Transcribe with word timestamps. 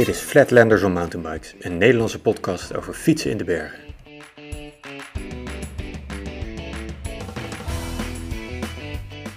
Dit 0.00 0.08
is 0.08 0.18
Flatlanders 0.20 0.82
on 0.82 0.92
Mountainbikes, 0.92 1.54
een 1.58 1.78
Nederlandse 1.78 2.20
podcast 2.20 2.76
over 2.76 2.94
fietsen 2.94 3.30
in 3.30 3.36
de 3.36 3.44
bergen. 3.44 3.78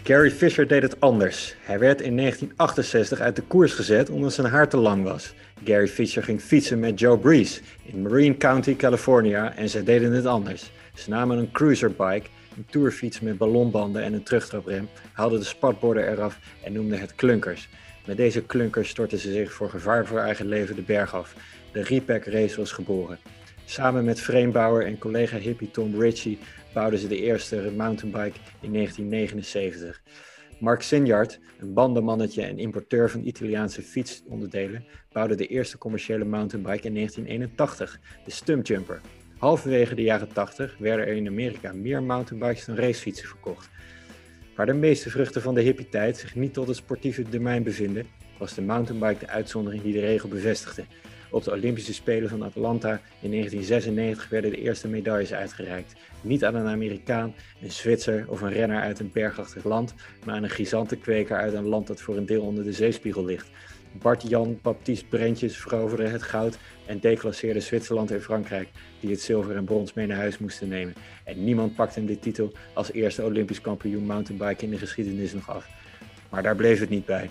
Gary 0.03 0.31
Fisher 0.31 0.67
deed 0.67 0.81
het 0.81 0.99
anders. 0.99 1.55
Hij 1.61 1.79
werd 1.79 2.01
in 2.01 2.17
1968 2.17 3.19
uit 3.19 3.35
de 3.35 3.41
koers 3.41 3.73
gezet 3.73 4.09
omdat 4.09 4.33
zijn 4.33 4.47
haar 4.47 4.69
te 4.69 4.77
lang 4.77 5.03
was. 5.03 5.33
Gary 5.63 5.87
Fisher 5.87 6.23
ging 6.23 6.41
fietsen 6.41 6.79
met 6.79 6.99
Joe 6.99 7.17
Breeze 7.17 7.61
in 7.83 8.01
Marine 8.01 8.37
County, 8.37 8.75
California 8.75 9.55
en 9.55 9.69
zij 9.69 9.83
deden 9.83 10.11
het 10.11 10.25
anders. 10.25 10.71
Ze 10.93 11.09
namen 11.09 11.37
een 11.37 11.51
cruiserbike, 11.51 12.27
een 12.57 12.65
tourfiets 12.69 13.19
met 13.19 13.37
ballonbanden 13.37 14.03
en 14.03 14.13
een 14.13 14.23
terugtraprem, 14.23 14.89
haalden 15.11 15.39
de 15.39 15.45
spatborden 15.45 16.11
eraf 16.11 16.39
en 16.63 16.73
noemden 16.73 16.99
het 16.99 17.15
klunkers. 17.15 17.69
Met 18.05 18.17
deze 18.17 18.43
klunkers 18.43 18.89
stortten 18.89 19.17
ze 19.17 19.31
zich 19.31 19.53
voor 19.53 19.69
gevaar 19.69 20.05
voor 20.05 20.19
eigen 20.19 20.47
leven 20.47 20.75
de 20.75 20.81
berg 20.81 21.15
af. 21.15 21.35
De 21.71 21.83
Repack 21.83 22.25
Race 22.25 22.57
was 22.57 22.71
geboren. 22.71 23.17
Samen 23.65 24.03
met 24.05 24.21
framebouwer 24.21 24.85
en 24.85 24.97
collega 24.97 25.37
hippie 25.37 25.71
Tom 25.71 26.01
Ritchie 26.01 26.39
bouwden 26.73 26.99
ze 26.99 27.07
de 27.07 27.21
eerste 27.21 27.71
mountainbike 27.75 28.39
in 28.61 28.73
1979. 28.73 30.01
Mark 30.59 30.81
Sinyard, 30.81 31.39
een 31.59 31.73
bandenmannetje 31.73 32.43
en 32.43 32.59
importeur 32.59 33.09
van 33.09 33.25
Italiaanse 33.25 33.81
fietsonderdelen, 33.81 34.85
bouwde 35.11 35.35
de 35.35 35.47
eerste 35.47 35.77
commerciële 35.77 36.25
mountainbike 36.25 36.87
in 36.87 36.93
1981, 36.93 37.99
de 38.25 38.31
Stumpjumper. 38.31 39.01
Halverwege 39.37 39.95
de 39.95 40.01
jaren 40.01 40.33
80 40.33 40.75
werden 40.79 41.07
er 41.07 41.15
in 41.15 41.27
Amerika 41.27 41.73
meer 41.73 42.03
mountainbikes 42.03 42.65
dan 42.65 42.75
racefietsen 42.75 43.27
verkocht. 43.27 43.69
Waar 44.55 44.65
de 44.65 44.73
meeste 44.73 45.09
vruchten 45.09 45.41
van 45.41 45.53
de 45.53 45.61
hippie-tijd 45.61 46.17
zich 46.17 46.35
niet 46.35 46.53
tot 46.53 46.67
het 46.67 46.75
sportieve 46.75 47.29
domein 47.29 47.63
bevinden, 47.63 48.07
was 48.37 48.53
de 48.53 48.61
mountainbike 48.61 49.19
de 49.19 49.31
uitzondering 49.31 49.83
die 49.83 49.93
de 49.93 49.99
regel 49.99 50.29
bevestigde. 50.29 50.83
Op 51.29 51.43
de 51.43 51.51
Olympische 51.51 51.93
Spelen 51.93 52.29
van 52.29 52.41
Atlanta 52.41 53.01
in 53.21 53.29
1996 53.29 54.29
werden 54.29 54.51
de 54.51 54.61
eerste 54.61 54.87
medailles 54.87 55.33
uitgereikt. 55.33 55.93
Niet 56.21 56.45
aan 56.45 56.55
een 56.55 56.67
Amerikaan, 56.67 57.33
een 57.61 57.71
Zwitser 57.71 58.25
of 58.27 58.41
een 58.41 58.51
renner 58.51 58.81
uit 58.81 58.99
een 58.99 59.11
bergachtig 59.13 59.63
land, 59.63 59.93
maar 60.25 60.35
aan 60.35 60.43
een 60.43 60.49
gigantenkweker 60.49 61.37
uit 61.37 61.53
een 61.53 61.67
land 61.67 61.87
dat 61.87 62.01
voor 62.01 62.17
een 62.17 62.25
deel 62.25 62.41
onder 62.41 62.63
de 62.63 62.73
zeespiegel 62.73 63.25
ligt. 63.25 63.49
Bart-Jan 63.91 64.59
Baptiste 64.61 65.05
Brentjes 65.05 65.57
veroverde 65.57 66.07
het 66.07 66.23
goud 66.23 66.57
en 66.85 66.99
declasseerde 66.99 67.59
Zwitserland 67.59 68.11
en 68.11 68.21
Frankrijk, 68.21 68.69
die 68.99 69.11
het 69.11 69.21
zilver 69.21 69.55
en 69.55 69.65
brons 69.65 69.93
mee 69.93 70.07
naar 70.07 70.17
huis 70.17 70.37
moesten 70.37 70.67
nemen. 70.67 70.93
En 71.23 71.43
niemand 71.43 71.75
pakte 71.75 71.99
hem 71.99 72.07
dit 72.07 72.21
titel 72.21 72.51
als 72.73 72.91
eerste 72.91 73.23
Olympisch 73.23 73.61
kampioen 73.61 74.05
mountainbike 74.05 74.63
in 74.63 74.69
de 74.69 74.77
geschiedenis 74.77 75.33
nog 75.33 75.49
af. 75.49 75.67
Maar 76.29 76.43
daar 76.43 76.55
bleef 76.55 76.79
het 76.79 76.89
niet 76.89 77.05
bij. 77.05 77.29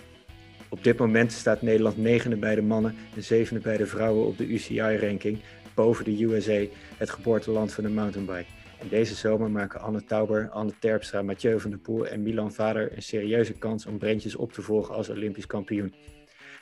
Op 0.68 0.84
dit 0.84 0.98
moment 0.98 1.32
staat 1.32 1.62
Nederland 1.62 1.96
negende 1.96 2.36
bij 2.36 2.54
de 2.54 2.62
mannen 2.62 2.96
en 3.14 3.22
zevende 3.22 3.60
bij 3.60 3.76
de 3.76 3.86
vrouwen 3.86 4.26
op 4.26 4.38
de 4.38 4.46
UCI-ranking, 4.46 5.38
boven 5.74 6.04
de 6.04 6.24
USA, 6.24 6.64
het 6.96 7.10
geboorteland 7.10 7.72
van 7.72 7.84
de 7.84 7.90
mountainbike. 7.90 8.46
En 8.78 8.88
deze 8.88 9.14
zomer 9.14 9.50
maken 9.50 9.80
Anne 9.80 10.04
Tauber, 10.04 10.48
Anne 10.50 10.72
Terpstra, 10.78 11.22
Mathieu 11.22 11.60
van 11.60 11.70
der 11.70 11.78
Poel 11.78 12.06
en 12.06 12.22
Milan 12.22 12.52
Vader 12.52 12.96
een 12.96 13.02
serieuze 13.02 13.52
kans 13.52 13.86
om 13.86 13.98
Brentjes 13.98 14.36
op 14.36 14.52
te 14.52 14.62
volgen 14.62 14.94
als 14.94 15.08
Olympisch 15.08 15.46
kampioen. 15.46 15.94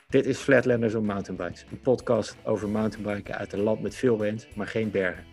Dit 0.09 0.25
is 0.25 0.37
Flatlanders 0.37 0.95
on 0.95 1.05
Mountainbikes, 1.05 1.65
een 1.71 1.79
podcast 1.79 2.35
over 2.43 2.69
mountainbiken 2.69 3.37
uit 3.37 3.53
een 3.53 3.59
land 3.59 3.81
met 3.81 3.95
veel 3.95 4.19
wind, 4.19 4.47
maar 4.55 4.67
geen 4.67 4.91
bergen. 4.91 5.23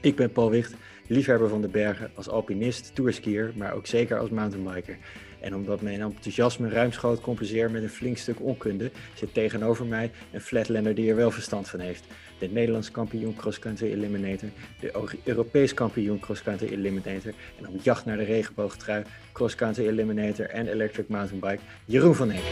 Ik 0.00 0.16
ben 0.16 0.32
Paul 0.32 0.50
Wicht, 0.50 0.74
liefhebber 1.12 1.48
van 1.48 1.60
de 1.60 1.68
bergen 1.68 2.10
als 2.14 2.28
alpinist, 2.28 2.94
tourskier, 2.94 3.52
maar 3.56 3.72
ook 3.72 3.86
zeker 3.86 4.18
als 4.18 4.30
mountainbiker. 4.30 4.96
En 5.40 5.54
omdat 5.54 5.80
mijn 5.80 6.00
enthousiasme 6.00 6.68
ruimschoots 6.68 7.20
compenseer 7.20 7.70
met 7.70 7.82
een 7.82 7.88
flink 7.88 8.16
stuk 8.16 8.40
onkunde, 8.40 8.90
zit 9.14 9.34
tegenover 9.34 9.86
mij 9.86 10.10
een 10.32 10.40
flatlander 10.40 10.94
die 10.94 11.10
er 11.10 11.16
wel 11.16 11.30
verstand 11.30 11.68
van 11.68 11.80
heeft. 11.80 12.04
De 12.38 12.48
Nederlands 12.48 12.90
kampioen 12.90 13.34
cross-country 13.34 13.92
eliminator, 13.92 14.48
de 14.80 15.18
Europees 15.24 15.74
kampioen 15.74 16.18
cross-country 16.18 16.68
eliminator 16.68 17.34
en 17.58 17.68
op 17.68 17.82
jacht 17.82 18.04
naar 18.04 18.16
de 18.16 18.24
regenboogtrui, 18.24 19.02
cross-country 19.32 19.86
eliminator 19.86 20.48
en 20.48 20.66
electric 20.66 21.08
mountainbike, 21.08 21.62
Jeroen 21.84 22.14
van 22.14 22.30
Eck. 22.30 22.42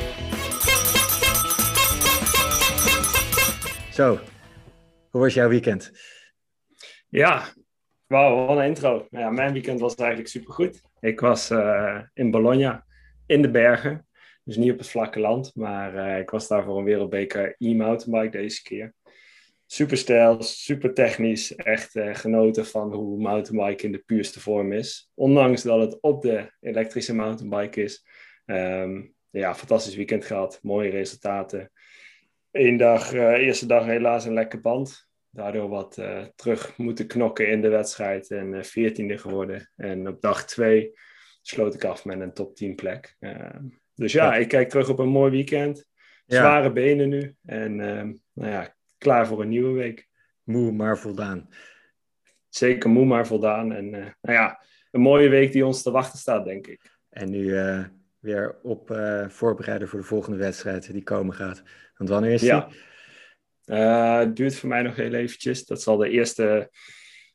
Zo, 3.93 4.21
hoe 5.11 5.21
was 5.21 5.35
jouw 5.35 5.49
weekend? 5.49 5.93
Ja, 7.09 7.53
wauw, 8.11 8.47
wat 8.47 8.57
een 8.57 8.65
intro. 8.65 9.07
Ja, 9.11 9.31
mijn 9.31 9.53
weekend 9.53 9.81
was 9.81 9.95
eigenlijk 9.95 10.29
supergoed. 10.29 10.83
Ik 11.01 11.21
was 11.21 11.51
uh, 11.51 12.01
in 12.15 12.31
Bologna, 12.31 12.87
in 13.27 13.43
de 13.43 13.51
bergen. 13.51 14.07
Dus 14.45 14.57
niet 14.57 14.73
op 14.73 14.79
het 14.79 14.89
vlakke 14.89 15.21
land, 15.21 15.55
maar 15.55 15.95
uh, 15.95 16.19
ik 16.19 16.31
was 16.31 16.49
daar 16.49 16.65
voor 16.65 16.79
een 16.79 16.85
wereldbeker 16.85 17.55
e-mountainbike 17.59 18.37
deze 18.39 18.63
keer. 18.63 18.95
Super 19.67 19.97
stijl, 19.97 20.43
super 20.43 20.95
technisch. 20.95 21.55
Echt 21.55 21.95
uh, 21.95 22.15
genoten 22.15 22.67
van 22.67 22.93
hoe 22.93 23.21
mountainbike 23.21 23.85
in 23.85 23.93
de 23.93 24.03
puurste 24.07 24.41
vorm 24.41 24.73
is. 24.73 25.11
Ondanks 25.15 25.63
dat 25.63 25.81
het 25.81 26.01
op 26.01 26.23
de 26.23 26.53
elektrische 26.61 27.15
mountainbike 27.15 27.83
is. 27.83 28.07
Um, 28.47 29.15
ja, 29.31 29.55
fantastisch 29.55 29.97
weekend 29.97 30.25
gehad. 30.25 30.59
Mooie 30.63 30.91
resultaten. 30.91 31.71
Eén 32.51 32.77
dag, 32.77 33.13
eerste 33.13 33.67
dag 33.67 33.85
helaas 33.85 34.25
een 34.25 34.35
lekke 34.35 34.61
band 34.61 35.09
daardoor 35.31 35.69
wat 35.69 35.99
uh, 35.99 36.25
terug 36.35 36.77
moeten 36.77 37.07
knokken 37.07 37.49
in 37.49 37.63
de 37.63 37.69
wedstrijd 37.69 38.31
en 38.31 38.53
uh, 38.53 38.63
veertiende 38.63 39.19
geworden. 39.19 39.71
En 39.77 40.09
op 40.09 40.21
dag 40.21 40.47
twee 40.47 40.93
sloot 41.43 41.75
ik 41.75 41.85
af 41.85 42.05
met 42.05 42.21
een 42.21 42.33
top 42.33 42.57
10 42.57 42.75
plek. 42.75 43.17
Uh, 43.21 43.49
dus 43.95 44.13
ja, 44.13 44.35
ik 44.35 44.49
kijk 44.49 44.69
terug 44.69 44.89
op 44.89 44.99
een 44.99 45.09
mooi 45.09 45.31
weekend. 45.31 45.89
Zware 46.27 46.65
ja. 46.65 46.71
benen 46.71 47.09
nu. 47.09 47.35
En 47.45 47.77
nou 48.33 48.51
ja, 48.53 48.75
klaar 48.99 49.27
voor 49.27 49.41
een 49.41 49.49
nieuwe 49.49 49.73
week. 49.73 50.09
Moe, 50.43 50.73
maar 50.73 50.99
voldaan. 50.99 51.49
Zeker 52.49 52.91
moe, 52.91 53.05
maar 53.05 53.27
voldaan. 53.27 53.73
En 53.73 53.91
nou 53.91 54.11
ja, 54.21 54.65
een 54.91 55.01
mooie 55.01 55.29
week 55.29 55.53
die 55.53 55.67
ons 55.67 55.83
te 55.83 55.91
wachten 55.91 56.19
staat, 56.19 56.45
denk 56.45 56.67
ik. 56.67 56.99
En 57.09 57.31
nu 57.31 57.55
weer 58.19 58.59
op 58.63 59.01
voorbereiden 59.29 59.89
voor 59.89 59.99
de 59.99 60.05
volgende 60.05 60.39
wedstrijd 60.39 60.93
die 60.93 61.03
komen 61.03 61.35
gaat. 61.35 61.63
Want 61.97 62.11
wanneer 62.11 62.33
is 62.33 62.41
die? 62.41 62.51
Ja. 62.51 62.69
Uh, 63.71 64.19
het 64.19 64.37
duurt 64.37 64.57
voor 64.57 64.69
mij 64.69 64.83
nog 64.83 64.97
heel 64.97 65.15
eventjes. 65.15 65.65
Dat 65.65 65.83
zal 65.83 65.97
de 65.97 66.09
eerste 66.09 66.71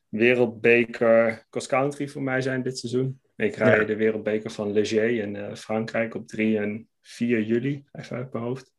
wereldbeker 0.08 1.46
cross 1.50 1.66
country 1.66 2.08
voor 2.08 2.22
mij 2.22 2.40
zijn 2.40 2.62
dit 2.62 2.78
seizoen. 2.78 3.20
Ik 3.36 3.56
rij 3.56 3.78
ja. 3.78 3.84
de 3.84 3.96
wereldbeker 3.96 4.50
van 4.50 4.72
Leger 4.72 5.10
in 5.10 5.34
uh, 5.34 5.54
Frankrijk 5.54 6.14
op 6.14 6.26
3 6.26 6.58
en 6.58 6.88
4 7.02 7.42
juli, 7.42 7.84
even 7.92 8.16
uit 8.16 8.32
mijn 8.32 8.44
hoofd. 8.44 8.72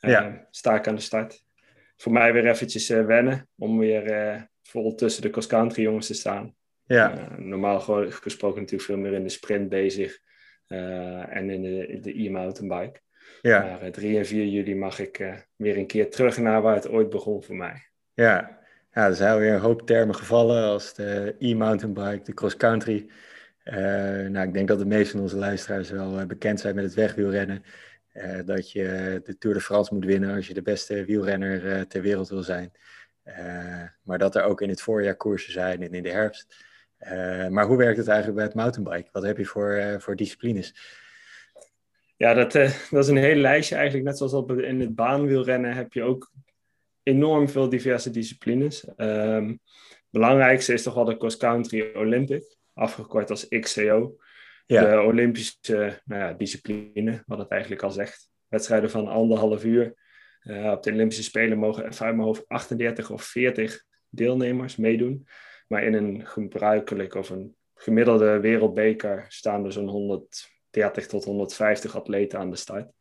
Uh, 0.00 0.10
ja. 0.10 0.46
Sta 0.50 0.74
ik 0.74 0.88
aan 0.88 0.94
de 0.94 1.00
start. 1.00 1.44
Voor 1.96 2.12
mij 2.12 2.32
weer 2.32 2.46
eventjes 2.46 2.88
wennen 2.88 3.48
om 3.56 3.78
weer 3.78 4.48
vol 4.62 4.94
tussen 4.94 5.22
de 5.22 5.30
cross 5.30 5.46
country 5.46 5.82
jongens 5.82 6.06
te 6.06 6.14
staan. 6.14 6.54
Ja. 6.86 7.36
normaal 7.38 7.80
gesproken 8.10 8.60
natuurlijk 8.60 8.88
veel 8.90 8.98
meer 8.98 9.12
in 9.12 9.22
de 9.22 9.28
sprint 9.28 9.68
bezig 9.68 10.18
en 10.66 11.50
in 11.50 11.62
de, 11.62 11.98
de 12.00 12.24
e-mountainbike. 12.24 13.00
Ja. 13.42 13.78
Maar 13.80 13.90
3 13.90 14.12
eh, 14.12 14.18
en 14.18 14.26
4 14.26 14.46
juli 14.46 14.74
mag 14.74 14.98
ik 14.98 15.18
uh, 15.18 15.34
weer 15.56 15.76
een 15.76 15.86
keer 15.86 16.10
terug 16.10 16.38
naar 16.38 16.62
waar 16.62 16.74
het 16.74 16.88
ooit 16.88 17.10
begon 17.10 17.42
voor 17.42 17.56
mij. 17.56 17.86
Ja, 18.14 18.58
ja 18.92 19.06
er 19.06 19.14
zijn 19.14 19.38
weer 19.38 19.52
een 19.52 19.60
hoop 19.60 19.86
termen 19.86 20.14
gevallen 20.14 20.64
als 20.64 20.94
de 20.94 21.34
e-mountainbike, 21.38 22.24
de 22.24 22.34
cross-country. 22.34 23.10
Uh, 23.64 23.74
nou, 24.28 24.46
ik 24.46 24.52
denk 24.52 24.68
dat 24.68 24.78
de 24.78 24.86
meeste 24.86 25.12
van 25.12 25.20
onze 25.20 25.36
luisteraars 25.36 25.90
wel 25.90 26.26
bekend 26.26 26.60
zijn 26.60 26.74
met 26.74 26.84
het 26.84 26.94
wegwielrennen. 26.94 27.62
dat 28.44 28.72
je 28.72 29.20
de 29.24 29.38
Tour 29.38 29.56
de 29.56 29.62
France 29.62 29.94
moet 29.94 30.04
winnen 30.04 30.34
als 30.34 30.46
je 30.46 30.54
de 30.54 30.62
beste 30.62 31.04
wielrenner 31.04 31.86
ter 31.86 32.02
wereld 32.02 32.28
wil 32.28 32.42
zijn. 32.42 32.72
maar 34.02 34.18
dat 34.18 34.34
er 34.34 34.42
ook 34.42 34.60
in 34.60 34.68
het 34.68 34.80
voorjaar 34.80 35.16
koersen 35.16 35.52
zijn 35.52 35.82
en 35.82 35.92
in 35.92 36.02
de 36.02 36.10
herfst. 36.10 36.64
maar 37.50 37.66
hoe 37.66 37.76
werkt 37.76 37.98
het 37.98 38.08
eigenlijk 38.08 38.36
bij 38.36 38.46
het 38.46 38.54
mountainbike? 38.54 39.08
Wat 39.12 39.22
heb 39.22 39.36
je 39.36 39.44
voor, 39.44 39.96
voor 39.98 40.16
disciplines? 40.16 40.74
Ja, 42.16 42.34
dat, 42.34 42.54
uh, 42.54 42.70
dat 42.90 43.04
is 43.04 43.10
een 43.10 43.16
hele 43.16 43.40
lijstje 43.40 43.74
eigenlijk. 43.74 44.06
Net 44.06 44.16
zoals 44.18 44.32
op, 44.32 44.52
in 44.52 44.80
het 44.80 44.94
baanwielrennen 44.94 45.74
heb 45.74 45.92
je 45.92 46.02
ook 46.02 46.32
enorm 47.02 47.48
veel 47.48 47.68
diverse 47.68 48.10
disciplines. 48.10 48.88
Um, 48.96 49.60
belangrijkste 50.10 50.72
is 50.72 50.82
toch 50.82 50.94
wel 50.94 51.04
de 51.04 51.16
cross 51.16 51.36
country 51.36 51.92
Olympic, 51.94 52.56
afgekort 52.72 53.30
als 53.30 53.48
XCO. 53.48 54.16
Ja. 54.66 54.90
De 54.90 55.00
Olympische 55.00 56.00
nou 56.04 56.20
ja, 56.22 56.32
discipline, 56.32 57.22
wat 57.26 57.38
het 57.38 57.48
eigenlijk 57.48 57.82
al 57.82 57.90
zegt. 57.90 58.30
Wedstrijden 58.48 58.90
van 58.90 59.08
anderhalf 59.08 59.64
uur. 59.64 59.94
Uh, 60.42 60.70
op 60.70 60.82
de 60.82 60.92
Olympische 60.92 61.22
Spelen 61.22 61.58
mogen 61.58 61.82
uit 61.84 61.98
mijn 62.00 62.18
hoofd 62.18 62.48
38 62.48 63.10
of 63.10 63.24
40 63.24 63.84
deelnemers 64.08 64.76
meedoen. 64.76 65.26
Maar 65.68 65.82
in 65.82 65.94
een 65.94 66.26
gebruikelijk 66.26 67.14
of 67.14 67.30
een 67.30 67.56
gemiddelde 67.74 68.40
wereldbeker 68.40 69.24
staan 69.28 69.64
er 69.64 69.72
zo'n 69.72 69.88
100 69.88 70.55
30 70.76 71.06
tot 71.06 71.24
150 71.24 71.96
atleten 71.96 72.38
aan 72.38 72.50
de 72.50 72.56
start. 72.56 72.92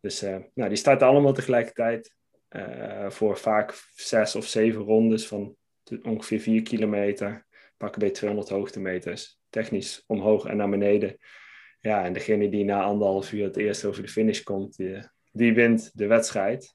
Dus 0.00 0.22
uh, 0.22 0.36
nou, 0.54 0.68
die 0.68 0.78
starten 0.78 1.06
allemaal 1.06 1.32
tegelijkertijd 1.32 2.14
uh, 2.50 3.10
voor 3.10 3.38
vaak 3.38 3.74
zes 3.94 4.34
of 4.34 4.46
zeven 4.46 4.82
rondes 4.82 5.26
van 5.26 5.56
ongeveer 6.02 6.40
4 6.40 6.62
kilometer. 6.62 7.46
Pakken 7.76 8.00
bij 8.00 8.10
200 8.10 8.48
hoogtemeters. 8.48 9.38
Technisch 9.50 10.04
omhoog 10.06 10.44
en 10.44 10.56
naar 10.56 10.70
beneden. 10.70 11.18
Ja, 11.80 12.04
en 12.04 12.12
degene 12.12 12.48
die 12.48 12.64
na 12.64 12.82
anderhalf 12.82 13.32
uur 13.32 13.44
het 13.44 13.56
eerst 13.56 13.84
over 13.84 14.02
de 14.02 14.08
finish 14.08 14.42
komt, 14.42 14.76
die, 14.76 14.98
die 15.32 15.54
wint 15.54 15.90
de 15.94 16.06
wedstrijd. 16.06 16.74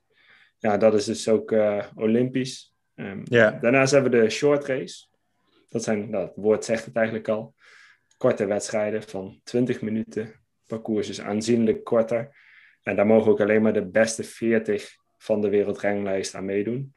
ja, 0.58 0.78
dat 0.78 0.94
is 0.94 1.06
dus 1.06 1.28
ook 1.28 1.56
Olympisch. 1.96 2.74
Um, 2.96 3.22
Ja. 3.24 3.52
Daarnaast 3.52 3.92
hebben 3.92 4.12
we 4.12 4.22
de 4.22 4.30
short 4.30 4.66
race. 4.66 5.08
Dat 5.70 5.84
zijn, 5.84 6.10
nou, 6.10 6.26
het 6.26 6.36
woord 6.36 6.66
zegt 6.66 6.86
het 6.86 6.96
eigenlijk 6.96 7.28
al, 7.28 7.56
korte 8.18 8.46
wedstrijden 8.46 9.04
van 9.04 9.40
20 9.44 9.82
minuten. 9.82 10.39
Parcours 10.70 11.10
is 11.10 11.22
aanzienlijk 11.22 11.84
korter. 11.84 12.38
En 12.84 12.96
daar 12.96 13.06
mogen 13.06 13.32
ook 13.32 13.42
alleen 13.42 13.62
maar 13.62 13.74
de 13.74 13.88
beste 13.88 14.24
40 14.24 14.96
van 15.18 15.42
de 15.42 15.50
wereldranglijst 15.50 16.36
aan 16.36 16.46
meedoen. 16.46 16.94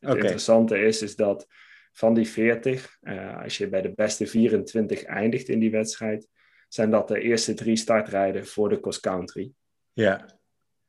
Het 0.00 0.16
interessante 0.16 0.78
is, 0.78 1.02
is 1.02 1.16
dat 1.16 1.46
van 1.92 2.14
die 2.14 2.28
40, 2.28 2.96
eh, 3.00 3.42
als 3.42 3.58
je 3.58 3.68
bij 3.68 3.82
de 3.82 3.92
beste 3.94 4.26
24 4.26 5.04
eindigt 5.04 5.48
in 5.48 5.58
die 5.58 5.70
wedstrijd, 5.70 6.28
zijn 6.68 6.90
dat 6.90 7.08
de 7.08 7.20
eerste 7.20 7.54
drie 7.54 7.76
startrijden 7.76 8.46
voor 8.46 8.68
de 8.68 8.80
cross 8.80 9.00
country. 9.00 9.52
Ja. 9.92 10.38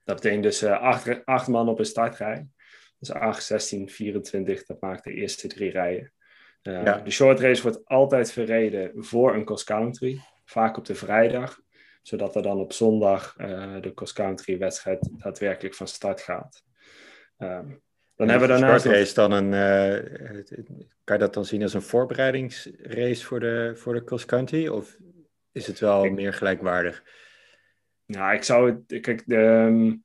Dat 0.04 0.16
betekent 0.16 0.44
dus 0.44 0.62
eh, 0.62 0.82
acht, 0.82 1.26
acht 1.26 1.48
man 1.48 1.70
op 1.70 1.80
een 1.80 1.86
startrij. 1.86 2.48
Dus 3.00 3.12
8, 3.12 3.44
16, 3.44 3.90
24, 3.90 4.66
dat 4.66 4.82
maakt 4.82 5.04
de 5.04 5.14
eerste 5.14 5.48
drie 5.48 5.72
rijen. 5.72 6.12
Uh, 6.64 6.84
Ja. 6.84 6.98
De 6.98 7.12
short 7.12 7.40
race 7.40 7.62
wordt 7.62 7.86
altijd 7.86 8.32
verreden 8.32 8.92
voor 8.96 9.36
een 9.36 9.46
cross 9.46 9.64
country, 9.64 10.20
vaak 10.46 10.78
op 10.78 10.86
de 10.86 10.96
vrijdag, 10.96 11.60
zodat 12.08 12.36
er 12.36 12.42
dan 12.42 12.60
op 12.60 12.74
zondag 12.74 13.36
uh, 13.42 13.82
de 13.82 13.94
cross 13.94 14.14
country 14.14 14.58
wedstrijd 14.58 15.10
daadwerkelijk 15.18 15.76
van 15.76 15.88
start 15.88 16.22
gaat. 16.22 16.64
Um, 17.38 17.82
dan 18.16 18.30
hebben 18.30 18.48
we 18.48 18.54
daarnaast. 18.60 18.86
Race 18.86 19.14
dan 19.14 19.32
een. 19.32 19.52
Uh, 19.54 20.46
kan 21.04 21.16
je 21.16 21.24
dat 21.24 21.34
dan 21.34 21.46
zien 21.46 21.62
als 21.62 21.74
een 21.74 21.82
voorbereidingsrace 21.82 23.26
voor 23.26 23.40
de, 23.40 23.72
voor 23.76 23.94
de 23.94 24.04
cross 24.04 24.26
country? 24.26 24.68
Of 24.68 24.98
is 25.52 25.68
het 25.68 25.80
wel 25.80 26.06
Ik- 26.06 26.12
meer 26.12 26.34
gelijkwaardig? 26.34 27.04
Nou, 28.06 28.36
ik 28.36 28.44
zou 28.44 28.72
het. 28.72 29.02
Kijk, 29.02 29.24
de, 29.26 29.36
um, 29.36 30.02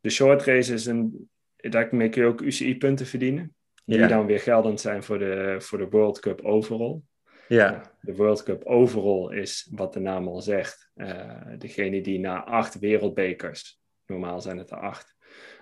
de 0.00 0.10
short 0.10 0.42
race 0.42 0.72
is 0.74 0.86
een. 0.86 1.30
Daarmee 1.56 2.08
kun 2.08 2.22
je 2.22 2.28
ook 2.28 2.40
UCI-punten 2.40 3.06
verdienen. 3.06 3.54
Die 3.84 3.98
Ja. 3.98 4.08
dan 4.08 4.26
weer 4.26 4.40
geldend 4.40 4.80
zijn 4.80 5.02
voor 5.02 5.18
de, 5.18 5.56
voor 5.58 5.78
de 5.78 5.88
World 5.88 6.20
Cup 6.20 6.40
overall. 6.44 7.00
Ja. 7.48 7.92
De 8.00 8.14
World 8.14 8.42
Cup 8.42 8.64
overall 8.64 9.36
is, 9.38 9.68
wat 9.70 9.92
de 9.92 10.00
naam 10.00 10.28
al 10.28 10.40
zegt, 10.40 10.90
uh, 10.94 11.42
degene 11.58 12.00
die 12.00 12.18
na 12.18 12.44
acht 12.44 12.78
wereldbekers, 12.78 13.80
normaal 14.06 14.40
zijn 14.40 14.58
het 14.58 14.70
er 14.70 14.80
acht, 14.80 15.16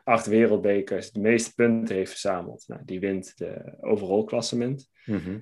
acht 0.04 0.26
wereldbekers 0.26 1.12
de 1.12 1.20
meeste 1.20 1.54
punten 1.54 1.96
heeft 1.96 2.10
verzameld. 2.10 2.64
Nou, 2.66 2.80
die 2.84 3.00
wint 3.00 3.38
de 3.38 3.76
overall 3.80 4.24
klassement. 4.24 4.90
Mhm. 5.04 5.38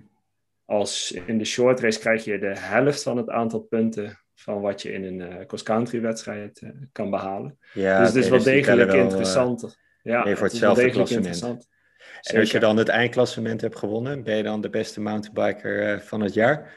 Als 0.64 1.12
in 1.12 1.38
de 1.38 1.44
short 1.44 1.80
race 1.80 1.98
krijg 1.98 2.24
je 2.24 2.38
de 2.38 2.58
helft 2.58 3.02
van 3.02 3.16
het 3.16 3.28
aantal 3.28 3.60
punten 3.60 4.20
van 4.34 4.60
wat 4.60 4.82
je 4.82 4.92
in 4.92 5.04
een 5.04 5.32
uh, 5.32 5.46
cross-country 5.46 6.00
wedstrijd 6.00 6.60
uh, 6.60 6.70
kan 6.92 7.10
behalen. 7.10 7.58
Ja, 7.72 7.98
dus 7.98 8.08
het 8.08 8.16
is 8.16 8.28
wel 8.28 8.38
dus 8.38 8.46
degelijk 8.46 8.90
wel, 8.90 8.98
uh, 8.98 9.02
interessant. 9.02 9.78
ja, 10.02 10.22
voor 10.22 10.30
het 10.30 10.52
is 10.52 10.60
wel 10.60 10.68
hetzelfde 10.70 10.82
degelijk 10.82 11.08
klassement. 11.08 11.68
En 12.22 12.40
als 12.40 12.50
je 12.50 12.58
dan 12.58 12.76
het 12.76 12.88
eindklassement 12.88 13.60
hebt 13.60 13.78
gewonnen, 13.78 14.22
ben 14.22 14.36
je 14.36 14.42
dan 14.42 14.60
de 14.60 14.70
beste 14.70 15.00
mountainbiker 15.00 15.94
uh, 15.94 16.00
van 16.00 16.20
het 16.20 16.34
jaar? 16.34 16.74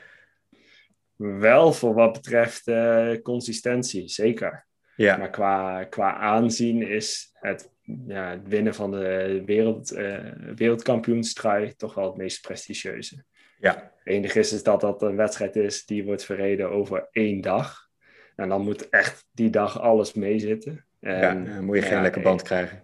Wel 1.16 1.74
voor 1.74 1.94
wat 1.94 2.14
betreft 2.14 2.68
uh, 2.68 3.12
consistentie, 3.22 4.08
zeker. 4.08 4.66
Ja. 4.96 5.18
Maar 5.18 5.30
qua, 5.30 5.84
qua 5.84 6.16
aanzien 6.16 6.82
is 6.82 7.30
het, 7.34 7.72
ja, 8.08 8.30
het 8.30 8.48
winnen 8.48 8.74
van 8.74 8.92
de 8.92 9.42
wereld, 9.46 9.94
uh, 9.94 10.18
wereldkampioenstrui 10.56 11.76
toch 11.76 11.94
wel 11.94 12.06
het 12.06 12.18
meest 12.18 12.42
prestigieuze. 12.42 13.24
Ja. 13.60 13.74
Het 13.74 14.14
enige 14.14 14.40
is, 14.40 14.54
is 14.54 14.64
dat 14.64 14.82
dat 14.82 15.02
een 15.02 15.16
wedstrijd 15.16 15.56
is 15.56 15.86
die 15.86 16.04
wordt 16.06 16.26
verreden 16.26 16.70
over 16.70 17.08
één 17.12 17.42
dag. 17.42 17.88
En 18.36 18.50
dan 18.50 18.62
moet 18.62 18.90
echt 18.90 19.26
die 19.32 19.50
dag 19.50 19.80
alles 19.80 20.14
meezitten. 20.14 20.86
En, 21.00 21.20
ja, 21.20 21.54
dan 21.54 21.66
moet 21.66 21.76
je 21.76 21.82
geen 21.82 21.96
ja, 21.96 22.02
lekker 22.02 22.22
band 22.22 22.42
krijgen. 22.42 22.84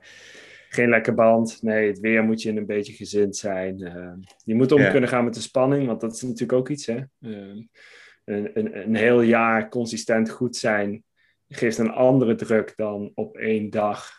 Geen 0.73 0.89
lekker 0.89 1.13
band. 1.13 1.61
Nee, 1.61 1.87
het 1.87 1.99
weer 1.99 2.23
moet 2.23 2.41
je 2.41 2.49
een 2.51 2.65
beetje 2.65 2.93
gezind 2.93 3.35
zijn. 3.35 3.81
Uh, 3.81 4.11
je 4.43 4.55
moet 4.55 4.71
om 4.71 4.89
kunnen 4.91 5.09
gaan 5.09 5.23
met 5.23 5.33
de 5.33 5.41
spanning, 5.41 5.87
want 5.87 6.01
dat 6.01 6.13
is 6.13 6.21
natuurlijk 6.21 6.53
ook 6.53 6.69
iets. 6.69 6.85
Hè? 6.85 6.99
Uh, 7.19 7.37
een, 8.25 8.51
een, 8.53 8.77
een 8.77 8.95
heel 8.95 9.21
jaar 9.21 9.69
consistent 9.69 10.29
goed 10.29 10.55
zijn 10.55 11.03
geeft 11.47 11.77
een 11.77 11.91
andere 11.91 12.35
druk 12.35 12.73
dan 12.75 13.11
op 13.15 13.37
één 13.37 13.69
dag 13.69 14.11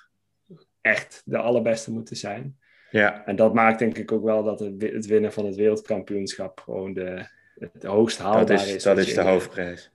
echt 0.81 1.23
de 1.25 1.39
allerbeste 1.39 1.93
moeten 1.93 2.17
zijn. 2.17 2.57
Ja, 2.91 3.27
En 3.27 3.37
dat 3.37 3.55
maakt 3.55 3.79
denk 3.79 3.99
ik 3.99 4.13
ook 4.13 4.25
wel 4.25 4.43
dat 4.45 4.61
het, 4.61 4.75
wi- 4.79 4.93
het 4.93 5.07
winnen 5.07 5.33
van 5.33 5.47
het 5.47 5.55
wereldkampioenschap 5.57 6.61
gewoon 6.61 6.93
de, 6.95 7.27
het 7.59 7.83
hoogst 7.83 8.19
haalbare 8.19 8.45
dat 8.47 8.67
is, 8.67 8.83
dat 8.83 8.99
is 8.99 9.15
de 9.15 9.21
in- 9.21 9.27
hoofdprijs. 9.27 9.91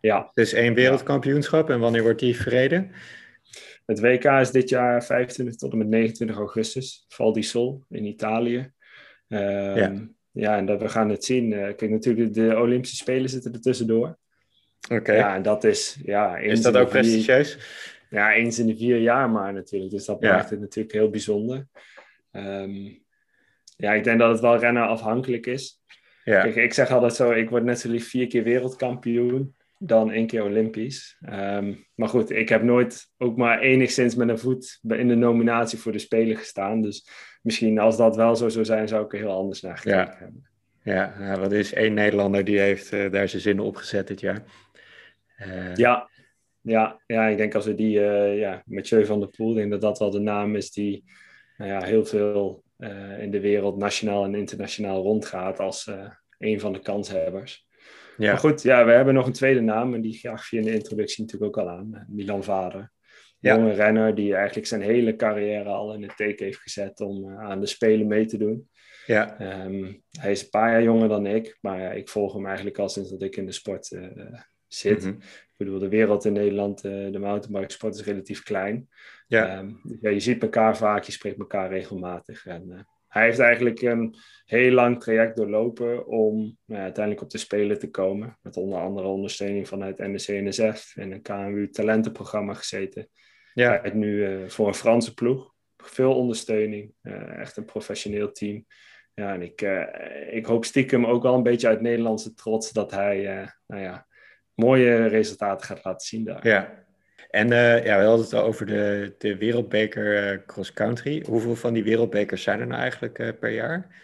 Ja, 0.00 0.30
Dus 0.32 0.52
één 0.52 0.74
wereldkampioenschap 0.74 1.70
en 1.70 1.80
wanneer 1.80 2.02
wordt 2.02 2.20
die 2.20 2.36
verreden? 2.36 2.90
Het 3.86 4.00
WK 4.00 4.24
is 4.24 4.50
dit 4.50 4.68
jaar 4.68 5.04
25 5.04 5.56
tot 5.56 5.72
en 5.72 5.78
met 5.78 5.86
29 5.88 6.36
augustus. 6.36 7.04
Val 7.08 7.32
di 7.32 7.42
Sol 7.42 7.84
in 7.88 8.04
Italië. 8.04 8.72
Ehm, 9.28 9.76
Ja. 9.78 9.92
ja. 10.32 10.56
en 10.56 10.66
dat, 10.66 10.80
we 10.80 10.88
gaan 10.88 11.08
het 11.10 11.24
zien. 11.24 11.52
Eh, 11.52 11.60
kijk, 11.76 11.90
natuurlijk, 11.90 12.34
de 12.34 12.56
Olympische 12.58 12.96
Spelen 12.96 13.28
zitten 13.30 13.52
er 13.52 13.60
tussendoor. 13.60 14.18
Oké. 14.90 15.12
Ja, 15.12 15.34
en 15.34 15.42
dat 15.42 15.64
is... 15.64 15.98
Ja, 16.04 16.36
is 16.36 16.62
dat 16.62 16.76
ook 16.76 16.90
vier- 16.90 17.00
prestigieus? 17.00 17.58
Ja, 18.10 18.32
eens 18.34 18.58
in 18.58 18.66
de 18.66 18.76
vier 18.76 18.98
jaar 18.98 19.30
maar 19.30 19.52
natuurlijk. 19.52 19.90
Dus 19.90 20.04
dat 20.04 20.16
Ja. 20.20 20.32
maakt 20.34 20.50
het 20.50 20.60
natuurlijk 20.60 20.94
heel 20.94 21.10
bijzonder. 21.10 21.66
Ehm, 22.30 22.88
ja, 23.76 23.92
ik 23.92 24.04
denk 24.04 24.18
dat 24.18 24.30
het 24.30 24.40
wel 24.40 24.58
rennen 24.58 24.86
afhankelijk 24.88 25.46
is. 25.46 25.80
Ja. 26.24 26.42
Kijk, 26.42 26.54
ik 26.56 26.72
zeg 26.72 26.90
altijd 26.90 27.14
zo, 27.14 27.30
ik 27.30 27.50
word 27.50 27.64
net 27.64 27.78
zo 27.80 27.88
lief 27.90 28.08
vier 28.08 28.26
keer 28.26 28.42
wereldkampioen 28.42 29.54
dan 29.84 30.10
één 30.10 30.26
keer 30.26 30.44
Olympisch. 30.44 31.16
Ehm, 31.20 31.74
maar 31.94 32.08
goed, 32.08 32.30
ik 32.30 32.48
heb 32.48 32.62
nooit 32.62 33.06
ook 33.18 33.36
maar 33.36 33.60
enigszins 33.60 34.14
met 34.14 34.28
een 34.28 34.38
voet 34.38 34.78
in 34.88 35.08
de 35.08 35.14
nominatie 35.14 35.78
voor 35.78 35.92
de 35.92 35.98
Spelen 35.98 36.36
gestaan. 36.36 36.80
Dus 36.82 37.08
misschien 37.42 37.78
als 37.78 37.96
dat 37.96 38.16
wel 38.16 38.36
zo 38.36 38.48
zou 38.48 38.64
zijn, 38.64 38.88
zou 38.88 39.04
ik 39.04 39.12
er 39.12 39.18
heel 39.18 39.36
anders 39.36 39.60
naar 39.60 39.78
gekeken 39.78 39.98
Ja. 39.98 40.16
hebben. 40.18 40.46
Ja, 40.84 41.14
nou, 41.18 41.40
want 41.40 41.52
er 41.52 41.58
is 41.58 41.72
één 41.72 41.94
Nederlander 41.94 42.44
die 42.44 42.58
heeft 42.58 42.92
eh, 42.92 43.10
daar 43.10 43.28
zijn 43.28 43.42
zinnen 43.42 43.64
op 43.64 43.76
gezet 43.76 44.06
dit 44.06 44.20
jaar. 44.20 44.42
Eh, 45.36 45.74
Ja, 45.74 46.10
ja, 46.60 47.00
ja, 47.06 47.26
ik 47.26 47.36
denk 47.36 47.54
als 47.54 47.66
we 47.66 47.74
die, 47.74 48.04
eh 48.06 48.38
ja, 48.38 48.62
Mathieu 48.66 49.06
van 49.06 49.20
der 49.20 49.28
Poel, 49.28 49.54
denk 49.54 49.70
dat 49.70 49.80
dat 49.80 49.98
wel 49.98 50.10
de 50.10 50.20
naam 50.20 50.56
is 50.56 50.70
die 50.70 51.04
nou 51.56 51.70
ja, 51.70 51.82
heel 51.82 52.04
veel 52.04 52.62
in 53.18 53.30
de 53.30 53.40
wereld 53.40 53.76
nationaal 53.76 54.24
en 54.24 54.34
internationaal 54.34 55.02
rondgaat 55.02 55.58
als 55.58 55.90
een 56.38 56.60
van 56.60 56.72
de 56.72 56.78
kanshebbers. 56.80 57.66
Ja. 58.16 58.30
Maar 58.30 58.38
goed, 58.40 58.62
ja, 58.62 58.84
we 58.84 58.92
hebben 58.92 59.14
nog 59.14 59.26
een 59.26 59.32
tweede 59.32 59.60
naam 59.60 59.94
en 59.94 60.00
die 60.00 60.14
gaf 60.18 60.50
je 60.50 60.56
in 60.56 60.62
de 60.64 60.74
introductie 60.74 61.24
natuurlijk 61.24 61.58
ook 61.58 61.64
al 61.64 61.70
aan. 61.70 61.94
eh, 61.94 62.02
Milan 62.08 62.44
Vader. 62.44 62.90
Ja. 63.38 63.56
Jonge 63.56 63.72
renner 63.72 64.14
die 64.14 64.34
eigenlijk 64.34 64.66
zijn 64.66 64.80
hele 64.82 65.16
carrière 65.16 65.68
al 65.68 65.94
in 65.94 66.02
het 66.02 66.16
teken 66.16 66.44
heeft 66.44 66.58
gezet 66.60 67.00
om 67.00 67.30
eh, 67.30 67.38
aan 67.38 67.60
de 67.60 67.66
Spelen 67.66 68.06
mee 68.06 68.26
te 68.26 68.36
doen. 68.38 68.68
ja. 69.06 69.38
Ehm, 69.38 69.92
hij 70.20 70.30
is 70.30 70.42
een 70.42 70.50
paar 70.50 70.70
jaar 70.70 70.82
jonger 70.82 71.08
dan 71.08 71.26
ik, 71.26 71.58
maar 71.60 71.96
ik 71.96 72.08
volg 72.08 72.32
hem 72.32 72.46
eigenlijk 72.46 72.78
al 72.78 72.88
sinds 72.88 73.10
dat 73.10 73.22
ik 73.22 73.36
in 73.36 73.46
de 73.46 73.52
sport 73.52 73.92
eh, 73.92 74.02
zit. 74.66 75.00
Mhm. 75.04 75.14
Ik 75.18 75.54
bedoel, 75.68 75.78
de 75.78 75.88
wereld 75.88 76.24
in 76.24 76.32
Nederland, 76.32 76.82
de 76.82 77.18
mountainbike 77.18 77.72
sport 77.72 77.94
is 77.94 78.04
relatief 78.04 78.42
klein. 78.42 78.88
Ja. 79.26 79.48
Ehm, 79.58 79.70
ja, 80.00 80.10
je 80.10 80.20
ziet 80.20 80.42
elkaar 80.42 80.76
vaak, 80.76 81.02
je 81.04 81.12
spreekt 81.12 81.38
elkaar 81.38 81.68
regelmatig. 81.68 82.46
En, 82.46 82.86
hij 83.12 83.24
heeft 83.24 83.38
eigenlijk 83.38 83.80
een 83.82 84.14
heel 84.44 84.72
lang 84.72 85.00
traject 85.00 85.36
doorlopen 85.36 86.06
om 86.06 86.36
nou 86.36 86.78
ja, 86.78 86.82
uiteindelijk 86.82 87.24
op 87.24 87.30
de 87.30 87.38
Spelen 87.38 87.78
te 87.78 87.90
komen. 87.90 88.38
Met 88.42 88.56
onder 88.56 88.78
andere 88.78 89.06
ondersteuning 89.06 89.68
vanuit 89.68 89.98
NSC-NSF 89.98 90.96
en 90.96 91.12
een 91.12 91.22
KMU 91.22 91.70
talentenprogramma 91.70 92.54
gezeten. 92.54 93.08
ja. 93.54 93.80
Hij 93.82 93.90
nu 93.90 94.26
eh, 94.26 94.48
voor 94.48 94.66
een 94.68 94.74
Franse 94.74 95.14
ploeg. 95.14 95.54
Veel 95.76 96.14
ondersteuning. 96.14 96.94
eh, 97.02 97.38
echt 97.38 97.56
een 97.56 97.64
professioneel 97.64 98.32
team. 98.32 98.66
Ja, 99.14 99.34
en 99.34 99.42
ik, 99.42 99.62
eh, 99.62 100.34
ik 100.34 100.46
hoop 100.46 100.64
stiekem 100.64 101.06
ook 101.06 101.22
wel 101.22 101.34
een 101.34 101.42
beetje 101.42 101.68
uit 101.68 101.80
Nederlandse 101.80 102.34
trots 102.34 102.70
dat 102.70 102.90
hij 102.90 103.22
nou 103.66 103.82
ja, 103.82 104.06
mooie 104.54 105.06
resultaten 105.06 105.66
gaat 105.66 105.84
laten 105.84 106.06
zien 106.06 106.24
daar. 106.24 106.46
Ja. 106.46 106.81
En 107.32 107.52
eh, 107.52 107.84
ja, 107.84 107.98
we 107.98 108.04
hadden 108.04 108.24
het 108.24 108.34
al 108.34 108.42
over 108.42 108.66
de, 108.66 109.14
de 109.18 109.36
wereldbeker 109.36 110.32
eh, 110.32 110.38
cross 110.46 110.72
country. 110.72 111.24
Hoeveel 111.26 111.56
van 111.56 111.72
die 111.72 111.84
wereldbekers 111.84 112.42
zijn 112.42 112.60
er 112.60 112.66
nou 112.66 112.80
eigenlijk 112.80 113.18
eh, 113.18 113.28
per 113.40 113.50
jaar? 113.50 114.00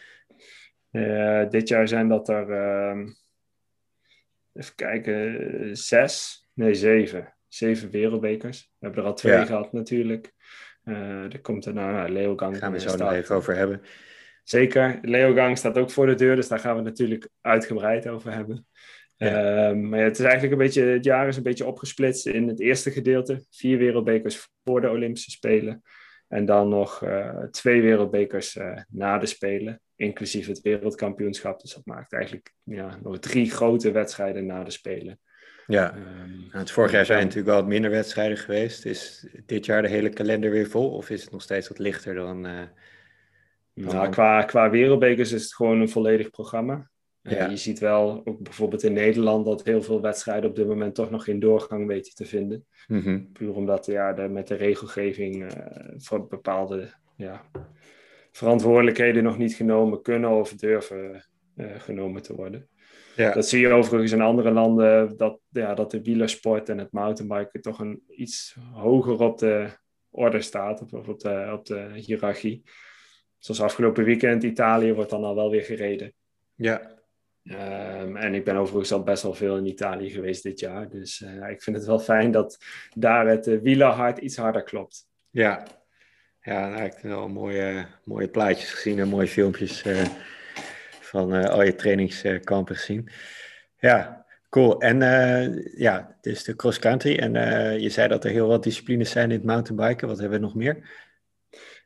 Dit 1.50 1.68
jaar 1.68 1.88
zijn 1.88 2.08
dat 2.08 2.28
er, 2.28 2.50
ehm, 2.50 3.08
even 4.52 4.74
kijken, 4.74 5.76
zes, 5.76 6.46
nee 6.54 6.74
zeven. 6.74 7.34
Zeven 7.48 7.90
wereldbekers. 7.90 8.60
We 8.60 8.86
hebben 8.86 9.02
er 9.02 9.08
al 9.08 9.14
twee 9.14 9.32
Ja. 9.32 9.44
gehad 9.44 9.72
natuurlijk. 9.72 10.32
Er 10.84 11.40
komt 11.40 11.64
er 11.66 11.74
nou, 11.74 12.08
Leogang. 12.08 12.52
Daar 12.52 12.60
gaan 12.60 12.72
we 12.72 12.80
zo 12.80 12.96
nog 12.96 13.12
even 13.12 13.34
over 13.34 13.56
hebben. 13.56 13.82
Zeker. 14.44 14.98
Leogang 15.02 15.58
staat 15.58 15.78
ook 15.78 15.90
voor 15.90 16.06
de 16.06 16.14
deur, 16.14 16.36
dus 16.36 16.48
daar 16.48 16.58
gaan 16.58 16.70
we 16.70 16.82
het 16.82 16.88
natuurlijk 16.88 17.28
uitgebreid 17.40 18.08
over 18.08 18.32
hebben. 18.32 18.66
Ja. 19.18 19.68
Ehm, 19.68 19.88
maar 19.88 19.98
ja, 19.98 20.04
het 20.04 20.18
is 20.18 20.24
eigenlijk 20.24 20.52
een 20.52 20.58
beetje, 20.58 20.82
het 20.82 21.04
jaar 21.04 21.28
is 21.28 21.36
een 21.36 21.42
beetje 21.42 21.66
opgesplitst 21.66 22.26
in 22.26 22.48
het 22.48 22.60
eerste 22.60 22.90
gedeelte. 22.90 23.44
Vier 23.50 23.78
wereldbekers 23.78 24.48
voor 24.64 24.80
de 24.80 24.90
Olympische 24.90 25.30
Spelen. 25.30 25.82
En 26.28 26.44
dan 26.44 26.68
nog 26.68 27.02
eh, 27.02 27.42
twee 27.50 27.82
wereldbekers 27.82 28.56
eh, 28.56 28.78
na 28.88 29.18
de 29.18 29.26
Spelen, 29.26 29.80
inclusief 29.96 30.46
het 30.46 30.60
wereldkampioenschap. 30.60 31.60
Dus 31.60 31.74
dat 31.74 31.86
maakt 31.86 32.12
eigenlijk 32.12 32.54
ja, 32.62 32.98
nog 33.02 33.18
drie 33.18 33.50
grote 33.50 33.90
wedstrijden 33.90 34.46
na 34.46 34.64
de 34.64 34.70
Spelen. 34.70 35.20
Ja, 35.66 35.94
um, 35.96 36.48
het 36.50 36.70
vorig 36.70 36.92
jaar 36.92 37.04
zijn 37.04 37.18
natuurlijk 37.18 37.46
wel 37.46 37.56
wat 37.56 37.66
minder 37.66 37.90
wedstrijden 37.90 38.36
geweest. 38.36 38.84
Is 38.84 39.26
dit 39.46 39.66
jaar 39.66 39.82
de 39.82 39.88
hele 39.88 40.08
kalender 40.08 40.50
weer 40.50 40.68
vol 40.68 40.90
of 40.90 41.10
is 41.10 41.22
het 41.22 41.30
nog 41.30 41.42
steeds 41.42 41.68
wat 41.68 41.78
lichter 41.78 42.14
dan... 42.14 42.46
Uh, 42.46 42.62
nou, 43.74 44.10
qua, 44.10 44.42
qua 44.42 44.70
wereldbekers 44.70 45.32
is 45.32 45.42
het 45.42 45.54
gewoon 45.54 45.80
een 45.80 45.88
volledig 45.88 46.30
programma. 46.30 46.90
Ja. 47.22 47.48
je 47.48 47.56
ziet 47.56 47.78
wel, 47.78 48.20
ook 48.24 48.42
bijvoorbeeld 48.42 48.82
in 48.82 48.92
Nederland, 48.92 49.44
dat 49.44 49.64
heel 49.64 49.82
veel 49.82 50.00
wedstrijden 50.00 50.50
op 50.50 50.56
dit 50.56 50.66
moment 50.66 50.94
toch 50.94 51.10
nog 51.10 51.24
geen 51.24 51.40
doorgang 51.40 51.86
weten 51.86 52.14
te 52.14 52.24
vinden. 52.24 52.66
Mm 52.86 53.32
Puur 53.32 53.54
omdat 53.54 53.86
ja, 53.86 54.12
de, 54.12 54.28
met 54.28 54.48
de 54.48 54.54
regelgeving 54.54 55.42
uh, 55.42 55.48
voor 55.96 56.26
bepaalde 56.26 56.88
ja, 57.16 57.50
verantwoordelijkheden 58.32 59.22
nog 59.22 59.38
niet 59.38 59.54
genomen 59.54 60.02
kunnen 60.02 60.30
of 60.30 60.52
durven 60.52 61.24
uh, 61.56 61.66
genomen 61.78 62.22
te 62.22 62.34
worden. 62.34 62.68
Ja. 63.16 63.32
Dat 63.32 63.48
zie 63.48 63.60
je 63.60 63.68
overigens 63.68 64.12
in 64.12 64.20
andere 64.20 64.50
landen, 64.50 65.16
dat, 65.16 65.40
ja, 65.48 65.74
dat 65.74 65.90
de 65.90 66.02
wielersport 66.02 66.68
en 66.68 66.78
het 66.78 66.92
mountainbiken 66.92 67.60
toch 67.60 67.78
een 67.78 68.02
iets 68.08 68.56
hoger 68.72 69.20
op 69.20 69.38
de 69.38 69.68
orde 70.10 70.40
staat, 70.40 70.92
of 70.92 71.08
op 71.08 71.20
de, 71.20 71.50
op 71.52 71.66
de 71.66 71.90
hiërarchie. 71.94 72.62
Zoals 73.38 73.60
afgelopen 73.60 74.04
weekend, 74.04 74.42
Italië 74.42 74.94
wordt 74.94 75.10
dan 75.10 75.24
al 75.24 75.34
wel 75.34 75.50
weer 75.50 75.62
gereden. 75.62 76.12
Ja. 76.54 76.97
Um, 77.50 78.16
en 78.16 78.34
ik 78.34 78.44
ben 78.44 78.56
overigens 78.56 78.92
al 78.92 79.02
best 79.02 79.22
wel 79.22 79.34
veel 79.34 79.56
in 79.56 79.66
Italië 79.66 80.10
geweest 80.10 80.42
dit 80.42 80.60
jaar. 80.60 80.88
Dus 80.88 81.20
uh, 81.20 81.50
ik 81.50 81.62
vind 81.62 81.76
het 81.76 81.84
wel 81.84 81.98
fijn 81.98 82.30
dat 82.30 82.58
daar 82.94 83.26
het 83.26 83.46
uh, 83.46 83.60
wielerhart 83.60 84.18
iets 84.18 84.36
harder 84.36 84.62
klopt. 84.62 85.06
Ja, 85.30 85.66
ja 86.40 86.68
nou, 86.68 86.84
ik 86.84 86.92
heb 86.92 87.02
wel 87.02 87.28
mooie, 87.28 87.86
mooie 88.04 88.28
plaatjes 88.28 88.70
gezien 88.70 88.98
en 88.98 89.08
mooie 89.08 89.28
filmpjes 89.28 89.84
uh, 89.84 90.02
van 91.00 91.32
al 91.32 91.62
je 91.62 91.74
trainingskampen 91.74 92.76
gezien. 92.76 93.08
Ja, 93.78 94.26
cool. 94.50 94.80
En 94.80 94.98
ja, 95.76 96.14
het 96.16 96.26
is 96.26 96.44
de 96.44 96.56
cross 96.56 96.78
country. 96.78 97.16
En 97.16 97.32
je 97.80 97.88
zei 97.88 98.08
dat 98.08 98.24
er 98.24 98.30
heel 98.30 98.48
wat 98.48 98.62
disciplines 98.62 99.10
zijn 99.10 99.30
in 99.30 99.36
het 99.36 99.46
mountainbiken. 99.46 100.08
Wat 100.08 100.18
hebben 100.18 100.40
we 100.40 100.44
nog 100.44 100.54
meer? 100.54 101.06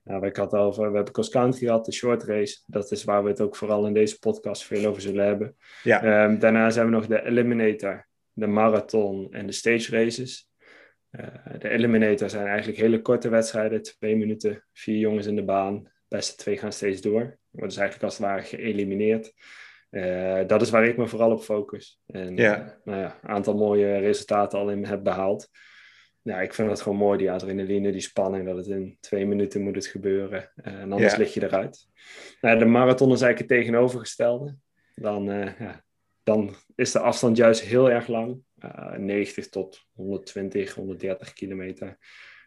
Nou, 0.04 0.26
ik 0.26 0.37
had 0.37 0.54
over, 0.54 0.90
we 0.90 0.94
hebben 0.94 1.12
cross 1.12 1.30
country 1.30 1.66
gehad, 1.66 1.85
de 1.85 1.92
short 1.92 2.23
race. 2.23 2.62
Dat 2.66 2.90
is 2.90 3.04
waar 3.04 3.23
we 3.23 3.28
het 3.28 3.40
ook 3.40 3.56
vooral 3.56 3.87
in 3.87 3.92
deze 3.92 4.18
podcast 4.18 4.64
veel 4.64 4.87
over 4.87 5.02
zullen 5.02 5.26
hebben. 5.26 5.56
Ja. 5.82 6.25
Um, 6.25 6.38
daarna 6.38 6.71
zijn 6.71 6.87
we 6.87 6.92
nog 6.92 7.06
de 7.06 7.25
Eliminator, 7.25 8.06
de 8.32 8.47
marathon 8.47 9.32
en 9.32 9.47
de 9.47 9.52
stage 9.52 9.90
races. 9.90 10.50
Uh, 11.11 11.26
de 11.59 11.68
Eliminator 11.68 12.30
zijn 12.30 12.47
eigenlijk 12.47 12.78
hele 12.78 13.02
korte 13.02 13.28
wedstrijden, 13.28 13.82
twee 13.82 14.16
minuten, 14.16 14.64
vier 14.73 14.99
jongens 14.99 15.26
in 15.26 15.37
de 15.37 15.44
baan. 15.44 15.82
De 15.82 16.16
beste 16.16 16.37
twee 16.37 16.56
gaan 16.56 16.73
steeds 16.73 17.00
door. 17.00 17.38
Worden 17.50 17.68
dus 17.68 17.76
eigenlijk 17.76 18.02
als 18.02 18.18
het 18.18 18.26
ware 18.26 18.42
geëlimineerd. 18.42 19.32
Uh, 19.90 20.40
dat 20.47 20.62
is 20.62 20.71
waar 20.71 20.87
ik 20.87 20.97
me 20.97 21.06
vooral 21.06 21.30
op 21.30 21.42
focus. 21.42 22.00
En 22.06 22.37
ja. 22.37 22.61
Uh, 22.61 22.66
nou 22.85 23.00
ja, 23.00 23.18
een 23.23 23.28
aantal 23.28 23.54
mooie 23.54 23.99
resultaten 23.99 24.59
al 24.59 24.71
in 24.71 24.85
heb 24.85 25.02
behaald 25.02 25.49
ja, 26.22 26.40
ik 26.40 26.54
vind 26.54 26.70
het 26.70 26.80
gewoon 26.80 26.98
mooi, 26.98 27.18
die 27.18 27.30
adrenaline, 27.30 27.92
die 27.92 28.00
spanning, 28.00 28.46
dat 28.46 28.56
het 28.56 28.66
in 28.66 28.96
twee 29.00 29.26
minuten 29.26 29.62
moet 29.62 29.74
het 29.74 29.86
gebeuren. 29.86 30.50
Uh, 30.56 30.74
en 30.74 30.92
anders 30.92 31.16
lig 31.16 31.34
je 31.34 31.42
eruit. 31.42 31.88
Nou, 32.40 32.58
de 32.58 32.64
marathon 32.64 33.12
is 33.12 33.20
eigenlijk 33.20 33.50
het 33.50 33.60
tegenovergestelde. 33.60 34.56
Dan, 34.94 35.30
uh, 35.30 35.58
ja, 35.60 35.84
dan 36.22 36.54
is 36.74 36.92
de 36.92 36.98
afstand 36.98 37.36
juist 37.36 37.60
heel 37.60 37.90
erg 37.90 38.06
lang. 38.06 38.42
Uh, 38.64 38.92
90 38.92 39.48
tot 39.48 39.86
120, 39.92 40.74
130 40.74 41.32
kilometer. 41.32 41.98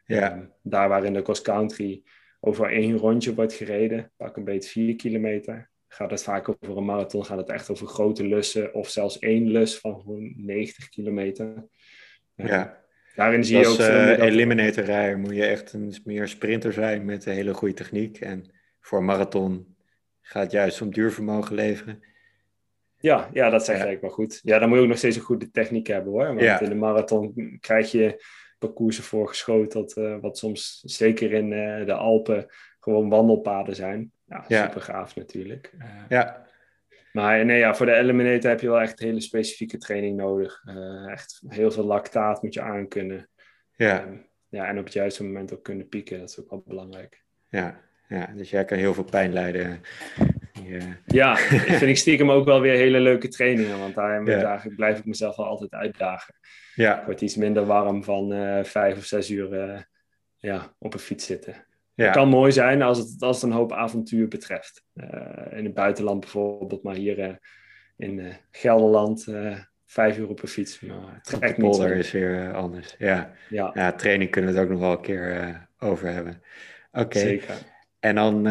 Ja. 0.06 0.38
Um, 0.38 0.54
daar 0.62 0.90
waar 0.90 1.06
in 1.06 1.14
de 1.14 1.22
cross 1.22 1.42
country 1.42 2.04
over 2.40 2.72
één 2.72 2.98
rondje 2.98 3.34
wordt 3.34 3.54
gereden, 3.54 4.12
pak 4.18 4.38
een 4.38 4.44
beetje 4.44 4.70
4 4.70 4.96
kilometer. 4.96 5.70
Gaat 5.88 6.12
het 6.12 6.24
vaak 6.24 6.50
over 6.50 6.78
een 6.78 6.86
marathon, 6.86 7.26
gaat 7.26 7.38
het 7.38 7.50
echt 7.50 7.70
over 7.70 7.88
grote 7.88 8.28
lussen 8.28 8.74
of 8.74 8.90
zelfs 8.90 9.20
één 9.20 9.48
lus 9.48 9.78
van 9.78 10.00
gewoon 10.00 10.34
90 10.36 10.90
kilometer. 10.90 11.68
ja. 12.36 12.85
Daarin 13.16 13.44
zie 13.44 13.58
je 13.58 13.68
ook... 13.68 13.80
Eliminator 14.20 14.84
rijden 14.84 15.20
moet 15.20 15.36
je 15.36 15.46
echt 15.46 15.74
een 15.74 15.96
meer 16.04 16.28
sprinter 16.28 16.74
zijn 16.74 17.06
met 17.06 17.26
een 17.26 17.34
hele 17.34 17.54
goede 17.54 17.74
techniek. 17.74 18.20
En 18.20 18.52
voor 18.80 19.00
een 19.00 19.06
marathon 19.06 19.76
gaat 20.22 20.44
het 20.44 20.52
juist 20.52 20.82
om 20.82 20.94
duurvermogen 20.94 21.56
leveren. 21.56 22.04
Ja, 22.98 23.30
ja 23.34 23.50
dat 23.50 23.66
zeg 23.66 23.78
ja. 23.78 23.86
ik 23.86 24.02
wel 24.02 24.10
goed. 24.10 24.40
Ja, 24.44 24.60
dan 24.60 24.68
moet 24.68 24.78
je 24.78 24.84
ook 24.84 24.90
nog 24.90 24.98
steeds 24.98 25.16
een 25.16 25.22
goede 25.22 25.52
techniek 25.52 25.88
hebben 25.88 26.12
hoor. 26.12 26.26
Want 26.26 26.40
ja. 26.40 26.60
in 26.60 26.70
de 26.70 26.76
marathon 26.76 27.58
krijg 27.60 27.92
je 27.92 28.24
parcoursen 28.60 29.04
voorgeschoteld, 29.04 29.98
uh, 29.98 30.18
wat 30.22 30.38
soms 30.38 30.82
zeker 30.86 31.32
in 31.32 31.52
uh, 31.52 31.86
de 31.86 31.94
Alpen 31.94 32.46
gewoon 32.80 33.10
wandelpaden 33.10 33.76
zijn. 33.76 34.12
Ja, 34.26 34.46
super 34.48 34.82
gaaf 34.82 35.16
natuurlijk. 35.16 35.72
Uh, 35.80 35.86
ja. 36.10 36.45
Maar 37.16 37.46
nee, 37.46 37.58
ja, 37.58 37.76
voor 37.76 37.86
de 37.86 37.94
Eliminator 37.96 38.50
heb 38.50 38.60
je 38.60 38.70
wel 38.70 38.82
echt 38.82 39.00
hele 39.00 39.22
specifieke 39.22 39.78
training 39.78 40.18
nodig. 40.18 40.64
Uh, 40.66 41.12
echt 41.12 41.42
heel 41.48 41.72
veel 41.72 41.84
lactaat 41.84 42.44
moet 42.44 42.54
je 42.54 42.62
aankunnen. 42.62 43.30
Ja. 43.76 44.04
Um, 44.04 44.28
ja, 44.50 44.66
en 44.66 44.78
op 44.78 44.84
het 44.84 44.94
juiste 44.94 45.24
moment 45.24 45.54
ook 45.54 45.64
kunnen 45.64 45.90
pieken. 45.90 46.20
Dat 46.20 46.30
is 46.30 46.40
ook 46.40 46.50
wel 46.50 46.64
belangrijk. 46.66 47.24
Ja, 47.50 47.82
ja 48.08 48.32
dus 48.36 48.50
jij 48.50 48.66
kan 48.66 48.78
heel 48.78 48.94
veel 48.94 49.04
pijn 49.04 49.34
lijden. 49.34 49.82
Yeah. 50.64 50.84
Ja, 51.06 51.36
vind 51.80 51.82
ik 51.82 51.98
stiekem 51.98 52.32
ook 52.32 52.46
wel 52.46 52.62
weer 52.62 52.76
hele 52.76 53.00
leuke 53.00 53.28
trainingen. 53.28 53.80
Want 53.80 53.96
daar 53.96 54.26
ja. 54.26 54.62
blijf 54.76 55.00
ik 55.00 55.06
mezelf 55.06 55.36
wel 55.36 55.46
altijd 55.46 55.74
uitdagen. 55.74 56.36
Ja. 56.74 57.00
Ik 57.00 57.06
word 57.06 57.22
iets 57.22 57.36
minder 57.36 57.66
warm 57.66 58.04
van 58.04 58.34
uh, 58.34 58.64
vijf 58.64 58.98
of 58.98 59.06
zes 59.06 59.30
uur 59.30 59.54
uh, 59.54 59.80
ja, 60.38 60.76
op 60.80 60.94
een 60.94 61.00
fiets 61.00 61.26
zitten. 61.26 61.66
Het 61.96 62.12
kan 62.12 62.30
mooi 62.30 62.52
zijn 62.52 62.82
als 62.82 62.98
het, 62.98 63.22
als 63.22 63.42
het 63.42 63.52
een 63.52 63.58
hoop 63.58 63.72
avontuur 63.72 64.28
betreft. 64.28 64.84
Uh, 64.96 65.58
in 65.58 65.64
het 65.64 65.74
buitenland 65.74 66.20
bijvoorbeeld, 66.20 66.84
maar 66.84 66.96
hier 66.96 67.20
uh, 67.20 67.36
in 67.98 68.18
uh, 68.18 68.34
Gelderland 68.52 69.28
vijf 69.86 70.18
uur 70.18 70.30
op 70.30 70.42
een 70.42 70.48
fiets. 70.48 70.80
Maar 70.80 71.20
trek 71.22 71.58
polder 71.58 71.96
is 71.96 72.12
weer 72.12 72.54
anders. 72.54 72.96
Ja. 72.98 73.32
Ja. 73.50 73.72
ja, 73.74 73.92
training 73.92 74.32
kunnen 74.32 74.52
we 74.52 74.58
het 74.58 74.66
ook 74.66 74.72
nog 74.72 74.82
wel 74.82 74.92
een 74.92 75.02
keer 75.02 75.68
over 75.80 76.12
hebben. 76.12 76.42
Oké. 76.92 77.20
Zeker. 77.20 77.56
En 78.00 78.16
dan, 78.16 78.44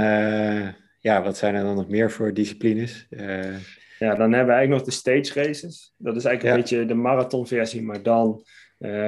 ja, 0.98 1.22
wat 1.22 1.36
zijn 1.36 1.54
er 1.54 1.62
dan 1.62 1.74
nog 1.74 1.88
meer 1.88 2.10
voor 2.10 2.34
disciplines? 2.34 3.06
Ja, 3.98 4.14
dan 4.14 4.32
hebben 4.32 4.46
we 4.46 4.52
eigenlijk 4.52 4.68
nog 4.68 4.82
de 4.82 4.90
stage 4.90 5.42
races. 5.42 5.94
Dat 5.96 6.16
is 6.16 6.24
eigenlijk 6.24 6.42
ja. 6.42 6.50
een 6.50 6.60
beetje 6.60 6.94
de 6.94 7.00
marathonversie, 7.00 7.82
maar 7.82 8.02
dan 8.02 8.44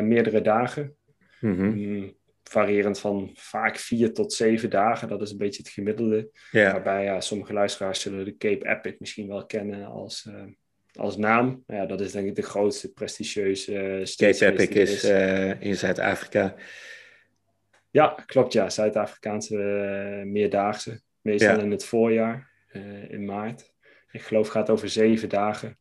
meerdere 0.02 0.40
dagen. 0.40 0.96
Mm 1.40 1.56
-hmm 1.56 2.14
variërend 2.48 2.98
van 2.98 3.30
vaak 3.34 3.76
vier 3.76 4.12
tot 4.12 4.32
zeven 4.32 4.70
dagen. 4.70 5.08
Dat 5.08 5.22
is 5.22 5.30
een 5.30 5.36
beetje 5.36 5.62
het 5.62 5.72
gemiddelde. 5.72 6.30
Waarbij 6.50 7.04
ja, 7.04 7.20
sommige 7.20 7.52
luisteraars 7.52 8.00
zullen 8.00 8.24
de 8.24 8.36
Cape 8.36 8.68
Epic 8.68 8.94
misschien 8.98 9.28
wel 9.28 9.46
kennen 9.46 9.86
als, 9.86 10.26
uh, 10.28 10.42
als 10.92 11.16
naam. 11.16 11.62
Ja, 11.66 11.86
dat 11.86 12.00
is 12.00 12.12
denk 12.12 12.28
ik 12.28 12.34
de 12.34 12.42
grootste 12.42 12.92
prestigieuze... 12.92 13.72
Uh, 13.72 14.04
Cape 14.16 14.46
Epic 14.46 14.68
is, 14.68 15.04
is. 15.04 15.10
Uh, 15.10 15.60
in 15.60 15.76
Zuid-Afrika. 15.76 16.54
Ja, 17.90 18.22
klopt 18.26 18.52
ja. 18.52 18.70
Zuid-Afrikaanse 18.70 19.56
meerdaagse. 20.26 21.00
Meestal 21.20 21.60
in 21.60 21.70
het 21.70 21.84
voorjaar, 21.84 22.50
in 23.08 23.24
maart. 23.24 23.74
Ik 24.10 24.22
geloof 24.22 24.48
gaat 24.48 24.70
over 24.70 24.88
zeven 24.88 25.28
dagen. 25.28 25.78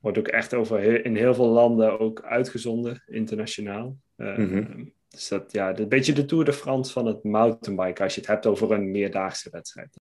Wordt 0.00 0.18
ook 0.18 0.28
echt 0.28 0.54
over 0.54 1.04
in 1.04 1.16
heel 1.16 1.34
veel 1.34 1.48
landen 1.48 2.00
ook 2.00 2.22
uitgezonden, 2.22 3.02
internationaal. 3.06 3.96
Mm 4.16 4.34
-hmm. 4.34 4.94
Dus 5.16 5.28
dat, 5.28 5.52
ja, 5.52 5.78
een 5.78 5.88
beetje 5.88 6.12
de 6.12 6.24
Tour 6.24 6.44
de 6.44 6.52
France 6.52 6.92
van 6.92 7.06
het 7.06 7.24
mountainbiken, 7.24 8.04
als 8.04 8.14
je 8.14 8.20
het 8.20 8.28
hebt 8.28 8.46
over 8.46 8.72
een 8.72 8.90
meerdaagse 8.90 9.50
wedstrijd. 9.50 10.00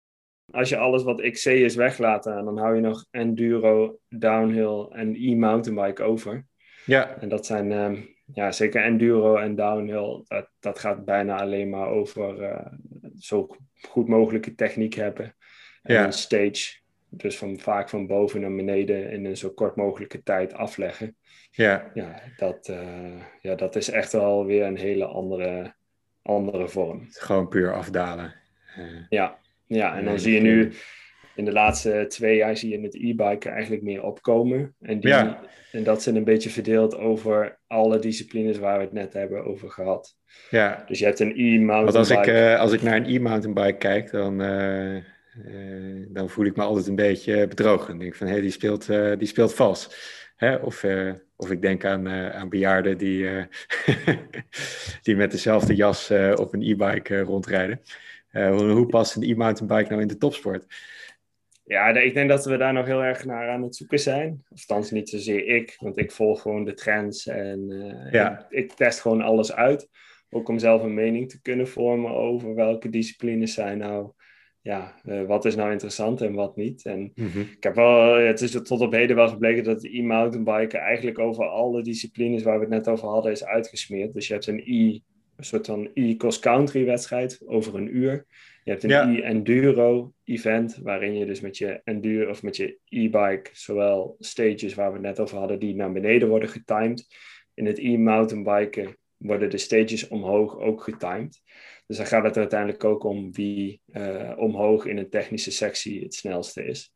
Als 0.51 0.69
je 0.69 0.77
alles 0.77 1.03
wat 1.03 1.21
XC 1.21 1.45
is 1.45 1.75
weglaat, 1.75 2.23
dan 2.23 2.57
hou 2.57 2.75
je 2.75 2.81
nog 2.81 3.05
enduro, 3.11 3.99
downhill 4.09 4.85
en 4.89 5.15
e-mountainbike 5.15 6.03
over. 6.03 6.45
Ja. 6.85 7.17
En 7.17 7.29
dat 7.29 7.45
zijn, 7.45 7.71
um, 7.71 8.15
ja, 8.33 8.51
zeker 8.51 8.83
enduro 8.83 9.35
en 9.35 9.55
downhill, 9.55 10.23
dat, 10.27 10.49
dat 10.59 10.79
gaat 10.79 11.05
bijna 11.05 11.39
alleen 11.39 11.69
maar 11.69 11.87
over 11.87 12.41
uh, 12.41 12.65
zo 13.17 13.55
goed 13.89 14.07
mogelijke 14.07 14.55
techniek 14.55 14.93
hebben. 14.93 15.35
En 15.81 15.93
ja. 15.93 16.05
een 16.05 16.13
stage, 16.13 16.81
dus 17.17 17.37
van, 17.37 17.59
vaak 17.59 17.89
van 17.89 18.07
boven 18.07 18.41
naar 18.41 18.55
beneden 18.55 19.11
in 19.11 19.25
een 19.25 19.37
zo 19.37 19.49
kort 19.49 19.75
mogelijke 19.75 20.23
tijd 20.23 20.53
afleggen. 20.53 21.15
Ja, 21.51 21.91
ja, 21.93 22.21
dat, 22.37 22.67
uh, 22.71 23.21
ja 23.41 23.55
dat 23.55 23.75
is 23.75 23.89
echt 23.89 24.11
wel 24.11 24.45
weer 24.45 24.65
een 24.65 24.77
hele 24.77 25.05
andere, 25.05 25.73
andere 26.21 26.67
vorm. 26.67 27.07
Gewoon 27.09 27.47
puur 27.47 27.73
afdalen. 27.73 28.33
Uh, 28.77 28.85
ja. 29.09 29.37
ja, 29.65 29.97
en 29.97 30.05
dan 30.05 30.19
zie 30.19 30.33
je 30.33 30.41
nu 30.41 30.73
in 31.35 31.45
de 31.45 31.51
laatste 31.51 32.05
twee 32.07 32.37
jaar 32.37 32.57
zie 32.57 32.69
je 32.69 32.81
het 32.81 32.95
e-bike 32.95 33.49
eigenlijk 33.49 33.83
meer 33.83 34.03
opkomen. 34.03 34.75
En, 34.81 34.99
die, 34.99 35.09
ja. 35.09 35.39
en 35.71 35.83
dat 35.83 36.03
zijn 36.03 36.15
een 36.15 36.23
beetje 36.23 36.49
verdeeld 36.49 36.97
over 36.97 37.59
alle 37.67 37.99
disciplines 37.99 38.57
waar 38.57 38.77
we 38.77 38.83
het 38.83 38.93
net 38.93 39.13
hebben 39.13 39.45
over 39.45 39.69
gehad. 39.69 40.15
Ja. 40.49 40.83
Dus 40.87 40.99
je 40.99 41.05
hebt 41.05 41.19
een 41.19 41.33
e-mountainbike. 41.35 41.83
Want 41.83 41.95
als 41.95 42.09
ik, 42.09 42.27
uh, 42.27 42.59
als 42.59 42.71
ik 42.71 42.81
naar 42.81 42.95
een 42.95 43.05
e-mountainbike 43.05 43.77
kijk, 43.77 44.11
dan, 44.11 44.41
uh, 44.41 45.03
uh, 45.45 46.05
dan 46.09 46.29
voel 46.29 46.45
ik 46.45 46.55
me 46.55 46.63
altijd 46.63 46.87
een 46.87 46.95
beetje 46.95 47.47
bedrogen. 47.47 47.87
Dan 47.87 47.97
denk 47.97 48.11
ik 48.11 48.17
van, 48.17 48.27
hé, 48.27 48.33
hey, 48.33 48.41
die, 48.41 48.51
speelt, 48.51 48.85
die 49.17 49.27
speelt 49.27 49.53
vals. 49.53 50.11
Hè? 50.35 50.55
Of, 50.55 50.85
of 51.35 51.51
ik 51.51 51.61
denk 51.61 51.85
aan, 51.85 52.07
aan 52.09 52.49
bejaarden 52.49 52.97
die, 52.97 53.27
die 55.03 55.15
met 55.15 55.31
dezelfde 55.31 55.75
jas 55.75 56.11
op 56.35 56.53
een 56.53 56.61
e-bike 56.61 57.19
rondrijden. 57.19 57.81
hoe 58.31 58.85
past 58.85 59.15
een 59.15 59.23
e-mountainbike 59.23 59.89
nou 59.89 60.01
in 60.01 60.07
de 60.07 60.17
topsport? 60.17 60.65
Ja, 61.65 61.87
ik 61.87 62.13
denk 62.13 62.29
dat 62.29 62.45
we 62.45 62.57
daar 62.57 62.73
nog 62.73 62.85
heel 62.85 63.03
erg 63.03 63.25
naar 63.25 63.49
aan 63.49 63.63
het 63.63 63.75
zoeken 63.75 63.99
zijn. 63.99 64.43
Althans, 64.49 64.91
niet 64.91 65.09
zozeer 65.09 65.47
ik, 65.47 65.75
want 65.79 65.97
ik 65.97 66.11
volg 66.11 66.41
gewoon 66.41 66.63
de 66.63 66.73
trends 66.73 67.27
en 67.27 67.67
ja. 68.11 68.47
ik, 68.49 68.63
ik, 68.63 68.71
test 68.71 69.01
gewoon 69.01 69.21
alles 69.21 69.53
uit. 69.53 69.89
Ook 70.29 70.49
om 70.49 70.59
zelf 70.59 70.83
een 70.83 70.93
mening 70.93 71.29
te 71.29 71.41
kunnen 71.41 71.67
vormen 71.67 72.11
over 72.11 72.55
welke 72.55 72.89
disciplines 72.89 73.53
zijn 73.53 73.77
nou, 73.77 74.11
ja, 74.63 74.93
uh, 75.05 75.21
wat 75.25 75.45
is 75.45 75.55
nou 75.55 75.71
interessant 75.71 76.21
en 76.21 76.33
wat 76.33 76.55
niet. 76.55 76.85
En 76.85 77.11
Mhm. 77.15 77.39
ik 77.39 77.63
heb 77.63 77.75
wel, 77.75 78.13
het 78.15 78.41
is 78.41 78.51
tot 78.51 78.81
op 78.81 78.91
heden 78.91 79.15
wel 79.15 79.27
gebleken 79.27 79.63
dat 79.63 79.83
e-mountainbiken 79.85 80.79
eigenlijk 80.79 81.19
over 81.19 81.45
alle 81.45 81.83
disciplines 81.83 82.43
waar 82.43 82.55
we 82.55 82.65
het 82.65 82.73
net 82.73 82.87
over 82.87 83.07
hadden 83.07 83.31
is 83.31 83.45
uitgesmeerd. 83.45 84.13
Dus 84.13 84.27
je 84.27 84.33
hebt 84.33 84.47
een 84.47 84.63
e, 84.65 84.99
een 85.35 85.43
soort 85.45 85.65
van 85.65 85.89
e-cross-country 85.93 86.85
wedstrijd 86.85 87.41
over 87.45 87.75
een 87.75 87.95
uur. 87.97 88.25
Je 88.63 88.71
hebt 88.71 88.83
een 88.83 88.89
Ja. 88.89 89.09
e-enduro 89.13 90.13
event, 90.23 90.79
waarin 90.83 91.17
je 91.17 91.25
dus 91.25 91.41
met 91.41 91.57
je 91.57 91.81
enduro 91.83 92.29
of 92.29 92.43
met 92.43 92.55
je 92.57 92.77
e-bike 92.89 93.49
zowel 93.53 94.15
stages 94.19 94.73
waar 94.73 94.87
we 94.87 94.93
het 94.97 95.05
net 95.05 95.19
over 95.19 95.37
hadden, 95.37 95.59
die 95.59 95.75
naar 95.75 95.91
beneden 95.91 96.27
worden 96.27 96.49
getimed. 96.49 97.07
In 97.53 97.65
het 97.65 97.77
e-mountainbiken 97.79 98.97
worden 99.23 99.49
de 99.49 99.57
stages 99.57 100.07
omhoog 100.07 100.59
ook 100.59 100.83
getimed. 100.83 101.41
Dus 101.87 101.97
dan 101.97 102.05
gaat 102.05 102.23
het 102.23 102.35
er 102.35 102.41
uiteindelijk 102.41 102.83
ook 102.83 103.03
om 103.03 103.33
wie 103.33 103.81
eh, 103.91 104.31
omhoog 104.37 104.85
in 104.85 104.97
een 104.97 105.09
technische 105.09 105.51
sectie 105.51 106.03
het 106.03 106.13
snelste 106.13 106.65
is. 106.65 106.93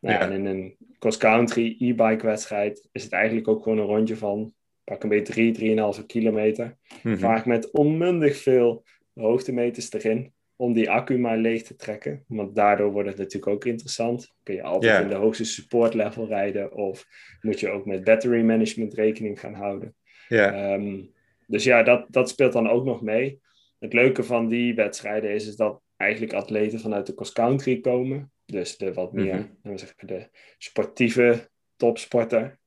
Nou, 0.00 0.14
ja. 0.14 0.20
En 0.20 0.32
in 0.32 0.46
een 0.46 0.76
cross-country 0.98 1.76
e-bike 1.78 2.26
wedstrijd 2.26 2.88
is 2.92 3.02
het 3.02 3.12
eigenlijk 3.12 3.48
ook 3.48 3.62
gewoon 3.62 3.78
een 3.78 3.84
rondje 3.84 4.16
van 4.16 4.54
pak 4.84 5.02
een 5.02 5.08
beetje 5.08 5.52
3, 5.52 5.98
3,5 6.00 6.06
kilometer. 6.06 6.76
Mhm. 7.02 7.16
Vaak 7.16 7.46
met 7.46 7.70
onmundig 7.70 8.36
veel 8.36 8.84
hoogtemeters 9.14 9.92
erin 9.92 10.32
om 10.56 10.72
die 10.72 10.90
accu 10.90 11.18
maar 11.18 11.36
leeg 11.36 11.62
te 11.62 11.76
trekken. 11.76 12.24
Want 12.26 12.54
daardoor 12.54 12.92
wordt 12.92 13.08
het 13.08 13.18
natuurlijk 13.18 13.52
ook 13.52 13.64
interessant. 13.64 14.34
Kun 14.42 14.54
je 14.54 14.62
altijd 14.62 15.02
in 15.02 15.08
de 15.08 15.14
hoogste 15.14 15.44
support 15.44 15.94
level 15.94 16.26
rijden 16.26 16.72
of 16.72 17.06
moet 17.40 17.60
je 17.60 17.70
ook 17.70 17.86
met 17.86 18.04
battery 18.04 18.42
management 18.42 18.94
rekening 18.94 19.40
gaan 19.40 19.54
houden. 19.54 19.94
Ja, 20.28 20.52
Ehm, 20.52 21.00
dus 21.50 21.64
ja, 21.64 21.82
dat, 21.82 22.06
dat 22.08 22.28
speelt 22.28 22.52
dan 22.52 22.68
ook 22.68 22.84
nog 22.84 23.02
mee. 23.02 23.40
Het 23.78 23.92
leuke 23.92 24.22
van 24.24 24.48
die 24.48 24.74
wedstrijden 24.74 25.30
is, 25.30 25.46
is 25.46 25.56
dat 25.56 25.82
eigenlijk 25.96 26.32
atleten 26.32 26.80
vanuit 26.80 27.06
de 27.06 27.14
cross-country 27.14 27.80
komen. 27.80 28.32
Dus 28.44 28.76
de 28.76 28.92
wat 28.92 29.12
meer, 29.12 29.50
we 29.62 29.78
zeggen, 29.78 30.06
de 30.06 30.28
sportieve 30.58 31.48
topsporter. 31.76 32.58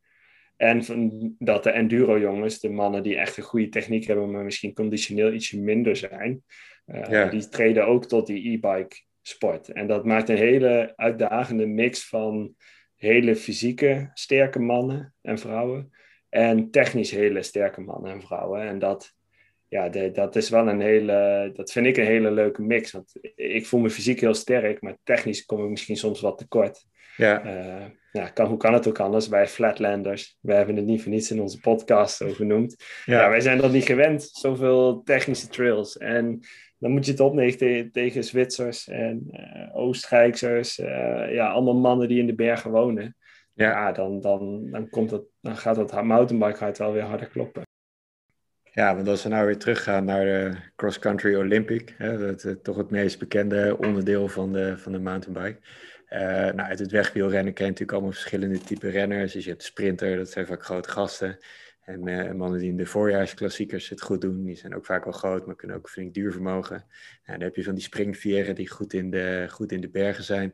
En 0.57 0.83
van, 0.83 1.35
dat 1.39 1.63
de 1.63 1.71
enduro-jongens, 1.71 2.59
de 2.59 2.69
mannen 2.69 3.03
die 3.03 3.17
echt 3.17 3.37
een 3.37 3.43
goede 3.43 3.69
techniek 3.69 4.05
hebben, 4.05 4.31
maar 4.31 4.43
misschien 4.43 4.73
conditioneel 4.73 5.33
ietsje 5.33 5.59
minder 5.59 5.95
zijn, 5.95 6.43
eh, 6.85 7.29
die 7.29 7.49
treden 7.49 7.87
ook 7.87 8.05
tot 8.05 8.27
die 8.27 8.51
e-bike 8.51 8.95
sport. 9.21 9.69
En 9.69 9.87
dat 9.87 10.05
maakt 10.05 10.29
een 10.29 10.37
hele 10.37 10.93
uitdagende 10.95 11.65
mix 11.65 12.07
van 12.07 12.55
hele 12.95 13.35
fysieke 13.35 14.09
sterke 14.13 14.59
mannen 14.59 15.13
en 15.21 15.37
vrouwen 15.37 15.91
en 16.33 16.69
technisch 16.71 17.11
hele 17.11 17.43
sterke 17.43 17.81
mannen 17.81 18.11
en 18.11 18.21
vrouwen. 18.21 18.61
En 18.61 18.79
dat, 18.79 19.13
ja, 19.67 19.89
de, 19.89 20.11
dat 20.11 20.35
is 20.35 20.49
wel 20.49 20.67
een 20.67 20.81
hele, 20.81 21.49
dat 21.53 21.71
vind 21.71 21.85
ik 21.85 21.97
een 21.97 22.05
hele 22.05 22.31
leuke 22.31 22.61
mix. 22.61 22.91
Want 22.91 23.13
ik 23.35 23.65
voel 23.65 23.79
me 23.79 23.89
fysiek 23.89 24.19
heel 24.19 24.33
sterk, 24.33 24.81
maar 24.81 24.97
technisch 25.03 25.45
kom 25.45 25.63
ik 25.63 25.69
misschien 25.69 25.97
soms 25.97 26.21
wat 26.21 26.37
tekort. 26.37 26.85
ja, 27.17 27.43
Eh, 27.45 27.85
ja, 28.11 28.27
kan, 28.29 28.47
hoe 28.47 28.57
kan 28.57 28.73
het 28.73 28.87
ook 28.87 28.99
anders? 28.99 29.27
Wij 29.27 29.47
Flatlanders, 29.47 30.37
wij 30.41 30.57
hebben 30.57 30.75
het 30.75 30.85
niet 30.85 31.01
voor 31.01 31.11
niets 31.11 31.31
in 31.31 31.41
onze 31.41 31.59
podcast 31.59 32.17
zo 32.17 32.29
genoemd. 32.29 32.75
Ja. 33.05 33.21
ja. 33.21 33.29
wij 33.29 33.41
zijn 33.41 33.57
dat 33.57 33.71
niet 33.71 33.85
gewend, 33.85 34.23
zoveel 34.31 35.01
technische 35.03 35.47
trails. 35.47 35.97
En 35.97 36.39
dan 36.77 36.91
moet 36.91 37.05
je 37.05 37.11
het 37.11 37.19
opnemen 37.19 37.57
te- 37.57 37.89
tegen 37.91 38.23
Zwitsers 38.23 38.87
en 38.87 39.29
Oostenrijkers. 39.73 40.79
eh, 40.79 41.33
ja, 41.33 41.47
allemaal 41.51 41.75
mannen 41.75 42.07
die 42.07 42.19
in 42.19 42.27
de 42.27 42.35
bergen 42.35 42.71
wonen. 42.71 43.15
Ja. 43.53 43.91
Dan, 43.91 44.21
dan, 44.21 44.71
dan, 44.71 44.89
komt 44.89 45.09
dat, 45.09 45.23
dan 45.41 45.57
gaat 45.57 45.75
dat 45.75 46.03
mountainbike 46.03 46.59
hart 46.59 46.77
wel 46.77 46.91
weer 46.91 47.01
harder 47.01 47.27
kloppen. 47.27 47.63
Ja, 48.73 48.95
want 48.95 49.07
als 49.07 49.23
we 49.23 49.29
nou 49.29 49.45
weer 49.45 49.57
teruggaan 49.57 50.05
naar 50.05 50.25
de 50.25 50.51
Cross 50.75 50.99
Country 50.99 51.35
Olympic, 51.35 51.95
hè, 51.97 52.17
dat, 52.17 52.43
eh, 52.43 52.53
toch 52.53 52.77
het 52.77 52.89
meest 52.89 53.19
bekende 53.19 53.77
onderdeel 53.77 54.27
van 54.27 54.53
de, 54.53 54.77
van 54.77 54.91
de 54.91 54.99
mountainbike. 54.99 55.59
Eh, 56.05 56.19
nou, 56.27 56.59
uit 56.59 56.79
het 56.79 56.91
wegwielrennen 56.91 57.53
ken 57.53 57.63
je 57.63 57.71
natuurlijk 57.71 57.91
allemaal 57.91 58.11
verschillende 58.11 58.59
type 58.59 58.89
renners. 58.89 59.33
Dus 59.33 59.43
je 59.43 59.49
hebt 59.49 59.61
de 59.61 59.67
sprinter, 59.67 60.17
dat 60.17 60.29
zijn 60.29 60.45
vaak 60.45 60.63
grote 60.63 60.89
gasten. 60.89 61.37
En 61.81 62.07
eh, 62.07 62.31
mannen 62.31 62.59
die 62.59 62.69
in 62.69 62.77
de 62.77 62.85
voorjaarsklassiekers 62.85 63.89
het 63.89 64.01
goed 64.01 64.21
doen, 64.21 64.43
die 64.43 64.55
zijn 64.55 64.75
ook 64.75 64.85
vaak 64.85 65.03
wel 65.03 65.13
groot, 65.13 65.45
maar 65.45 65.55
kunnen 65.55 65.77
ook 65.77 65.89
flink 65.89 66.13
duur 66.13 66.31
vermogen. 66.31 66.85
Nou, 67.25 67.37
dan 67.37 67.47
heb 67.47 67.55
je 67.55 67.63
van 67.63 67.73
die 67.73 67.83
springvieren 67.83 68.55
die 68.55 68.69
goed 68.69 68.93
in 68.93 69.09
de, 69.09 69.47
goed 69.49 69.71
in 69.71 69.81
de 69.81 69.89
bergen 69.89 70.23
zijn. 70.23 70.51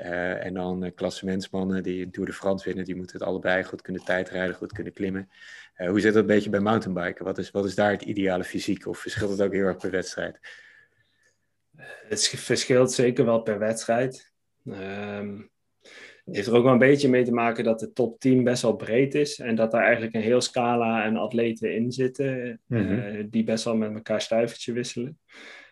Eh, 0.00 0.44
en 0.44 0.54
dan 0.54 0.84
uh, 0.84 0.90
klassementsmannen 0.94 1.82
die 1.82 2.04
een 2.04 2.10
Tour 2.10 2.28
de 2.28 2.34
France 2.34 2.64
winnen, 2.64 2.84
die 2.84 2.96
moeten 2.96 3.18
het 3.18 3.26
allebei 3.26 3.64
goed 3.64 3.82
kunnen 3.82 4.04
tijdrijden, 4.04 4.54
goed 4.54 4.72
kunnen 4.72 4.92
klimmen. 4.92 5.30
Uh, 5.76 5.88
hoe 5.88 6.00
zit 6.00 6.12
dat 6.12 6.22
een 6.22 6.28
beetje 6.28 6.50
bij 6.50 6.60
mountainbiken? 6.60 7.24
Wat 7.24 7.38
is, 7.38 7.50
wat 7.50 7.64
is 7.64 7.74
daar 7.74 7.90
het 7.90 8.02
ideale 8.02 8.44
fysiek? 8.44 8.86
Of 8.86 8.98
verschilt 8.98 9.30
het 9.30 9.42
ook 9.42 9.52
heel 9.52 9.66
erg 9.66 9.76
per 9.76 9.90
wedstrijd? 9.90 10.38
Het 12.08 12.28
verschilt 12.28 12.92
zeker 12.92 13.24
wel 13.24 13.40
per 13.42 13.58
wedstrijd. 13.58 14.32
Um, 14.64 15.50
het 16.24 16.36
heeft 16.36 16.48
er 16.48 16.54
ook 16.54 16.62
wel 16.62 16.72
een 16.72 16.78
beetje 16.78 17.08
mee 17.08 17.24
te 17.24 17.32
maken 17.32 17.64
dat 17.64 17.80
de 17.80 17.92
top 17.92 18.20
10 18.20 18.44
best 18.44 18.62
wel 18.62 18.76
breed 18.76 19.14
is. 19.14 19.38
En 19.38 19.54
dat 19.54 19.70
daar 19.70 19.82
eigenlijk 19.82 20.14
een 20.14 20.20
heel 20.20 20.40
scala 20.40 21.02
aan 21.02 21.16
atleten 21.16 21.74
in 21.74 21.92
zitten. 21.92 22.60
Mm 22.66 22.78
-hmm. 22.78 22.98
uh, 22.98 23.24
die 23.30 23.44
best 23.44 23.64
wel 23.64 23.76
met 23.76 23.94
elkaar 23.94 24.20
stuivertje 24.20 24.72
wisselen. 24.72 25.18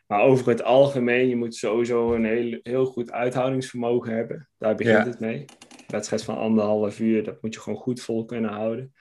Maar 0.09 0.21
over 0.21 0.49
het 0.49 0.62
algemeen, 0.62 1.29
je 1.29 1.37
moet 1.37 1.55
sowieso 1.55 2.14
een 2.14 2.25
heel, 2.25 2.59
heel 2.62 2.87
goed 2.87 3.12
uithoudingsvermogen 3.12 4.14
hebben. 4.14 4.49
Daar 4.59 4.75
begint 4.75 5.05
ja. 5.05 5.07
het 5.07 5.21
mee. 5.21 5.38
Een 5.40 5.85
wedstrijd 5.87 6.25
van 6.25 6.38
anderhalf 6.38 7.01
uur, 7.01 7.25
dat 7.25 7.42
moet 7.42 7.55
je 7.55 7.61
gewoon 7.61 7.79
goed 7.79 8.01
vol 8.01 8.25
kunnen 8.25 8.51
houden. 8.51 8.92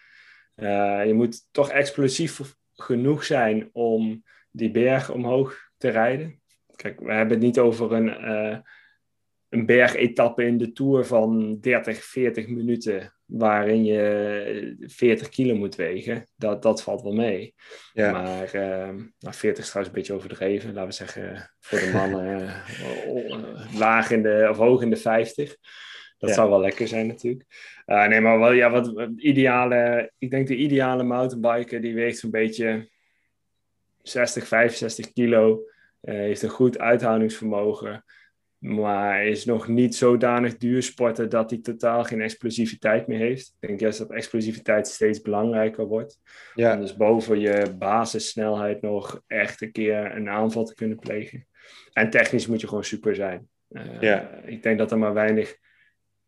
Uh, 0.55 1.05
je 1.05 1.13
moet 1.13 1.47
toch 1.51 1.69
explosief 1.69 2.55
genoeg 2.73 3.23
zijn 3.23 3.69
om 3.71 4.23
die 4.51 4.71
berg 4.71 5.11
omhoog 5.11 5.71
te 5.77 5.89
rijden. 5.89 6.41
Kijk, 6.75 6.99
we 6.99 7.13
hebben 7.13 7.33
het 7.37 7.45
niet 7.45 7.59
over 7.59 7.91
een, 7.91 8.07
uh, 8.07 8.57
een 9.49 9.65
bergetappe 9.65 10.45
in 10.45 10.57
de 10.57 10.71
Tour 10.71 11.05
van 11.05 11.59
30, 11.59 12.03
40 12.03 12.47
minuten... 12.47 13.16
waarin 13.27 13.85
je 13.85 14.75
40 14.79 15.29
kilo 15.29 15.55
moet 15.55 15.75
wegen. 15.75 16.27
Dat, 16.35 16.61
dat 16.61 16.83
valt 16.83 17.01
wel 17.01 17.13
mee. 17.13 17.53
Ja. 17.93 18.11
Maar 18.11 18.55
uh, 18.55 19.03
nou, 19.19 19.35
40 19.35 19.63
is 19.63 19.69
trouwens 19.69 19.87
een 19.87 20.01
beetje 20.01 20.13
overdreven. 20.13 20.73
Laten 20.73 20.89
we 20.89 20.95
zeggen, 20.95 21.51
voor 21.59 21.79
de 21.79 21.91
mannen 21.93 22.39
uh, 23.07 23.79
laag 23.79 24.11
in 24.11 24.21
de, 24.21 24.47
of 24.49 24.57
hoog 24.57 24.81
in 24.81 24.89
de 24.89 24.95
50. 24.95 25.55
Dat 26.17 26.29
ja. 26.29 26.35
zou 26.35 26.49
wel 26.49 26.59
lekker 26.59 26.87
zijn 26.87 27.07
natuurlijk. 27.07 27.43
Uh, 27.85 28.07
nee, 28.07 28.21
maar 28.21 28.39
wel, 28.39 28.51
ja, 28.51 28.69
wat, 28.69 28.93
wat 28.93 29.09
ideale... 29.15 30.11
Ik 30.17 30.29
denk 30.29 30.47
de 30.47 30.55
ideale 30.55 31.03
mountainbiker, 31.03 31.81
die 31.81 31.93
weegt 31.93 32.17
zo'n 32.17 32.31
beetje 32.31 32.89
60, 34.01 34.47
65 34.47 35.13
kilo. 35.13 35.61
Heeft 36.01 36.41
een 36.41 36.49
goed 36.49 36.79
uithoudingsvermogen. 36.79 38.03
Maar 38.57 39.25
is 39.25 39.45
nog 39.45 39.67
niet 39.67 39.95
zodanig 39.95 40.57
duur 40.57 40.83
sporten 40.83 41.29
dat 41.29 41.49
hij 41.49 41.59
totaal 41.59 42.03
geen 42.03 42.21
explosiviteit 42.21 43.07
meer 43.07 43.19
heeft. 43.19 43.55
Ik 43.59 43.67
denk 43.67 43.79
juist 43.79 43.97
dat 43.97 44.11
explosiviteit 44.11 44.87
steeds 44.87 45.21
belangrijker 45.21 45.85
wordt. 45.85 46.19
Ja. 46.53 46.73
Om 46.73 46.81
dus 46.81 46.95
boven 46.95 47.39
je 47.39 47.75
basissnelheid 47.77 48.81
nog 48.81 49.21
echt 49.27 49.61
een 49.61 49.71
keer 49.71 50.15
een 50.15 50.29
aanval 50.29 50.63
te 50.63 50.75
kunnen 50.75 50.99
plegen. 50.99 51.47
En 51.93 52.09
technisch 52.09 52.47
moet 52.47 52.61
je 52.61 52.67
gewoon 52.67 52.83
super 52.83 53.15
zijn. 53.15 53.47
Uh, 53.69 54.01
ja. 54.01 54.29
Ik 54.45 54.63
denk 54.63 54.77
dat 54.77 54.91
er 54.91 54.97
maar 54.97 55.13
weinig 55.13 55.57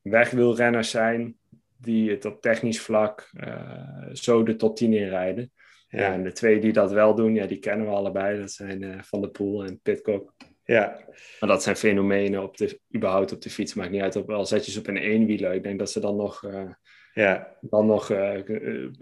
wegwielrenners 0.02 0.90
zijn 0.90 1.38
die 1.78 2.10
het 2.10 2.26
op 2.26 2.42
technisch 2.42 2.82
vlak 2.82 3.30
uh, 3.34 4.08
zo 4.14 4.44
de 4.44 4.56
top 4.56 4.76
10 4.76 4.94
inrijden. 4.94 5.52
Ja. 5.88 6.00
ja. 6.00 6.14
en 6.14 6.24
de 6.24 6.32
twee 6.32 6.60
die 6.60 6.74
dat 6.74 6.92
wel 6.92 7.16
doen, 7.16 7.34
ja, 7.34 7.46
die 7.46 7.60
kennen 7.60 7.86
we 7.86 7.94
allebei. 7.94 8.40
Dat 8.40 8.52
zijn 8.52 8.82
uh, 8.82 9.02
Van 9.02 9.22
der 9.22 9.30
Poel 9.30 9.66
en 9.66 9.80
Pitcock. 9.80 10.34
Ja. 10.70 11.00
Maar 11.40 11.50
dat 11.50 11.64
zijn 11.64 11.76
fenomenen 11.76 12.44
op 12.44 12.58
de, 12.58 12.80
überhaupt 12.96 13.32
op 13.32 13.42
de 13.42 13.50
fiets. 13.50 13.74
Maakt 13.74 13.92
niet 13.92 14.02
uit, 14.02 14.16
op, 14.16 14.30
al 14.30 14.46
zet 14.46 14.66
je 14.66 14.72
ze 14.72 14.80
op 14.80 14.88
een 14.88 14.98
eenwieler. 14.98 15.54
Ik 15.54 15.64
denk 15.64 15.80
dat 15.80 15.92
ze 15.92 16.00
dan 16.00 16.16
nog, 16.16 16.44
uh, 16.44 16.62
ja. 17.14 17.56
dan 17.62 17.86
nog 17.86 18.12
uh, 18.12 18.40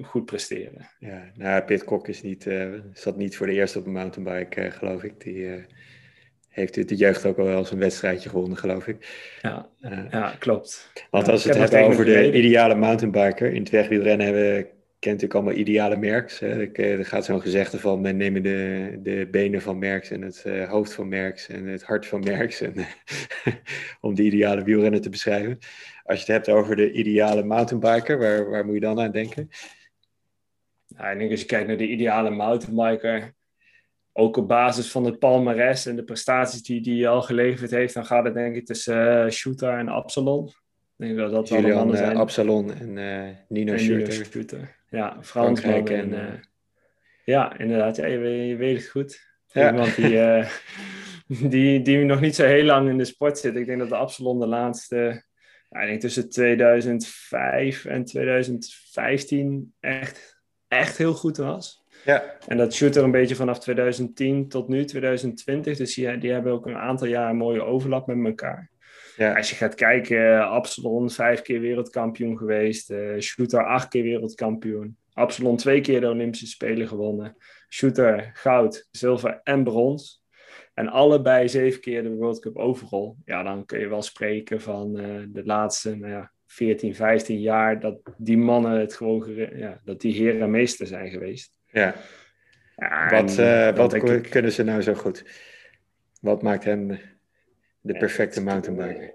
goed 0.02 0.26
presteren. 0.26 0.90
Ja, 1.00 1.32
nou, 1.36 1.64
Pitcock 1.64 2.08
is 2.08 2.22
niet, 2.22 2.50
zat 2.94 3.18
niet 3.18 3.38
voor 3.38 3.48
de 3.48 3.54
eerste 3.54 3.80
op 3.80 3.86
een 3.86 3.92
mountainbike, 3.92 4.72
geloof 4.72 5.04
ik. 5.04 5.22
Die 5.22 5.66
heeft 6.50 6.88
de 6.90 6.96
jeugd 6.96 7.26
ook 7.26 7.38
al 7.38 7.46
wel 7.46 7.58
eens 7.58 7.72
een 7.72 7.80
wedstrijdje 7.80 8.30
gewonnen, 8.30 8.58
geloof 8.58 8.88
ik. 8.88 9.08
Ja, 9.42 9.70
ja 10.10 10.36
klopt. 10.40 10.92
Want 11.10 11.28
als 11.28 11.44
we 11.44 11.50
het 11.50 11.60
hebben 11.72 11.90
over 11.90 12.06
de 12.06 12.34
ideale 12.34 12.76
mountainbiker, 12.76 13.54
in 13.54 13.62
het 13.62 13.70
wegwielrennen 13.70 14.26
hebben 14.26 14.68
kent 15.00 15.22
natuurlijk 15.22 15.34
allemaal 15.34 15.66
ideale 15.66 15.98
merks. 15.98 16.40
Hè. 16.40 16.66
Er 16.72 17.06
gaat 17.06 17.26
zo'n 17.26 17.42
gezegde 17.42 17.80
van, 17.80 18.02
men 18.02 18.18
nemen 18.18 18.44
de, 18.44 19.00
de 19.02 19.28
benen 19.32 19.62
van 19.62 19.78
merks 19.78 20.10
en 20.10 20.22
het 20.22 20.44
uh, 20.48 20.70
hoofd 20.70 20.94
van 20.94 21.08
merks 21.08 21.48
en 21.48 21.66
het 21.66 21.84
hart 21.84 22.06
van 22.06 22.20
merks. 22.20 22.62
En, 22.62 22.74
om 24.02 24.16
die 24.16 24.26
ideale 24.26 24.64
wielrenner 24.64 25.02
te 25.02 25.10
beschrijven. 25.10 25.58
Als 26.04 26.26
je 26.26 26.34
het 26.34 26.46
hebt 26.46 26.58
over 26.58 26.76
de 26.76 26.92
ideale 26.92 27.44
mountainbiker, 27.44 28.18
waar, 28.18 28.50
waar 28.50 28.66
moet 28.66 28.74
je 28.74 28.80
dan 28.80 29.00
aan 29.00 29.12
denken? 29.12 29.50
Nou, 30.88 31.12
ik 31.12 31.20
denk 31.20 31.32
als 31.32 31.40
je 31.40 31.46
kijkt 31.46 31.68
naar 31.68 31.78
de 31.78 31.88
ideale 31.88 32.30
mountainbiker, 32.30 33.34
ook 34.14 34.38
op 34.38 34.48
basis 34.48 34.92
van 34.92 35.06
het 35.06 35.20
palmares 35.20 35.86
en 35.86 35.96
de 35.96 36.04
prestaties 36.04 36.64
die 36.64 37.00
hij 37.00 37.08
al 37.08 37.22
geleverd 37.22 37.72
heeft, 37.72 37.94
dan 37.94 38.06
gaat 38.06 38.26
het 38.26 38.34
denk 38.34 38.56
ik 38.56 38.66
tussen 38.66 39.26
uh, 39.26 39.30
Shooter 39.32 39.78
en 39.78 39.88
Absalon. 39.88 40.48
Ik 40.48 41.06
denk 41.06 41.18
dat 41.18 41.32
dat 41.32 41.48
Julian, 41.48 41.76
mannen 41.76 41.98
zijn. 41.98 42.18
Absalon 42.18 42.74
en 42.74 42.94
Nino 43.48 43.74
en 43.74 43.80
Shooter. 43.80 44.77
Ja, 44.90 45.18
Frankrijk 45.22 45.90
en... 45.90 46.14
en 46.14 46.50
ja, 47.24 47.58
inderdaad. 47.58 47.96
Ja, 47.96 48.06
je, 48.06 48.20
je 48.20 48.56
weet 48.56 48.78
het 48.78 48.88
goed. 48.88 49.26
Ja. 49.48 49.72
Iemand 49.72 49.96
die, 49.96 50.44
die, 51.50 51.82
die 51.82 51.98
nog 51.98 52.20
niet 52.20 52.36
zo 52.36 52.46
heel 52.46 52.64
lang 52.64 52.90
in 52.90 52.98
de 52.98 53.06
sport 53.06 53.38
zit. 53.38 53.56
Ik 53.56 53.66
denk 53.66 53.80
dat 53.80 53.90
de 53.90 53.96
Absalon 53.96 54.40
de 54.40 54.48
laatste 54.48 55.26
ja, 55.70 55.80
ik 55.80 55.88
denk 55.88 56.02
tussen 56.02 56.30
2005 56.30 57.86
en 57.86 58.06
2015 58.06 59.74
echt, 59.80 60.42
echt 60.68 60.98
heel 60.98 61.14
goed 61.14 61.38
was. 61.38 61.86
Ja. 62.06 62.38
En 62.48 62.58
dat 62.58 62.74
shooter 62.74 63.04
een 63.04 63.12
beetje 63.12 63.36
vanaf 63.36 63.60
2010 63.60 64.48
tot 64.50 64.68
nu, 64.68 64.86
2020. 64.86 65.78
Dus 65.78 65.96
die, 65.96 66.18
die 66.18 66.32
hebben 66.32 66.52
ook 66.52 66.66
een 66.66 66.78
aantal 66.78 67.08
jaar 67.08 67.30
een 67.30 67.38
mooie 67.38 67.64
overlap 67.64 68.08
met 68.08 68.26
elkaar. 68.26 68.72
Ja. 69.18 69.36
Als 69.36 69.50
je 69.50 69.56
gaat 69.56 69.76
kijken, 69.76 70.50
Absalon 70.50 71.10
vijf 71.10 71.42
keer 71.42 71.60
wereldkampioen 71.60 72.38
geweest. 72.38 72.92
Uh, 72.92 73.20
shooter 73.20 73.66
acht 73.66 73.88
keer 73.88 74.04
wereldkampioen. 74.04 74.98
Absalon 75.14 75.58
twee 75.58 75.82
keer 75.82 76.02
de 76.02 76.10
Olympische 76.10 76.48
Spelen 76.48 76.88
gewonnen. 76.88 77.36
Shooter 77.70 78.32
goud, 78.34 78.88
zilver 78.92 79.40
en 79.44 79.64
brons. 79.64 80.24
En 80.74 80.88
allebei 80.88 81.50
zeven 81.50 81.82
keer 81.82 82.04
de 82.04 82.10
World 82.10 82.40
Cup 82.40 82.58
overall. 82.58 83.14
Ja, 83.26 83.44
dan 83.44 83.66
kun 83.66 83.80
je 83.80 83.88
wel 83.88 84.02
spreken 84.02 84.62
van 84.62 85.00
uh, 85.00 85.24
de 85.28 85.46
laatste 85.46 85.96
nou 85.96 86.12
ja, 86.12 86.32
14, 86.46 86.96
15 86.96 87.40
jaar 87.40 87.80
dat 87.80 88.00
die 88.18 88.38
mannen 88.38 88.80
het 88.80 88.94
gewoon, 88.94 89.36
ja, 89.56 89.82
dat 89.84 90.02
die 90.02 90.14
heren 90.14 90.42
en 90.42 90.52
meester 90.52 90.88
zijn 90.88 91.10
geweest. 91.10 91.58
Ja. 91.66 91.96
ja 92.76 93.10
wat 93.10 93.38
uh, 93.40 93.76
wat 93.76 94.30
kunnen 94.30 94.52
ze 94.52 94.64
nou 94.64 94.82
zo 94.82 94.94
goed? 94.94 95.24
Wat 96.22 96.42
maakt 96.42 96.64
hen 96.64 97.00
de 97.88 97.98
perfecte 97.98 98.44
mountainbiker? 98.44 99.14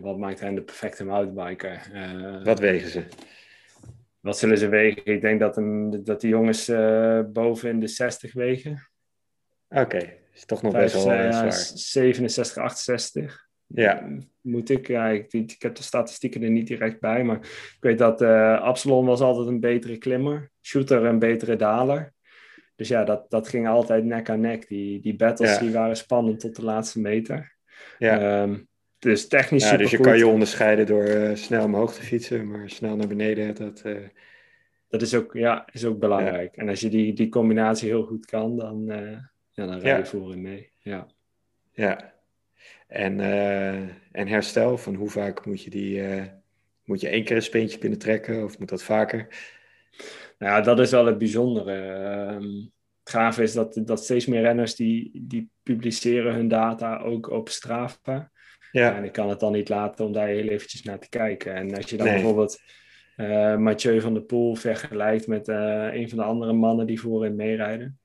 Wat 0.00 0.18
maakt 0.18 0.40
hen 0.40 0.54
de 0.54 0.62
perfecte 0.62 1.04
mountainbiker? 1.04 1.90
Uh, 1.94 2.44
wat 2.44 2.58
wegen 2.58 2.90
ze? 2.90 3.04
Wat 4.20 4.38
zullen 4.38 4.58
ze 4.58 4.68
wegen? 4.68 5.04
Ik 5.04 5.20
denk 5.20 5.40
dat, 5.40 5.56
een, 5.56 6.04
dat 6.04 6.20
die 6.20 6.30
jongens 6.30 6.66
boven 7.32 7.68
in 7.68 7.80
de 7.80 7.86
60 7.86 8.32
wegen. 8.32 8.88
Oké, 9.68 10.12
is 10.34 10.44
toch 10.44 10.62
nog 10.62 10.72
best 10.72 10.94
wel 10.94 11.12
uh, 11.12 11.32
zwaar. 11.32 11.52
67, 11.52 12.62
68. 12.62 13.46
Ja. 13.66 14.08
Moet 14.40 14.70
ik, 14.70 14.86
ja, 14.86 15.08
ik, 15.08 15.32
ik, 15.32 15.56
heb 15.58 15.74
de 15.74 15.82
statistieken 15.82 16.42
er 16.42 16.50
niet 16.50 16.66
direct 16.66 17.00
bij, 17.00 17.24
maar 17.24 17.36
ik 17.36 17.76
weet 17.80 17.98
dat 17.98 18.22
uh, 18.22 18.60
Absalon 18.60 19.06
was 19.06 19.20
altijd 19.20 19.46
een 19.46 19.60
betere 19.60 19.98
klimmer, 19.98 20.50
Shooter 20.60 21.04
een 21.04 21.18
betere 21.18 21.56
daler. 21.56 22.12
Dus 22.82 22.90
ja, 22.90 23.04
dat, 23.04 23.30
dat 23.30 23.48
ging 23.48 23.68
altijd 23.68 24.04
nek 24.04 24.30
aan 24.30 24.40
nek. 24.40 24.68
Die, 24.68 25.00
die 25.00 25.16
battles 25.16 25.58
die 25.58 25.70
waren 25.70 25.96
spannend 25.96 26.40
tot 26.40 26.56
de 26.56 26.64
laatste 26.64 27.00
meter. 27.00 27.56
Ja. 27.98 28.42
Um, 28.42 28.68
dus 28.98 29.28
technisch 29.28 29.70
ja, 29.70 29.76
Dus 29.76 29.90
je 29.90 29.98
kan 29.98 30.18
je 30.18 30.26
onderscheiden 30.26 30.86
door 30.86 31.08
uh, 31.08 31.34
snel 31.34 31.64
omhoog 31.64 31.94
te 31.94 32.02
fietsen, 32.02 32.48
maar 32.48 32.70
snel 32.70 32.96
naar 32.96 33.06
beneden, 33.06 33.54
dat... 33.54 33.82
Uh... 33.86 33.98
Dat 34.88 35.02
is 35.02 35.14
ook, 35.14 35.32
ja, 35.32 35.68
is 35.72 35.84
ook 35.84 35.98
belangrijk. 35.98 36.56
En 36.56 36.68
als 36.68 36.80
je 36.80 36.88
die, 36.88 37.12
die 37.12 37.28
combinatie 37.28 37.88
heel 37.88 38.04
goed 38.04 38.26
kan, 38.26 38.56
dan, 38.56 38.84
ja, 39.50 39.66
dan 39.66 39.78
rij 39.78 39.98
je 39.98 40.04
voor 40.04 40.32
en 40.32 40.42
mee. 40.42 40.70
Ja. 40.78 41.06
Ja. 41.72 42.14
En, 42.86 43.20
en 44.12 44.28
herstel, 44.28 44.78
van 44.78 44.94
hoe 44.94 45.10
vaak 45.10 45.46
moet 45.46 45.62
je 45.62 45.70
die... 45.70 46.02
Moet 46.84 47.00
je 47.00 47.08
één 47.08 47.24
keer 47.24 47.36
een 47.36 47.42
speentje 47.42 47.78
kunnen 47.78 47.98
trekken 47.98 48.44
of 48.44 48.58
moet 48.58 48.68
dat 48.68 48.82
vaker? 48.82 49.26
Nou 50.42 50.54
ja, 50.54 50.60
dat 50.60 50.78
is 50.78 50.90
wel 50.90 51.06
het 51.06 51.18
bijzondere. 51.18 52.00
Uh, 52.40 52.60
het 53.02 53.12
gave 53.12 53.42
is 53.42 53.52
dat, 53.52 53.80
dat 53.84 54.04
steeds 54.04 54.26
meer 54.26 54.40
renners 54.40 54.74
die, 54.74 55.22
die 55.26 55.50
publiceren 55.62 56.34
hun 56.34 56.48
data 56.48 56.98
ook 56.98 57.30
op 57.30 57.48
Strava. 57.48 58.30
Ja. 58.72 58.96
En 58.96 59.04
ik 59.04 59.12
kan 59.12 59.28
het 59.28 59.40
dan 59.40 59.52
niet 59.52 59.68
laten 59.68 60.04
om 60.04 60.12
daar 60.12 60.26
heel 60.26 60.48
eventjes 60.48 60.82
naar 60.82 60.98
te 60.98 61.08
kijken. 61.08 61.54
En 61.54 61.76
als 61.76 61.90
je 61.90 61.96
dan 61.96 62.06
bijvoorbeeld 62.06 62.60
uh, 63.16 63.56
Mathieu 63.56 64.00
van 64.00 64.14
der 64.14 64.22
Poel 64.22 64.54
vergelijkt 64.54 65.26
met 65.26 65.48
uh, 65.48 65.94
een 65.94 66.08
van 66.08 66.18
de 66.18 66.24
andere 66.24 66.52
mannen 66.52 66.86
die 66.86 67.00
voorin 67.00 67.36
meerijden. 67.36 67.98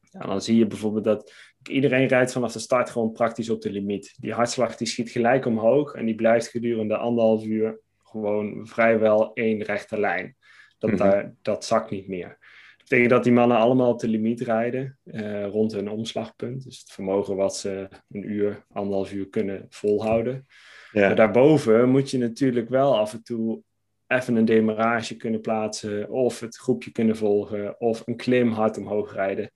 Ja, 0.00 0.20
dan 0.20 0.42
zie 0.42 0.56
je 0.56 0.66
bijvoorbeeld 0.66 1.04
dat 1.04 1.32
iedereen 1.68 2.06
rijdt 2.06 2.32
vanaf 2.32 2.52
de 2.52 2.58
start 2.58 2.90
gewoon 2.90 3.12
praktisch 3.12 3.50
op 3.50 3.60
de 3.60 3.70
limiet. 3.70 4.14
Die 4.20 4.32
hartslag 4.32 4.76
die 4.76 4.86
schiet 4.86 5.10
gelijk 5.10 5.46
omhoog 5.46 5.94
en 5.94 6.06
die 6.06 6.14
blijft 6.14 6.48
gedurende 6.48 6.96
anderhalf 6.96 7.44
uur 7.44 7.80
gewoon 7.98 8.66
vrijwel 8.66 9.32
één 9.32 9.62
rechte 9.62 10.00
lijn. 10.00 10.36
Dat, 10.80 10.90
mm 10.90 10.96
daar, 10.96 11.34
dat 11.42 11.64
zakt 11.64 11.90
niet 11.90 12.08
meer. 12.08 12.28
Dat 12.28 12.88
betekent 12.88 13.10
dat 13.10 13.24
die 13.24 13.32
mannen 13.32 13.56
allemaal 13.56 13.92
op 13.92 14.00
de 14.00 14.08
limiet 14.08 14.40
rijden 14.40 14.98
uh, 15.04 15.46
rond 15.46 15.72
hun 15.72 15.90
omslagpunt. 15.90 16.64
Dus 16.64 16.78
het 16.78 16.92
vermogen 16.92 17.36
wat 17.36 17.56
ze 17.56 17.88
een 18.10 18.30
uur, 18.30 18.64
anderhalf 18.72 19.12
uur 19.12 19.28
kunnen 19.28 19.66
volhouden. 19.68 20.46
Ja. 20.92 21.06
Maar 21.06 21.16
daarboven 21.16 21.88
moet 21.88 22.10
je 22.10 22.18
natuurlijk 22.18 22.68
wel 22.68 22.98
af 22.98 23.12
en 23.12 23.22
toe 23.22 23.62
even 24.06 24.36
een 24.36 24.44
demarage 24.44 25.16
kunnen 25.16 25.40
plaatsen, 25.40 26.10
of 26.10 26.40
het 26.40 26.56
groepje 26.56 26.90
kunnen 26.90 27.16
volgen, 27.16 27.80
of 27.80 28.02
een 28.04 28.16
klim 28.16 28.52
hard 28.52 28.78
omhoog 28.78 29.14
rijden. 29.14 29.50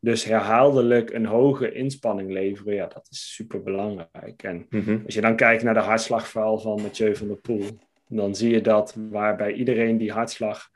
Dus 0.00 0.24
herhaaldelijk 0.24 1.12
een 1.12 1.26
hoge 1.26 1.72
inspanning 1.72 2.32
leveren, 2.32 2.74
ja, 2.74 2.86
dat 2.86 3.06
is 3.10 3.34
super 3.34 3.62
belangrijk. 3.62 4.42
En 4.42 4.66
mhm. 4.70 4.98
als 5.04 5.14
je 5.14 5.20
dan 5.20 5.36
kijkt 5.36 5.62
naar 5.62 5.74
de 5.74 5.80
hartslagverhaal 5.80 6.58
van 6.58 6.82
Mathieu 6.82 7.16
van 7.16 7.26
der 7.26 7.36
Poel, 7.36 7.78
dan 8.16 8.34
zie 8.34 8.50
je 8.50 8.60
dat 8.60 8.94
waarbij 9.10 9.52
iedereen 9.52 9.98
die 9.98 10.12
hartslag 10.12 10.70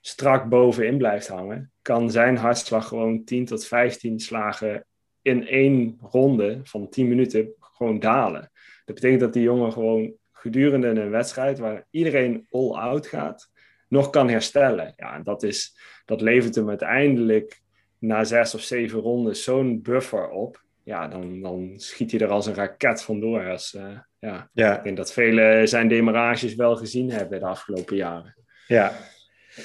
strak 0.00 0.48
bovenin 0.48 0.98
blijft 0.98 1.28
hangen, 1.28 1.72
kan 1.82 2.10
zijn 2.10 2.36
hartslag 2.36 2.88
gewoon 2.88 3.24
10 3.24 3.44
tot 3.44 3.66
15 3.66 4.20
slagen 4.20 4.86
in 5.22 5.46
één 5.46 5.98
ronde 6.00 6.60
van 6.62 6.88
10 6.88 7.08
minuten 7.08 7.54
gewoon 7.60 7.98
dalen. 7.98 8.50
Dat 8.84 8.94
betekent 8.94 9.20
dat 9.20 9.32
die 9.32 9.42
jongen 9.42 9.72
gewoon 9.72 10.14
gedurende 10.32 10.88
een 10.88 11.10
wedstrijd 11.10 11.58
waar 11.58 11.86
iedereen 11.90 12.46
all-out 12.50 13.06
gaat, 13.06 13.50
nog 13.88 14.10
kan 14.10 14.28
herstellen. 14.28 14.92
Ja, 14.96 15.14
en 15.14 15.22
dat, 15.22 15.42
is, 15.42 15.78
dat 16.04 16.20
levert 16.20 16.54
hem 16.54 16.68
uiteindelijk 16.68 17.62
na 17.98 18.24
zes 18.24 18.54
of 18.54 18.60
zeven 18.60 19.00
ronden 19.00 19.36
zo'n 19.36 19.82
buffer 19.82 20.28
op, 20.28 20.64
ja, 20.86 21.08
dan, 21.08 21.40
dan 21.40 21.72
schiet 21.76 22.10
hij 22.10 22.20
er 22.20 22.28
als 22.28 22.46
een 22.46 22.54
raket 22.54 23.02
vandoor. 23.02 23.48
Als, 23.50 23.74
uh, 23.74 23.98
ja. 24.18 24.50
ja. 24.52 24.76
Ik 24.76 24.82
denk 24.82 24.96
dat 24.96 25.12
velen 25.12 25.68
zijn 25.68 25.88
demarages 25.88 26.54
wel 26.54 26.76
gezien 26.76 27.10
hebben 27.10 27.40
de 27.40 27.46
afgelopen 27.46 27.96
jaren. 27.96 28.36
Ja. 28.66 28.92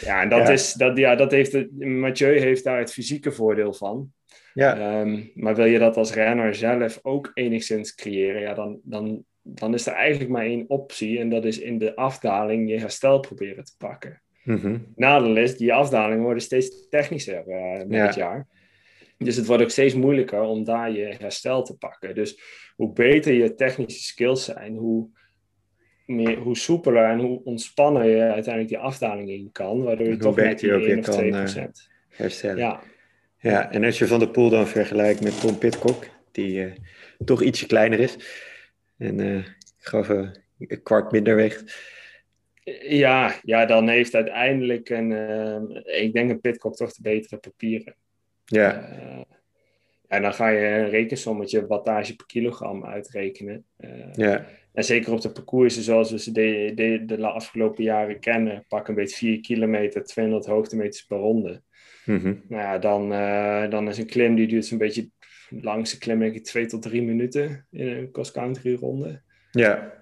Ja, 0.02 0.22
en 0.22 0.30
dat, 0.30 0.50
Is, 0.50 0.74
dat, 0.74 0.98
ja, 0.98 1.16
dat 1.16 1.32
heeft 1.32 1.52
het, 1.52 1.80
Mathieu 1.80 2.40
heeft 2.40 2.64
daar 2.64 2.80
het 2.80 2.94
fysieke 2.94 3.32
voordeel 3.32 3.74
van. 3.74 4.12
Ja. 4.54 5.00
Um, 5.02 5.32
maar 5.36 5.56
wil 5.56 5.66
je 5.66 5.80
dat 5.80 5.98
als 5.98 6.14
renner 6.14 6.56
zelf 6.56 7.00
ook 7.02 7.32
enigszins 7.34 7.96
creëren, 7.96 8.42
ja, 8.42 8.54
dan, 8.54 8.80
dan, 8.84 9.24
dan 9.42 9.74
is 9.74 9.88
er 9.88 9.94
eigenlijk 9.94 10.32
maar 10.32 10.46
één 10.46 10.66
optie. 10.68 11.20
En 11.20 11.30
dat 11.30 11.46
is 11.46 11.60
in 11.60 11.78
de 11.78 11.96
afdaling 11.96 12.70
je 12.70 12.80
herstel 12.80 13.20
proberen 13.20 13.64
te 13.64 13.74
pakken. 13.78 14.22
Mm 14.44 14.86
Nadeel 14.96 15.38
is, 15.38 15.58
die 15.58 15.74
afdalingen 15.74 16.24
worden 16.24 16.44
steeds 16.44 16.90
technischer 16.90 17.44
uh, 17.48 17.86
met 17.88 18.02
het 18.02 18.16
jaar. 18.16 18.48
Dus 19.24 19.36
het 19.36 19.46
wordt 19.46 19.64
ook 19.64 19.70
steeds 19.70 19.94
moeilijker 19.94 20.42
om 20.42 20.64
daar 20.64 20.92
je 20.92 21.16
herstel 21.20 21.64
te 21.64 21.78
pakken. 21.78 22.16
Dus 22.16 22.42
hoe 22.76 22.94
beter 22.94 23.34
je 23.34 23.56
technische 23.56 24.04
skills 24.04 24.44
zijn, 24.44 24.76
hoe, 24.76 25.10
meer, 26.06 26.38
hoe 26.38 26.58
soepeler 26.58 27.10
en 27.10 27.20
hoe 27.20 27.44
ontspannen 27.44 28.08
je 28.08 28.22
uiteindelijk 28.22 28.68
die 28.68 28.78
afdaling 28.78 29.30
in 29.30 29.50
kan, 29.52 29.84
waardoor 29.84 30.08
je 30.08 30.18
toch 30.18 30.36
met 30.36 30.60
die 30.60 30.72
1 30.72 31.00
of 31.00 31.06
2 31.06 31.30
kan, 31.30 31.40
uh, 31.40 31.66
herstellen. 32.10 32.58
Ja. 32.58 32.82
ja, 33.38 33.72
en 33.72 33.84
als 33.84 33.98
je 33.98 34.08
Van 34.08 34.20
de 34.20 34.30
Poel 34.30 34.50
dan 34.50 34.68
vergelijkt 34.68 35.24
met 35.24 35.40
Tom 35.40 35.58
Pitcock, 35.58 36.06
die 36.32 36.66
uh, 36.66 36.74
toch 37.26 37.42
ietsje 37.42 37.66
kleiner 37.66 38.00
is 38.00 38.18
en 38.98 39.20
ik 39.20 39.56
geloof 39.78 40.10
een 40.10 40.84
kwart 40.84 41.12
minder 41.12 41.36
weegt, 41.36 41.74
ja, 42.80 43.36
ja, 43.44 43.66
dan 43.66 43.88
heeft 43.88 44.16
uiteindelijk 44.16 44.90
een, 44.90 45.12
uh, 45.12 46.02
ik 46.04 46.14
denk 46.14 46.30
een 46.30 46.42
Pitcock 46.42 46.76
toch 46.76 46.94
de 46.94 47.02
betere 47.02 47.38
papieren. 47.38 47.96
Ja. 48.52 48.90
En 50.08 50.22
dan 50.22 50.34
ga 50.34 50.50
je 50.50 50.66
een 50.66 50.90
rekensommetje 50.90 51.68
wattage 51.68 52.16
per 52.16 52.26
kilogram 52.26 52.86
uitrekenen. 52.86 53.66
Uh, 53.80 54.14
ja. 54.14 54.46
En 54.74 54.84
zeker 54.84 55.14
op 55.14 55.22
de 55.22 55.32
parcoursen 55.32 55.84
zoals 55.84 56.12
we 56.12 56.20
ze 56.20 56.32
de, 56.32 56.72
de, 56.76 57.06
de 57.06 57.28
afgelopen 57.28 57.84
jaren 57.84 58.20
kennen, 58.20 58.66
pak 58.68 58.88
een 58.88 58.96
beetje 58.96 59.16
4 59.16 59.40
kilometer, 59.40 60.04
200 60.04 60.46
hoogtemeters 60.46 61.06
per 61.06 61.18
ronde. 61.18 61.62
Mm 62.06 62.18
-hmm. 62.18 62.42
Nou 62.48 62.62
ja, 62.62 62.78
dan, 62.78 63.10
dan 63.70 63.88
is 63.88 63.98
een 63.98 64.06
klim 64.06 64.36
die 64.36 64.48
duurt 64.48 64.66
zo'n 64.66 64.78
beetje, 64.78 65.10
langste 65.50 65.98
klim 65.98 66.20
denk 66.20 66.36
ik 66.36 66.44
2 66.44 66.66
tot 66.66 66.82
3 66.82 67.02
minuten 67.02 67.68
in 67.72 67.88
een 67.88 68.12
cross-country 68.12 68.76
ronde. 68.76 69.22
Ja. 69.52 70.00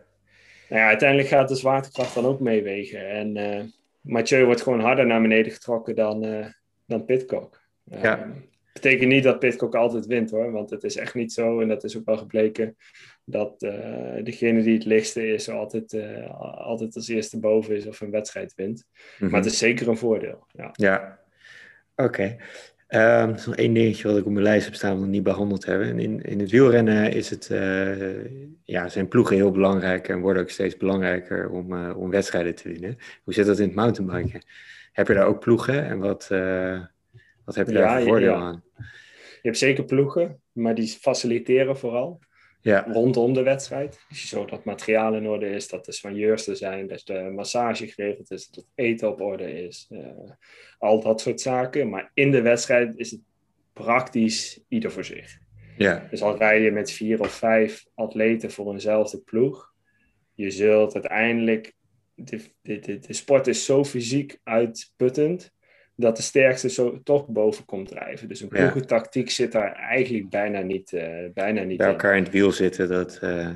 Nou 0.69 0.81
ja, 0.81 0.87
uiteindelijk 0.87 1.29
gaat 1.29 1.49
de 1.49 1.55
zwaartekracht 1.55 2.15
dan 2.15 2.25
ook 2.25 2.39
meewegen. 2.39 3.09
En 3.09 3.37
uh, 3.37 3.63
Mathieu 4.01 4.45
wordt 4.45 4.61
gewoon 4.61 4.79
harder 4.79 5.05
naar 5.05 5.21
beneden 5.21 5.51
getrokken 5.51 5.95
dan, 5.95 6.25
uh, 6.25 6.45
dan 6.85 7.05
Pitcock. 7.05 7.58
Ja. 7.89 8.33
betekent 8.73 9.09
niet 9.09 9.23
dat 9.23 9.39
Pitcock 9.39 9.75
altijd 9.75 10.05
wint 10.05 10.31
hoor, 10.31 10.51
want 10.51 10.69
het 10.69 10.83
is 10.83 10.95
echt 10.95 11.13
niet 11.13 11.33
zo. 11.33 11.59
En 11.59 11.67
dat 11.67 11.83
is 11.83 11.97
ook 11.97 12.05
wel 12.05 12.17
gebleken 12.17 12.77
dat 13.23 13.59
degene 14.23 14.61
die 14.61 14.73
het 14.73 14.85
lichtste 14.85 15.27
is 15.27 15.49
altijd, 15.49 15.97
altijd 16.39 16.95
als 16.95 17.07
eerste 17.07 17.39
boven 17.39 17.75
is 17.75 17.85
of 17.85 18.01
een 18.01 18.11
wedstrijd 18.11 18.53
wint. 18.55 18.85
Mm 18.87 19.03
-hmm. 19.17 19.29
Maar 19.29 19.41
het 19.41 19.51
is 19.51 19.57
zeker 19.57 19.87
een 19.87 19.97
voordeel. 19.97 20.47
Ja, 20.51 20.69
ja. 20.73 21.19
oké. 21.95 22.07
Okay. 22.07 22.37
Um, 22.91 23.27
dat 23.27 23.39
is 23.39 23.45
nog 23.45 23.55
één 23.55 23.73
dingetje 23.73 24.07
wat 24.07 24.17
ik 24.17 24.25
op 24.25 24.31
mijn 24.31 24.43
lijst 24.43 24.65
heb 24.65 24.75
staan, 24.75 24.93
wat 24.93 25.01
we 25.01 25.07
niet 25.07 25.23
behandeld 25.23 25.65
hebben. 25.65 25.99
in, 25.99 26.21
in 26.21 26.39
het 26.39 26.51
wielrennen 26.51 27.11
is 27.11 27.29
het, 27.29 27.49
uh, 27.51 28.25
ja, 28.63 28.89
zijn 28.89 29.07
ploegen 29.07 29.35
heel 29.35 29.51
belangrijk 29.51 30.07
en 30.07 30.19
worden 30.19 30.41
ook 30.41 30.49
steeds 30.49 30.77
belangrijker 30.77 31.49
om, 31.49 31.73
uh, 31.73 31.97
om 31.97 32.09
wedstrijden 32.09 32.55
te 32.55 32.69
winnen. 32.69 32.97
Hoe 33.23 33.33
zit 33.33 33.45
dat 33.45 33.59
in 33.59 33.65
het 33.65 33.75
mountainbiken? 33.75 34.41
Heb 34.91 35.07
je 35.07 35.13
daar 35.13 35.25
ook 35.25 35.39
ploegen 35.39 35.85
en 35.85 35.99
wat, 35.99 36.29
uh, 36.31 36.79
wat 37.49 37.57
heb 37.57 37.67
je 37.67 37.73
ja, 37.73 37.79
daar 37.79 38.01
voor 38.01 38.09
voordeel 38.09 38.33
ja. 38.33 38.39
aan? 38.39 38.63
Je 39.41 39.47
hebt 39.47 39.57
zeker 39.57 39.83
ploegen, 39.83 40.41
maar 40.51 40.75
die 40.75 40.87
faciliteren 40.87 41.77
vooral 41.77 42.19
ja. 42.61 42.85
rondom 42.91 43.33
de 43.33 43.43
wedstrijd. 43.43 43.99
Dus 44.09 44.29
zorgt 44.29 44.49
dat 44.49 44.63
materiaal 44.63 45.13
in 45.13 45.27
orde 45.27 45.49
is, 45.49 45.67
dat 45.67 45.85
de 45.85 45.91
soigneurs 45.91 46.47
er 46.47 46.55
zijn, 46.55 46.87
dat 46.87 47.01
de 47.05 47.31
massage 47.35 47.87
geregeld 47.87 48.31
is, 48.31 48.49
dat 48.49 48.55
het 48.55 48.73
eten 48.75 49.09
op 49.09 49.21
orde 49.21 49.63
is. 49.63 49.87
Uh, 49.89 50.07
al 50.77 51.01
dat 51.01 51.21
soort 51.21 51.41
zaken. 51.41 51.89
Maar 51.89 52.11
in 52.13 52.31
de 52.31 52.41
wedstrijd 52.41 52.97
is 52.97 53.11
het 53.11 53.21
praktisch 53.73 54.59
ieder 54.67 54.91
voor 54.91 55.05
zich. 55.05 55.37
Ja. 55.77 56.07
Dus 56.09 56.21
al 56.21 56.37
rij 56.37 56.61
je 56.61 56.71
met 56.71 56.91
vier 56.91 57.19
of 57.19 57.31
vijf 57.31 57.85
atleten 57.93 58.51
voor 58.51 58.73
eenzelfde 58.73 59.19
ploeg, 59.19 59.73
je 60.33 60.51
zult 60.51 60.93
uiteindelijk. 60.93 61.77
De, 62.15 62.41
de, 62.61 62.79
de, 62.79 62.99
de 62.99 63.13
sport 63.13 63.47
is 63.47 63.65
zo 63.65 63.83
fysiek 63.83 64.39
uitputtend 64.43 65.53
dat 65.99 66.15
de 66.15 66.21
sterkste 66.21 66.69
zo 66.69 66.99
toch 67.03 67.27
boven 67.27 67.65
komt 67.65 67.87
drijven. 67.87 68.27
Dus 68.27 68.41
een 68.41 68.47
ploegentactiek 68.47 69.27
ja. 69.27 69.33
zit 69.33 69.51
daar 69.51 69.73
eigenlijk 69.73 70.29
bijna 70.29 70.61
niet, 70.61 70.91
uh, 70.91 71.03
bijna 71.33 71.63
niet 71.63 71.77
Bij 71.77 71.87
elkaar 71.87 72.17
in. 72.17 72.23
het 72.23 72.31
wiel 72.31 72.51
zitten, 72.51 72.89
dat 72.89 73.19
uh, 73.23 73.47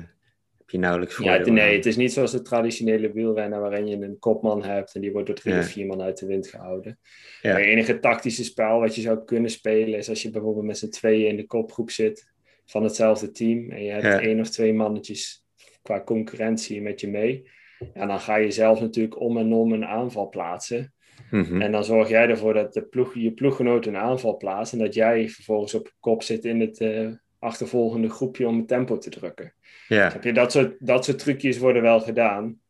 heb 0.58 0.70
je 0.70 0.78
nauwelijks 0.78 1.14
voor. 1.14 1.24
Ja, 1.24 1.38
nee, 1.38 1.76
het 1.76 1.86
is 1.86 1.96
niet 1.96 2.12
zoals 2.12 2.32
de 2.32 2.42
traditionele 2.42 3.12
wielrennen 3.12 3.60
waarin 3.60 3.86
je 3.86 3.96
een 3.96 4.18
kopman 4.18 4.64
hebt 4.64 4.94
en 4.94 5.00
die 5.00 5.12
wordt 5.12 5.26
door 5.26 5.36
drie 5.36 5.58
of 5.58 5.66
vier 5.66 5.86
man 5.86 6.02
uit 6.02 6.18
de 6.18 6.26
wind 6.26 6.46
gehouden. 6.46 6.98
Ja. 7.42 7.50
Het 7.50 7.64
enige 7.64 8.00
tactische 8.00 8.44
spel 8.44 8.80
wat 8.80 8.94
je 8.94 9.00
zou 9.00 9.24
kunnen 9.24 9.50
spelen 9.50 9.98
is 9.98 10.08
als 10.08 10.22
je 10.22 10.30
bijvoorbeeld 10.30 10.66
met 10.66 10.78
z'n 10.78 10.88
tweeën 10.88 11.28
in 11.28 11.36
de 11.36 11.46
kopgroep 11.46 11.90
zit 11.90 12.32
van 12.66 12.82
hetzelfde 12.82 13.30
team 13.30 13.70
en 13.70 13.84
je 13.84 13.90
hebt 13.90 14.22
één 14.22 14.40
of 14.40 14.50
twee 14.50 14.74
mannetjes 14.74 15.44
qua 15.82 16.02
concurrentie 16.02 16.82
met 16.82 17.00
je 17.00 17.08
mee. 17.08 17.48
En 17.92 18.08
dan 18.08 18.20
ga 18.20 18.36
je 18.36 18.50
zelf 18.50 18.80
natuurlijk 18.80 19.20
om 19.20 19.38
en 19.38 19.52
om 19.52 19.72
een 19.72 19.84
aanval 19.84 20.28
plaatsen. 20.28 20.94
Mhm. 21.30 21.62
En 21.62 21.72
dan 21.72 21.84
zorg 21.84 22.08
jij 22.08 22.28
ervoor 22.28 22.54
dat 22.54 22.72
de 22.72 22.82
ploeg, 22.82 23.14
je 23.14 23.32
ploeggenoot 23.32 23.86
een 23.86 23.96
aanval 23.96 24.36
plaatst 24.36 24.72
en 24.72 24.78
dat 24.78 24.94
jij 24.94 25.28
vervolgens 25.28 25.74
op 25.74 25.92
kop 26.00 26.22
zit 26.22 26.44
in 26.44 26.60
het 26.60 26.80
uh, 26.80 27.08
achtervolgende 27.38 28.08
groepje 28.08 28.48
om 28.48 28.56
het 28.56 28.68
tempo 28.68 28.98
te 28.98 29.10
drukken. 29.10 29.54
Heb 29.88 30.24
je, 30.24 30.32
dat, 30.32 30.52
soort, 30.52 30.76
dat 30.78 31.04
soort 31.04 31.18
trucjes 31.18 31.58
worden 31.58 31.82
wel 31.82 32.00
gedaan, 32.00 32.60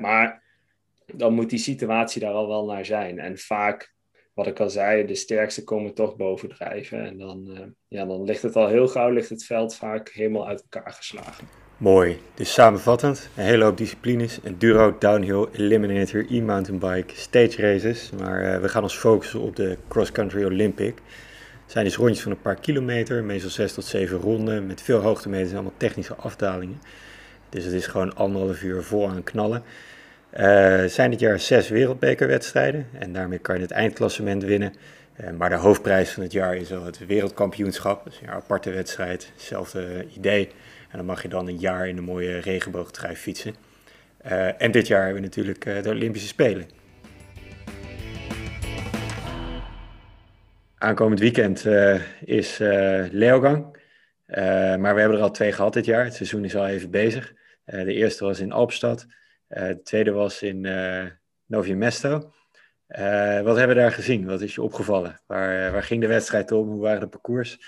maar 0.00 0.42
dan 1.14 1.34
moet 1.34 1.50
die 1.50 1.58
situatie 1.58 2.20
daar 2.20 2.32
al 2.32 2.48
wel 2.48 2.66
naar 2.66 2.84
zijn. 2.84 3.18
En 3.18 3.38
vaak, 3.38 3.94
wat 4.34 4.46
ik 4.46 4.60
al 4.60 4.70
zei, 4.70 5.06
de 5.06 5.14
sterkste 5.14 5.64
komen 5.64 5.94
toch 5.94 6.16
bovendrijven. 6.16 7.04
En 7.04 7.18
dan, 7.18 7.50
uh, 7.50 7.60
ja, 7.88 8.04
dan 8.04 8.24
ligt 8.24 8.42
het 8.42 8.56
al 8.56 8.68
heel 8.68 8.88
gauw, 8.88 9.10
ligt 9.10 9.28
het 9.28 9.44
veld 9.44 9.74
vaak 9.74 10.08
helemaal 10.08 10.48
uit 10.48 10.62
elkaar 10.62 10.92
geslagen. 10.92 11.48
Mooi. 11.80 12.20
Dus 12.34 12.52
samenvattend, 12.52 13.28
een 13.36 13.44
hele 13.44 13.64
hoop 13.64 13.76
disciplines. 13.76 14.38
Enduro, 14.42 14.96
downhill, 14.98 15.46
eliminator, 15.52 16.26
e-mountainbike, 16.30 17.14
stage 17.16 17.62
races. 17.62 18.10
Maar 18.18 18.42
uh, 18.42 18.60
we 18.60 18.68
gaan 18.68 18.82
ons 18.82 18.96
focussen 18.96 19.40
op 19.40 19.56
de 19.56 19.76
Cross 19.88 20.12
Country 20.12 20.44
Olympic. 20.44 20.94
Het 21.62 21.72
zijn 21.72 21.84
dus 21.84 21.96
rondjes 21.96 22.22
van 22.22 22.32
een 22.32 22.40
paar 22.40 22.60
kilometer, 22.60 23.24
meestal 23.24 23.50
6 23.50 23.72
tot 23.72 23.84
7 23.84 24.18
ronden, 24.18 24.66
met 24.66 24.82
veel 24.82 25.00
hoogtemeters 25.00 25.50
en 25.50 25.54
allemaal 25.54 25.74
technische 25.76 26.14
afdalingen. 26.14 26.80
Dus 27.48 27.64
het 27.64 27.72
is 27.72 27.86
gewoon 27.86 28.16
anderhalf 28.16 28.62
uur 28.62 28.82
vol 28.82 29.08
aan 29.08 29.22
knallen. 29.22 29.62
Uh, 30.32 30.84
zijn 30.84 31.10
dit 31.10 31.20
jaar 31.20 31.38
zes 31.38 31.68
wereldbekerwedstrijden 31.68 32.86
en 32.98 33.12
daarmee 33.12 33.38
kan 33.38 33.54
je 33.54 33.62
het 33.62 33.70
eindklassement 33.70 34.44
winnen. 34.44 34.74
Uh, 35.20 35.30
maar 35.30 35.50
de 35.50 35.56
hoofdprijs 35.56 36.10
van 36.10 36.22
het 36.22 36.32
jaar 36.32 36.56
is 36.56 36.70
wel 36.70 36.84
het 36.84 37.06
wereldkampioenschap. 37.06 38.04
Dus 38.04 38.20
een 38.22 38.30
aparte 38.30 38.70
wedstrijd, 38.70 39.30
hetzelfde 39.34 40.06
idee. 40.16 40.50
En 40.90 40.96
dan 40.96 41.06
mag 41.06 41.22
je 41.22 41.28
dan 41.28 41.48
een 41.48 41.58
jaar 41.58 41.88
in 41.88 41.96
een 41.96 42.04
mooie 42.04 42.38
regenboogtrui 42.38 43.16
fietsen. 43.16 43.54
Uh, 44.26 44.62
en 44.62 44.70
dit 44.70 44.86
jaar 44.86 45.04
hebben 45.04 45.20
we 45.22 45.26
natuurlijk 45.28 45.64
uh, 45.64 45.82
de 45.82 45.88
Olympische 45.88 46.28
Spelen. 46.28 46.68
Aankomend 50.78 51.20
weekend 51.20 51.64
uh, 51.64 52.00
is 52.24 52.58
Leogang. 53.10 53.78
maar 54.78 54.94
we 54.94 55.00
hebben 55.00 55.16
er 55.16 55.22
al 55.22 55.30
twee 55.30 55.52
gehad 55.52 55.72
dit 55.72 55.84
jaar. 55.84 56.04
Het 56.04 56.14
seizoen 56.14 56.44
is 56.44 56.56
al 56.56 56.66
even 56.66 56.90
bezig. 56.90 57.32
de 57.64 57.94
eerste 57.94 58.24
was 58.24 58.40
in 58.40 58.52
Alpstad. 58.52 59.06
de 59.48 59.80
tweede 59.82 60.10
was 60.10 60.42
in 60.42 60.60
Novi 61.46 61.74
Mesto. 61.74 62.32
wat 63.42 63.56
hebben 63.56 63.68
we 63.68 63.74
daar 63.74 63.92
gezien? 63.92 64.26
Wat 64.26 64.40
is 64.40 64.54
je 64.54 64.62
opgevallen? 64.62 65.20
Waar, 65.26 65.72
waar 65.72 65.82
ging 65.82 66.00
de 66.00 66.06
wedstrijd 66.06 66.52
om? 66.52 66.68
Hoe 66.68 66.80
waren 66.80 67.00
de 67.00 67.08
parcours? 67.08 67.58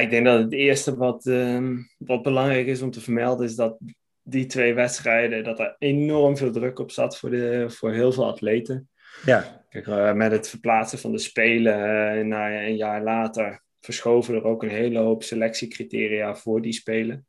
Ik 0.00 0.10
denk 0.10 0.24
dat 0.24 0.38
het 0.38 0.52
eerste 0.52 0.96
wat, 0.96 1.26
ehm, 1.26 1.76
wat 1.98 2.22
belangrijk 2.22 2.66
is 2.66 2.82
om 2.82 2.90
te 2.90 3.00
vermelden 3.00 3.46
is 3.46 3.54
dat 3.54 3.78
die 4.22 4.46
twee 4.46 4.74
wedstrijden, 4.74 5.44
dat 5.44 5.58
er 5.58 5.76
enorm 5.78 6.36
veel 6.36 6.50
druk 6.50 6.78
op 6.78 6.90
zat 6.90 7.18
voor, 7.18 7.30
de, 7.30 7.64
voor 7.68 7.92
heel 7.92 8.12
veel 8.12 8.26
atleten. 8.26 8.88
Ja. 9.24 9.64
Kijk, 9.68 9.86
uh, 9.86 10.12
met 10.12 10.32
het 10.32 10.48
verplaatsen 10.48 10.98
van 10.98 11.12
de 11.12 11.18
Spelen 11.18 11.74
uh, 12.18 12.24
na 12.24 12.62
een 12.66 12.76
jaar 12.76 13.02
later 13.02 13.62
verschoven 13.80 14.34
er 14.34 14.44
ook 14.44 14.62
een 14.62 14.68
hele 14.68 14.98
hoop 14.98 15.22
selectiecriteria 15.22 16.34
voor 16.34 16.62
die 16.62 16.72
Spelen. 16.72 17.26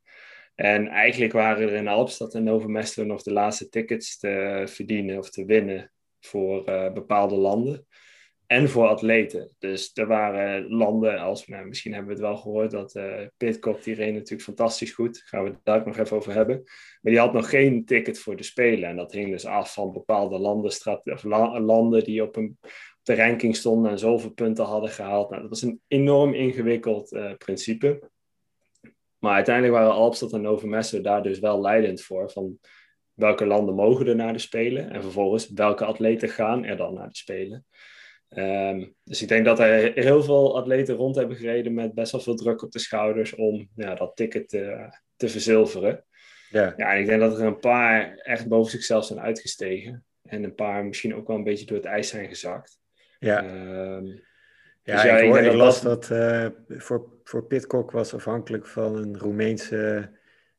En 0.54 0.88
eigenlijk 0.88 1.32
waren 1.32 1.68
er 1.68 1.74
in 1.74 1.88
Alpstad 1.88 2.34
en 2.34 2.72
Mesto 2.72 3.04
nog 3.04 3.22
de 3.22 3.32
laatste 3.32 3.68
tickets 3.68 4.18
te 4.18 4.62
verdienen 4.66 5.18
of 5.18 5.30
te 5.30 5.44
winnen 5.44 5.92
voor 6.20 6.68
uh, 6.68 6.92
bepaalde 6.92 7.34
landen 7.34 7.86
en 8.46 8.68
voor 8.68 8.86
atleten. 8.86 9.50
Dus 9.58 9.90
er 9.94 10.06
waren 10.06 10.68
landen 10.68 11.18
als, 11.18 11.46
nou, 11.46 11.66
misschien 11.66 11.92
hebben 11.92 12.14
we 12.14 12.20
het 12.20 12.30
wel 12.30 12.36
gehoord, 12.36 12.70
dat 12.70 12.94
uh, 12.94 13.20
Pitcock, 13.36 13.82
die 13.82 13.94
reed 13.94 14.14
natuurlijk 14.14 14.42
fantastisch 14.42 14.92
goed. 14.92 15.22
Gaan 15.24 15.44
we 15.44 15.50
het 15.50 15.58
daar 15.62 15.78
ook 15.78 15.86
nog 15.86 15.98
even 15.98 16.16
over 16.16 16.32
hebben. 16.32 16.62
Maar 17.00 17.12
die 17.12 17.18
had 17.18 17.32
nog 17.32 17.50
geen 17.50 17.84
ticket 17.84 18.18
voor 18.18 18.36
de 18.36 18.42
Spelen. 18.42 18.88
En 18.88 18.96
dat 18.96 19.12
hing 19.12 19.30
dus 19.30 19.46
af 19.46 19.72
van 19.72 19.92
bepaalde 19.92 20.38
landen, 20.38 20.70
of 21.04 21.22
landen 21.58 22.04
die 22.04 22.22
op, 22.22 22.36
een, 22.36 22.58
de 23.02 23.14
ranking 23.14 23.56
stonden 23.56 23.90
en 23.90 23.98
zoveel 23.98 24.30
punten 24.30 24.64
hadden 24.64 24.90
gehaald. 24.90 25.30
Nou, 25.30 25.40
dat 25.40 25.50
was 25.50 25.62
een 25.62 25.80
enorm 25.88 26.34
ingewikkeld 26.34 27.12
uh, 27.12 27.32
principe. 27.38 28.10
Maar 29.18 29.34
uiteindelijk 29.34 29.74
waren 29.74 29.92
Alpstad 29.92 30.32
en 30.32 30.40
Nova 30.40 30.66
Mesto 30.66 31.00
daar 31.00 31.22
dus 31.22 31.38
wel 31.38 31.60
leidend 31.60 32.02
voor. 32.02 32.30
Van 32.30 32.58
welke 33.12 33.46
landen 33.46 33.74
mogen 33.74 34.06
er 34.06 34.16
naar 34.16 34.32
de 34.32 34.38
Spelen? 34.38 34.90
En 34.90 35.02
vervolgens 35.02 35.50
welke 35.50 35.84
atleten 35.84 36.28
gaan 36.28 36.64
er 36.64 36.76
dan 36.76 36.94
naar 36.94 37.08
de 37.08 37.16
Spelen? 37.16 37.66
Ehm, 38.34 38.84
dus 39.04 39.22
ik 39.22 39.28
denk 39.28 39.44
dat 39.44 39.58
er 39.58 39.92
heel 39.94 40.22
veel 40.22 40.56
atleten 40.56 40.94
rond 40.94 41.16
hebben 41.16 41.36
gereden 41.36 41.74
met 41.74 41.94
best 41.94 42.12
wel 42.12 42.20
veel 42.20 42.34
druk 42.34 42.62
op 42.62 42.72
de 42.72 42.78
schouders 42.78 43.34
om 43.34 43.68
ja, 43.74 43.94
dat 43.94 44.16
ticket 44.16 44.48
te, 44.48 44.94
te 45.16 45.28
verzilveren. 45.28 46.04
Ja. 46.50 46.74
ja, 46.76 46.92
en 46.92 47.00
ik 47.00 47.06
denk 47.06 47.20
dat 47.20 47.38
er 47.38 47.46
een 47.46 47.58
paar 47.58 48.14
echt 48.16 48.48
boven 48.48 48.70
zichzelf 48.70 49.04
zijn 49.04 49.20
uitgestegen. 49.20 50.04
En 50.22 50.44
een 50.44 50.54
paar 50.54 50.84
misschien 50.84 51.14
ook 51.14 51.26
wel 51.26 51.36
een 51.36 51.44
beetje 51.44 51.66
door 51.66 51.76
het 51.76 51.86
ijs 51.86 52.08
zijn 52.08 52.28
gezakt. 52.28 52.78
Ja, 53.18 53.44
um, 53.44 54.22
ja, 54.82 54.94
dus 54.94 55.02
ja, 55.02 55.16
ik, 55.16 55.28
hoor, 55.28 55.38
ik, 55.38 55.52
las 55.52 55.82
dat, 55.82 56.06
dat 56.06 56.18
uh, 56.18 56.46
voor, 56.68 57.06
voor 57.24 57.46
Pitcock 57.46 57.90
was 57.90 58.14
afhankelijk 58.14 58.66
van 58.66 58.96
een 58.96 59.18
Roemeense 59.18 60.10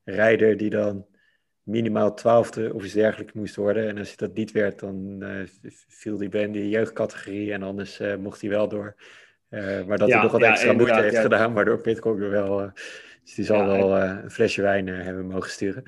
rijder 0.03 0.57
die 0.57 0.69
dan 0.69 1.05
minimaal 1.65 2.13
twaalfde 2.13 2.73
of 2.73 2.83
iets 2.83 2.93
dergelijks 2.93 3.33
moest 3.33 3.55
worden. 3.55 3.87
En 3.89 3.97
als 3.97 4.07
hij 4.07 4.27
dat 4.27 4.35
niet 4.35 4.51
werd, 4.51 4.79
dan 4.79 5.23
uh, 5.23 5.47
viel 5.87 6.17
hij 6.17 6.29
bij 6.29 6.51
de 6.51 6.69
jeugdcategorie 6.69 7.53
en 7.53 7.63
anders 7.63 7.99
uh, 7.99 8.15
mocht 8.15 8.41
hij 8.41 8.49
wel 8.49 8.67
door. 8.67 8.95
Uh, 9.49 9.85
maar 9.85 9.97
dat 9.97 10.11
hij 10.11 10.21
nog 10.21 10.31
wat 10.31 10.41
extra 10.41 10.73
moeite 10.73 11.01
heeft 11.01 11.17
gedaan, 11.17 11.53
waardoor 11.53 11.81
Pitcock 11.81 12.19
er 12.19 12.29
wel... 12.29 12.71
dus 13.23 13.35
die 13.35 13.45
zal 13.45 13.65
wel 13.65 13.97
een 13.97 14.31
flesje 14.31 14.61
wijn 14.61 14.87
hebben 14.87 15.25
mogen 15.25 15.49
sturen. 15.49 15.83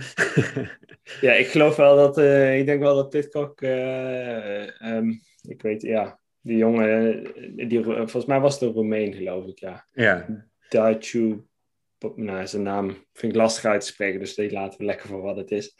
ja, 1.22 1.32
ik 1.32 1.48
geloof 1.48 1.76
wel 1.76 1.96
dat... 1.96 2.18
ik 2.58 2.66
denk 2.66 2.82
wel 2.82 2.96
dat 2.96 3.10
Pitcock... 3.10 3.62
Um, 3.62 5.22
ik 5.42 5.62
weet, 5.62 5.82
ja... 5.82 6.20
Die 6.42 6.58
jongen... 6.58 7.24
Die, 7.68 7.84
volgens 7.84 8.26
mij 8.26 8.40
was 8.40 8.54
het 8.54 8.63
een 8.63 8.76
Roemeen, 8.76 9.13
geloof 9.13 9.46
ik, 9.46 9.60
ja. 9.60 9.86
Ja. 9.94 10.26
Nou, 12.16 12.48
zijn 12.48 12.64
naam 12.64 12.88
vind 13.14 13.34
ik 13.34 13.40
lastig 13.40 13.66
uit 13.66 13.82
te 13.82 13.88
spreken, 13.88 14.20
dus 14.20 14.36
die 14.36 14.52
laten 14.52 14.80
we 14.80 14.86
lekker 14.86 15.08
voor 15.08 15.22
wat 15.22 15.38
het 15.38 15.52
is. 15.52 15.76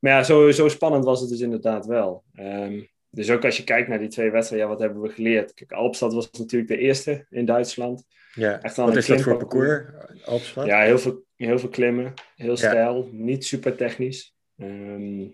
Maar 0.00 0.12
ja, 0.12 0.22
zo, 0.22 0.50
zo 0.50 0.68
spannend 0.68 1.04
was 1.04 1.20
het 1.20 1.30
dus 1.30 1.40
inderdaad 1.40 1.86
wel. 1.86 2.24
Ehm, 2.34 2.82
dus 3.10 3.30
ook 3.30 3.44
als 3.44 3.56
je 3.56 3.64
kijkt 3.64 3.88
naar 3.88 3.98
die 3.98 4.08
twee 4.08 4.30
wedstrijden, 4.30 4.68
ja, 4.68 4.74
wat 4.74 4.82
hebben 4.82 5.02
we 5.02 5.08
geleerd? 5.08 5.54
Kijk, 5.54 5.72
Alpstad 5.72 6.12
was 6.12 6.30
natuurlijk 6.30 6.70
de 6.70 6.78
eerste 6.78 7.26
in 7.30 7.44
Duitsland. 7.44 8.04
Ja, 8.34 8.60
Echt 8.60 8.76
wat 8.76 8.96
is 8.96 9.06
dat 9.06 9.20
voor 9.20 9.36
parcours, 9.36 9.84
Alpstad? 10.24 10.66
Ja, 10.66 10.80
heel 10.80 10.98
veel, 10.98 11.24
heel 11.34 11.58
veel 11.58 11.68
klimmen, 11.68 12.14
heel 12.34 12.56
stijl, 12.56 13.08
niet 13.12 13.44
super 13.44 13.76
technisch. 13.76 14.34
Ehm, 14.56 15.28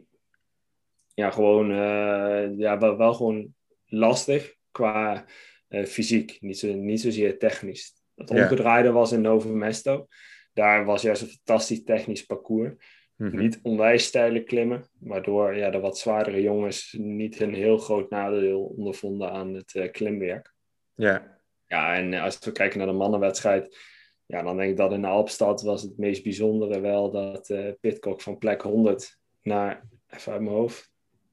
ja, 1.14 1.30
gewoon, 1.30 1.70
uh, 1.70 2.58
ja, 2.58 2.78
wel, 2.78 2.96
wel 2.96 3.14
gewoon 3.14 3.54
lastig 3.86 4.54
qua 4.70 5.24
uh, 5.68 5.84
fysiek, 5.84 6.36
niet, 6.40 6.58
zo, 6.58 6.72
niet 6.72 7.00
zozeer 7.00 7.38
technisch. 7.38 8.01
Het 8.14 8.30
omgedraaide 8.30 8.92
was 8.92 9.12
in 9.12 9.20
Novo 9.20 9.48
Mesto. 9.48 10.06
Daar 10.52 10.84
was 10.84 11.02
juist 11.02 11.22
een 11.22 11.28
fantastisch 11.28 11.84
technisch 11.84 12.26
parcours. 12.26 12.74
Mhm. 13.16 13.36
Niet 13.36 13.60
onwijs 13.62 14.04
steile 14.04 14.42
klimmen, 14.42 14.84
waardoor 14.98 15.56
ja, 15.56 15.70
de 15.70 15.80
wat 15.80 15.98
zwaardere 15.98 16.42
jongens 16.42 16.96
niet 16.98 17.40
een 17.40 17.54
heel 17.54 17.78
groot 17.78 18.10
nadeel 18.10 18.62
ondervonden 18.62 19.30
aan 19.30 19.54
het 19.54 19.74
uh, 19.74 19.90
klimwerk. 19.90 20.54
Ja. 20.94 21.40
Ja, 21.66 21.94
en 21.94 22.14
als 22.14 22.38
we 22.38 22.52
kijken 22.52 22.78
naar 22.78 22.86
de 22.86 22.92
mannenwedstrijd, 22.92 23.78
ja, 24.26 24.42
dan 24.42 24.56
denk 24.56 24.70
ik 24.70 24.76
dat 24.76 24.92
in 24.92 25.00
de 25.00 25.06
Alpstad 25.06 25.62
was 25.62 25.82
het 25.82 25.98
meest 25.98 26.22
bijzondere 26.22 26.80
wel 26.80 27.10
dat 27.10 27.48
uh, 27.48 27.70
Pitcock 27.80 28.20
van 28.20 28.38
plek 28.38 28.62
100 28.62 29.18
naar, 29.42 29.88
even 30.08 30.32
uit 30.32 30.40
mijn 30.40 30.54
hoofd, 30.54 30.92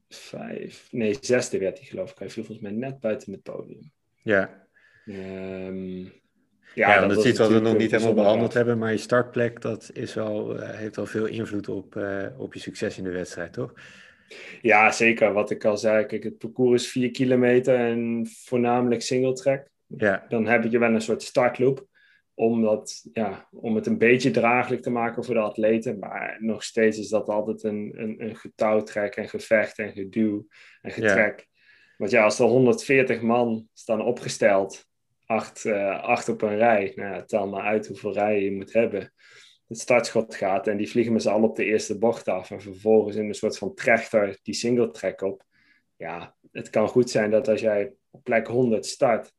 vijf, 0.10 0.88
nee, 0.92 1.18
zesde 1.22 1.58
werd 1.58 1.78
hij 1.78 1.88
geloof 1.88 2.12
ik. 2.12 2.20
Hij 2.20 2.30
viel 2.30 2.44
volgens 2.44 2.68
mij 2.68 2.78
net 2.78 3.00
buiten 3.00 3.32
het 3.32 3.44
podium. 3.44 3.92
Ja. 4.24 4.68
Um, 5.06 6.12
ja, 6.74 6.94
ja 6.94 7.08
dat, 7.08 7.18
is 7.18 7.26
iets 7.26 7.40
wat 7.40 7.50
we 7.50 7.60
nog 7.60 7.78
niet 7.78 7.92
helemaal 7.92 8.14
behandeld 8.14 8.54
hebben, 8.54 8.78
maar 8.78 8.92
je 8.92 8.98
startplek 8.98 9.62
dat 9.62 9.90
is 9.94 10.14
wel, 10.14 10.56
uh, 10.56 10.70
heeft 10.70 10.98
al 10.98 11.06
veel 11.06 11.26
invloed 11.26 11.70
op, 11.70 11.96
uh, 11.96 12.26
op 12.38 12.54
je 12.54 12.60
succes 12.60 12.98
in 12.98 13.04
de 13.04 13.12
wedstrijd, 13.12 13.54
toch? 13.54 13.74
Ja, 14.62 14.92
zeker. 14.92 15.34
Wat 15.34 15.50
ik 15.50 15.66
al 15.66 15.78
zei, 15.78 16.06
kijk, 16.06 16.24
het 16.24 16.38
parcours 16.38 16.84
is 16.84 16.92
vier 16.92 17.12
kilometer 17.12 17.76
en 17.76 18.28
voornamelijk 18.46 19.02
single 19.02 19.34
track. 19.34 19.68
Ja. 19.86 20.26
Dan 20.28 20.48
heb 20.48 20.64
je 20.64 20.80
wel 20.80 20.94
een 20.94 21.02
soort 21.02 21.24
startloop 21.24 21.88
om, 22.34 22.62
dat, 22.62 23.08
ja, 23.14 23.48
om 23.52 23.76
het 23.76 23.86
een 23.86 23.98
beetje 23.98 24.32
draaglijk 24.32 24.82
te 24.82 24.90
maken 24.90 25.24
voor 25.24 25.34
de 25.34 25.40
atleten. 25.40 26.00
Maar 26.00 26.38
nog 26.40 26.64
steeds 26.64 26.98
is 26.98 27.10
dat 27.10 27.28
altijd 27.28 27.64
een, 27.64 27.94
een, 27.96 28.16
een 28.24 28.36
getouwtrek 28.36 29.16
en 29.16 29.30
gevecht 29.30 29.78
en 29.78 29.92
geduw 29.92 30.48
en 30.82 30.92
getrek. 30.92 31.40
Ja. 31.40 31.46
Want 31.98 32.12
ja, 32.12 32.24
als 32.24 32.40
er 32.40 32.46
140 32.46 33.22
man 33.22 33.68
staan 33.74 34.02
opgesteld, 34.02 34.89
acht, 35.30 35.66
uh, 35.66 36.04
acht 36.04 36.30
op 36.30 36.42
een 36.42 36.58
rij, 36.58 36.92
nou 36.96 37.14
ja, 37.14 37.24
tel 37.24 37.48
maar 37.48 37.64
uit 37.64 37.88
hoeveel 37.88 38.14
rijen 38.14 38.44
je 38.44 38.52
moet 38.52 38.74
hebben. 38.74 39.14
Het 39.68 39.80
startschot 39.80 40.36
gaat 40.36 40.68
en 40.68 40.78
die 40.78 40.90
vliegen 40.90 41.14
met 41.14 41.22
z'n 41.22 41.30
allen 41.30 41.50
op 41.50 41.56
de 41.56 41.66
eerste 41.66 41.98
bocht 41.98 42.28
af. 42.28 42.52
En 42.52 42.62
vervolgens 42.62 43.16
in 43.16 43.28
een 43.28 43.34
soort 43.34 43.58
van 43.58 43.74
trechter 43.74 44.40
die 44.44 44.54
single 44.54 44.92
track 44.92 45.22
op. 45.22 45.44
Ja, 45.96 46.36
het 46.52 46.70
kan 46.70 46.88
goed 46.88 47.10
zijn 47.10 47.32
dat 47.32 47.48
als 47.48 47.62
jij 47.62 47.94
op 48.10 48.24
plek 48.24 48.48
100 48.48 48.86
start, 48.86 49.32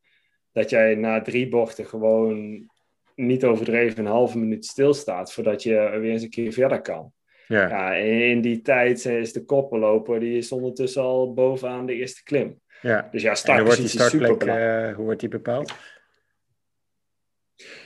dat 0.52 0.70
jij 0.70 0.94
na 0.94 1.22
drie 1.22 1.48
bochten 1.48 1.86
gewoon 1.86 2.68
niet 3.14 3.44
overdreven 3.44 3.98
een 3.98 4.10
halve 4.10 4.38
minuut 4.38 4.66
stilstaat 4.66 5.32
voordat 5.32 5.62
je 5.62 5.98
weer 6.00 6.12
eens 6.12 6.22
een 6.22 6.30
keer 6.30 6.52
verder 6.52 6.80
kan. 6.80 7.12
Ja. 7.46 7.68
ja 7.68 7.94
in 7.94 8.40
die 8.40 8.60
tijd 8.60 9.04
is 9.04 9.32
de 9.32 9.44
koppenloper, 9.44 10.20
die 10.20 10.36
is 10.36 10.52
ondertussen 10.52 11.02
al 11.02 11.34
bovenaan 11.34 11.86
de 11.86 11.94
eerste 11.94 12.22
klim. 12.22 12.60
Ja. 12.82 13.08
Dus 13.12 13.22
ja, 13.22 13.34
startpositie 13.34 13.88
startplek, 13.88 14.44
uh, 14.44 14.94
hoe 14.94 15.04
wordt 15.04 15.20
die 15.20 15.28
bepaald? 15.28 15.74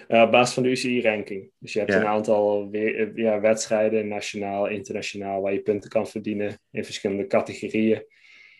Uh, 0.09 0.22
op 0.22 0.30
basis 0.30 0.54
van 0.54 0.62
de 0.62 0.68
UCI-ranking. 0.68 1.50
Dus 1.59 1.72
je 1.72 1.78
hebt 1.78 1.92
ja. 1.92 2.00
een 2.00 2.07
aantal 2.07 2.70
weer, 2.70 3.18
ja, 3.18 3.40
wedstrijden, 3.40 4.09
nationaal, 4.09 4.66
internationaal, 4.66 5.40
waar 5.42 5.52
je 5.52 5.62
punten 5.62 5.90
kan 5.90 6.07
verdienen 6.07 6.59
in 6.70 6.85
verschillende 6.85 7.26
categorieën. 7.26 8.07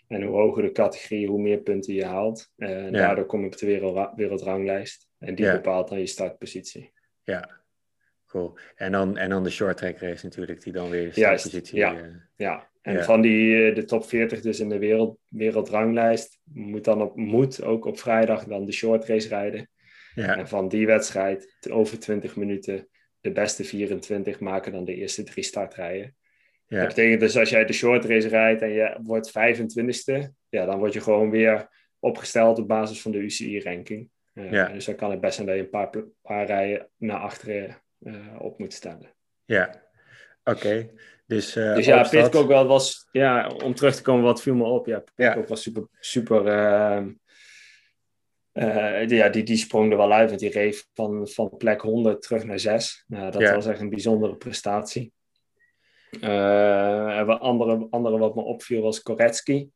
En 0.09 0.23
hoe 0.23 0.37
hoger 0.37 0.63
de 0.63 0.73
categorie, 0.73 1.27
hoe 1.27 1.43
meer 1.43 1.59
punten 1.59 1.95
je 1.95 2.05
haalt. 2.05 2.53
Uh, 2.57 2.85
ja. 2.85 2.91
Daardoor 2.91 3.27
kom 3.27 3.41
je 3.41 3.47
op 3.47 3.57
de 3.57 3.67
wereld, 3.67 4.11
wereldranglijst. 4.17 5.09
En 5.19 5.35
die 5.35 5.51
bepaalt 5.53 5.89
dan 5.89 5.99
je 5.99 6.07
startpositie. 6.07 6.93
Ja, 7.23 7.61
cool. 8.27 8.59
En 8.75 8.93
dan, 8.93 9.17
en 9.17 9.31
dan 9.31 9.43
de 9.43 9.51
short 9.51 9.77
track 9.77 9.99
race 9.99 10.25
natuurlijk, 10.25 10.63
die 10.63 10.73
dan 10.73 10.91
weer 10.91 11.13
startpositie... 11.13 11.77
Ja, 11.77 11.97
ja. 12.37 12.73
En 12.85 13.05
van 13.05 13.21
die, 13.21 13.73
de 13.73 13.85
top 13.85 14.05
40 14.07 14.41
dus 14.41 14.61
in 14.61 14.69
de 14.69 14.79
wereld, 14.79 15.19
wereldranglijst... 15.29 16.41
moet 16.45 16.85
dan 16.85 17.03
op, 17.03 17.17
moet 17.17 17.63
ook 17.63 17.85
op 17.85 17.99
vrijdag 17.99 18.45
dan 18.45 18.65
de 18.65 18.73
short 18.73 19.05
race 19.05 19.29
rijden. 19.29 19.71
Ja. 20.15 20.37
En 20.37 20.49
van 20.49 20.69
die 20.69 20.87
wedstrijd, 20.87 21.57
over 21.71 21.99
20 21.99 22.37
minuten... 22.37 22.89
de 23.21 23.33
beste 23.33 23.65
24 23.65 24.41
maken 24.41 24.73
dan 24.73 24.85
de 24.85 24.95
eerste 24.95 25.23
drie 25.23 25.45
startrijen. 25.45 26.17
Ja. 26.67 26.79
Dat 26.79 26.89
betekent 26.89 27.21
dus 27.21 27.37
als 27.37 27.51
jij 27.51 27.65
de 27.65 27.73
short 27.73 28.05
race 28.05 28.29
rijdt 28.29 28.63
en 28.63 28.73
je 28.73 28.99
wordt 29.03 29.31
25ste, 29.31 30.29
ja, 30.49 30.65
dan 30.65 30.79
word 30.79 30.93
je 30.93 31.01
gewoon 31.01 31.31
weer 31.31 31.69
opgesteld 31.99 32.59
op 32.59 32.69
basis 32.69 33.03
van 33.03 33.13
de 33.13 33.19
UCI-ranking. 33.19 34.09
Uh, 34.35 34.51
Ja. 34.51 34.69
Dus 34.69 34.85
dan 34.85 34.95
kan 34.95 35.11
het 35.11 35.21
best 35.21 35.35
zijn 35.35 35.47
dat 35.47 35.57
je 35.57 35.63
een 35.63 35.71
paar, 35.71 35.91
paar 36.23 36.47
rijen 36.47 36.91
naar 36.97 37.19
achteren 37.19 37.83
uh, 38.01 38.17
op 38.39 38.59
moet 38.59 38.73
stellen. 38.73 39.15
Ja, 39.45 39.83
oké. 40.45 40.91
Dus, 41.27 41.57
uh, 41.57 41.75
dus 41.75 41.87
ja, 41.87 41.99
opstart- 42.01 42.23
Pitcock 42.31 42.49
wel 42.49 42.67
was, 42.67 43.09
ja, 43.13 43.47
om 43.65 43.75
terug 43.75 43.95
te 43.97 44.03
komen, 44.03 44.25
wat 44.25 44.43
viel 44.43 44.55
me 44.55 44.65
op. 44.65 44.87
Ja, 44.87 44.99
Pitcock 45.15 45.43
Ja. 45.43 45.49
was 45.49 45.63
super, 45.63 45.87
super 45.99 46.47
ehm, 46.47 47.13
eh, 48.53 49.09
die, 49.09 49.17
ja, 49.17 49.29
die, 49.29 49.43
die 49.43 49.57
sprong 49.57 49.91
er 49.91 49.97
wel 49.97 50.13
uit, 50.13 50.29
want 50.29 50.41
die 50.41 50.51
reed 50.51 50.89
van, 50.95 51.29
van 51.29 51.57
plek 51.57 51.81
100 51.81 52.23
terug 52.23 52.45
naar 52.45 52.59
6. 52.59 53.05
Nou, 53.07 53.31
dat 53.31 53.41
Ja. 53.41 53.55
was 53.55 53.67
echt 53.67 53.81
een 53.81 53.91
bijzondere 53.91 54.37
prestatie. 54.37 55.13
Eh, 56.21 57.19
en 57.19 57.27
wat 57.27 57.41
andere, 57.41 57.87
andere 57.91 58.19
wat 58.19 58.35
me 58.35 58.43
opviel 58.43 58.83
was 58.83 59.03
Koretsky. 59.03 59.69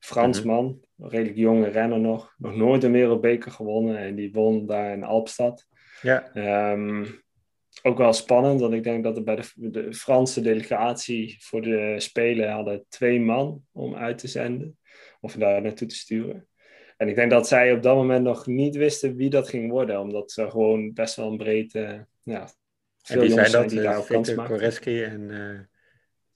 Fransman, 0.00 0.80
Mhm. 0.96 1.08
redelijk 1.10 1.36
jonge 1.36 1.68
renner 1.68 2.00
nog. 2.00 2.34
Nog 2.38 2.56
nooit 2.56 2.84
een 2.84 2.92
wereldbeker 2.92 3.50
gewonnen 3.52 3.96
en 3.98 4.14
die 4.14 4.32
won 4.32 4.66
daar 4.66 4.92
in 4.92 5.04
Alpstad. 5.04 5.66
Ja, 6.02 6.30
Ehm, 6.32 7.04
ook 7.86 7.98
wel 7.98 8.12
spannend, 8.12 8.60
want 8.60 8.72
ik 8.74 8.82
denk 8.82 9.04
dat 9.04 9.16
er 9.16 9.22
bij 9.22 9.36
de, 9.36 9.70
de 9.70 9.94
Franse 9.94 10.40
delegatie 10.40 11.36
voor 11.40 11.62
de 11.62 11.94
Spelen 11.98 12.50
hadden 12.50 12.84
twee 12.88 13.20
man 13.20 13.62
om 13.72 13.94
uit 13.94 14.18
te 14.18 14.28
zenden. 14.28 14.78
Of 15.20 15.32
daar 15.34 15.62
naartoe 15.62 15.88
te 15.88 15.94
sturen. 15.94 16.48
En 16.96 17.08
ik 17.08 17.14
denk 17.14 17.30
dat 17.30 17.48
zij 17.48 17.72
op 17.72 17.82
dat 17.82 17.96
moment 17.96 18.24
nog 18.24 18.46
niet 18.46 18.76
wisten 18.76 19.16
wie 19.16 19.30
dat 19.30 19.48
ging 19.48 19.70
worden. 19.70 20.00
Omdat 20.00 20.32
ze 20.32 20.50
gewoon 20.50 20.92
best 20.92 21.16
wel 21.16 21.30
een 21.30 21.36
breed... 21.36 21.74
eh, 21.74 21.98
ja, 22.22 22.40
en 22.40 22.48
veel 23.20 23.28
zijn 23.30 23.52
dat? 23.52 23.68
die 23.68 23.82
kans 23.82 24.06
Victor 24.06 24.34
maken. 24.34 24.56
Koreski 24.56 25.02
en 25.02 25.20
uh, 25.30 25.58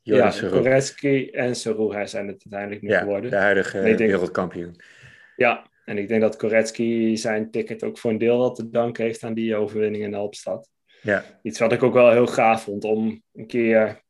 Ja, 0.03 0.17
Joris 0.17 0.37
Seroux. 0.37 0.57
Koretsky 0.57 1.29
en 1.33 1.55
Seroux 1.55 2.11
zijn 2.11 2.27
het 2.29 2.43
uiteindelijk 2.45 2.83
nu 2.83 2.89
Ja, 2.89 2.99
geworden. 2.99 3.31
de 3.31 3.37
huidige 3.37 3.83
denk- 3.83 3.99
wereldkampioen. 3.99 4.81
Ja, 5.37 5.71
en 5.85 5.99
ik 5.99 6.09
denk 6.09 6.21
dat 6.21 6.37
Koretsky 6.37 7.17
zijn 7.17 7.51
ticket 7.51 7.83
ook 7.85 7.99
voor 7.99 8.11
een 8.11 8.19
deel 8.19 8.39
wat 8.39 8.55
te 8.57 8.71
danken 8.71 9.05
heeft 9.05 9.23
aan 9.23 9.35
die 9.35 9.57
overwinning 9.57 10.05
in 10.05 10.11
de 10.11 10.17
Alpstad. 10.17 10.71
Ja, 11.03 11.25
Iets 11.43 11.59
wat 11.59 11.73
ik 11.73 11.83
ook 11.83 11.93
wel 11.93 12.11
heel 12.11 12.27
gaaf 12.27 12.63
vond 12.63 12.85
om 12.85 13.23
een 13.35 13.47
keer, 13.47 14.03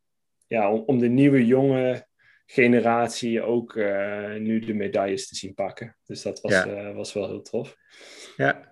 ja, 0.47 0.71
om, 0.71 0.83
om 0.85 0.99
de 0.99 1.07
nieuwe 1.07 1.45
jonge 1.45 2.07
generatie 2.45 3.41
ook 3.41 3.75
eh, 3.75 4.33
nu 4.33 4.59
de 4.59 4.73
medailles 4.73 5.27
te 5.27 5.35
zien 5.35 5.53
pakken. 5.53 5.97
Dus 6.05 6.21
dat 6.21 6.41
was, 6.41 6.51
Ja. 6.51 6.65
eh, 6.65 6.95
was 6.95 7.13
wel 7.13 7.27
heel 7.27 7.41
tof. 7.41 7.75
ja. 8.37 8.67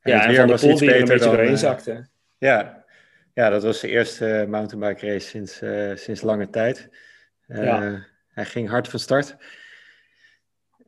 En 0.00 0.12
Ja, 0.12 0.26
en 0.26 0.34
van 0.34 0.46
de 0.46 0.54
pool 0.60 0.78
die 0.78 0.90
er 0.92 1.00
een 1.00 1.04
beetje 1.04 1.18
dan... 1.18 1.28
doorheen 1.28 1.52
eh, 1.52 1.58
zakte. 1.58 2.08
ja. 2.38 2.84
ja, 3.34 3.48
dat 3.50 3.62
was 3.62 3.80
de 3.80 3.88
eerste 3.88 4.46
mountainbike 4.48 5.06
race 5.06 5.28
sinds, 5.28 5.62
sinds 6.02 6.20
lange 6.20 6.50
tijd. 6.50 6.88
Ja. 7.46 8.06
Hij 8.28 8.44
ging 8.44 8.68
hard 8.68 8.88
van 8.88 8.98
start. 8.98 9.36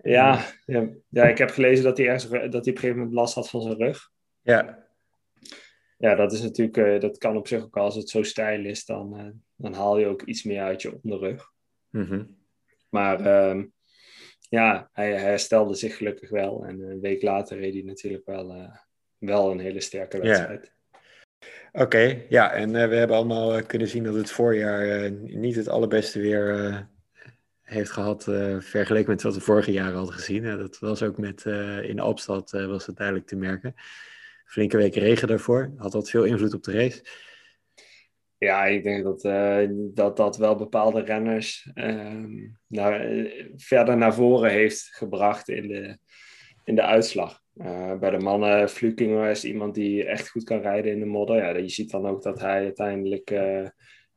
Ja, 0.02 0.44
ja, 0.66 0.88
ja, 1.08 1.24
ik 1.24 1.38
heb 1.38 1.50
gelezen 1.50 1.84
dat 1.84 1.96
hij, 1.96 2.06
ergens, 2.06 2.28
dat 2.30 2.40
hij 2.40 2.46
op 2.48 2.54
een 2.54 2.62
gegeven 2.64 2.96
moment 2.96 3.14
last 3.14 3.34
had 3.34 3.50
van 3.50 3.62
zijn 3.62 3.76
rug. 3.76 4.10
Ja, 4.40 4.81
Ja, 6.02 6.14
dat 6.14 6.32
is 6.32 6.42
natuurlijk, 6.42 6.76
eh, 6.76 7.00
dat 7.00 7.18
kan 7.18 7.36
op 7.36 7.48
zich 7.48 7.62
ook 7.62 7.76
als 7.76 7.94
het 7.94 8.08
zo 8.08 8.22
stijl 8.22 8.64
is, 8.64 8.84
dan, 8.84 9.18
eh, 9.18 9.26
dan 9.56 9.72
haal 9.72 9.98
je 9.98 10.06
ook 10.06 10.22
iets 10.22 10.42
meer 10.42 10.62
uit 10.62 10.82
je 10.82 10.98
onderrug. 11.02 11.50
mhm. 11.90 12.24
Maar 12.88 13.20
ehm, 13.20 13.64
ja, 14.48 14.90
hij 14.92 15.12
herstelde 15.12 15.74
zich 15.74 15.96
gelukkig 15.96 16.30
wel. 16.30 16.64
En 16.64 16.80
een 16.80 17.00
week 17.00 17.22
later 17.22 17.58
reed 17.58 17.72
hij 17.72 17.82
natuurlijk 17.82 18.26
wel, 18.26 18.50
eh, 18.50 18.76
wel 19.18 19.50
een 19.50 19.58
hele 19.58 19.80
sterke 19.80 20.18
wedstrijd. 20.18 20.72
Oké, 21.72 22.22
ja, 22.28 22.52
en 22.52 22.72
we 22.72 22.96
hebben 22.96 23.16
allemaal 23.16 23.62
kunnen 23.62 23.88
zien 23.88 24.04
dat 24.04 24.14
het 24.14 24.30
voorjaar 24.30 25.10
niet 25.12 25.56
het 25.56 25.68
allerbeste 25.68 26.20
weer 26.20 26.88
heeft 27.62 27.90
gehad 27.90 28.28
eh, 28.28 28.60
vergeleken 28.60 29.10
met 29.10 29.22
wat 29.22 29.34
we 29.34 29.40
vorige 29.40 29.72
jaren 29.72 29.96
hadden 29.96 30.14
gezien. 30.14 30.58
Dat 30.58 30.78
was 30.78 31.02
ook 31.02 31.18
met 31.18 31.44
in 31.82 32.00
Alpstad 32.00 32.50
was 32.50 32.86
het 32.86 32.96
duidelijk 32.96 33.26
te 33.26 33.36
merken. 33.36 33.74
Flinke 34.52 34.76
week 34.76 34.94
regen 34.94 35.28
daarvoor, 35.28 35.72
had 35.76 35.92
dat 35.92 36.10
veel 36.10 36.24
invloed 36.24 36.54
op 36.54 36.62
de 36.62 36.72
race. 36.72 37.04
Ja, 38.38 38.64
ik 38.64 38.82
denk 38.82 39.04
dat 39.04 39.24
eh, 39.24 39.68
dat, 39.70 40.16
dat 40.16 40.36
wel 40.36 40.56
bepaalde 40.56 41.00
renners 41.00 41.70
ehm, 41.74 42.48
naar, 42.66 43.00
eh, 43.00 43.46
verder 43.56 43.96
naar 43.96 44.14
voren 44.14 44.50
heeft 44.50 44.88
gebracht 44.90 45.48
in 45.48 45.68
de, 45.68 45.98
in 46.64 46.74
de 46.74 46.82
uitslag. 46.82 47.40
Eh, 47.56 47.98
bij 47.98 48.10
de 48.10 48.18
mannen, 48.18 48.68
Flukinger 48.68 49.30
is 49.30 49.44
iemand 49.44 49.74
die 49.74 50.04
echt 50.04 50.30
goed 50.30 50.44
kan 50.44 50.60
rijden 50.60 50.92
in 50.92 50.98
de 50.98 51.06
modder. 51.06 51.36
Ja, 51.36 51.56
je 51.56 51.68
ziet 51.68 51.90
dan 51.90 52.06
ook 52.06 52.22
dat 52.22 52.40
hij 52.40 52.62
uiteindelijk 52.62 53.30
eh, 53.30 53.66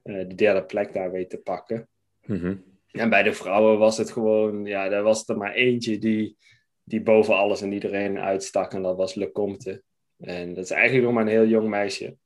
de 0.01 0.35
derde 0.35 0.65
plek 0.65 0.93
daar 0.93 1.11
weet 1.11 1.29
te 1.29 1.37
pakken. 1.37 1.87
Mhm. 2.25 2.55
En 2.91 3.09
bij 3.09 3.23
de 3.23 3.33
vrouwen 3.33 3.77
was 3.77 3.97
het 3.97 4.11
gewoon, 4.11 4.65
ja, 4.65 4.91
er 4.91 5.03
was 5.03 5.27
er 5.27 5.37
maar 5.37 5.53
eentje 5.53 5.97
die, 5.97 6.37
die 6.83 7.01
boven 7.01 7.35
alles 7.35 7.61
en 7.61 7.71
iedereen 7.71 8.19
uitstak. 8.19 8.73
En 8.73 8.81
dat 8.81 8.97
was 8.97 9.15
Lecomte. 9.15 9.83
En 10.19 10.53
dat 10.53 10.63
is 10.63 10.71
eigenlijk 10.71 11.03
nog 11.05 11.13
maar 11.13 11.23
een 11.23 11.39
heel 11.39 11.47
jong 11.47 11.69
meisje. 11.69 12.17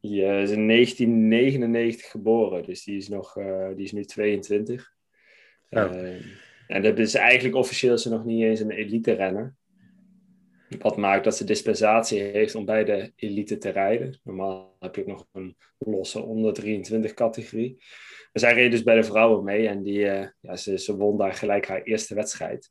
Die 0.00 0.24
eh, 0.24 0.42
is 0.42 0.50
in 0.50 0.66
1999 0.68 2.10
geboren, 2.10 2.64
dus 2.64 2.84
die 2.84 2.96
is, 2.96 3.08
nog, 3.08 3.36
eh, 3.36 3.68
die 3.74 3.84
is 3.84 3.92
nu 3.92 4.04
22. 4.04 4.94
Oh. 5.70 5.82
Eh, 5.82 6.24
en 6.66 6.82
dat 6.82 6.98
is 6.98 7.14
eigenlijk 7.14 7.54
officieel 7.54 7.98
ze 7.98 8.08
nog 8.08 8.24
niet 8.24 8.42
eens 8.42 8.60
een 8.60 8.70
elite 8.70 9.12
renner. 9.12 9.54
Wat 10.78 10.96
maakt 10.96 11.24
dat 11.24 11.36
ze 11.36 11.44
dispensatie 11.44 12.22
heeft 12.22 12.54
om 12.54 12.64
bij 12.64 12.84
de 12.84 13.12
elite 13.16 13.58
te 13.58 13.68
rijden. 13.68 14.20
Normaal 14.22 14.76
heb 14.78 14.94
je 14.94 15.00
ook 15.00 15.06
nog 15.06 15.26
een 15.32 15.56
losse 15.78 16.22
onder 16.22 16.52
23 16.52 17.14
categorie. 17.14 17.74
Maar 18.32 18.42
zij 18.42 18.54
reed 18.54 18.70
dus 18.70 18.82
bij 18.82 18.94
de 18.94 19.02
vrouwen 19.02 19.44
mee 19.44 19.68
en 19.68 19.82
die, 19.82 20.00
ja, 20.40 20.56
ze, 20.56 20.78
ze 20.78 20.96
won 20.96 21.18
daar 21.18 21.34
gelijk 21.34 21.66
haar 21.66 21.82
eerste 21.82 22.14
wedstrijd. 22.14 22.70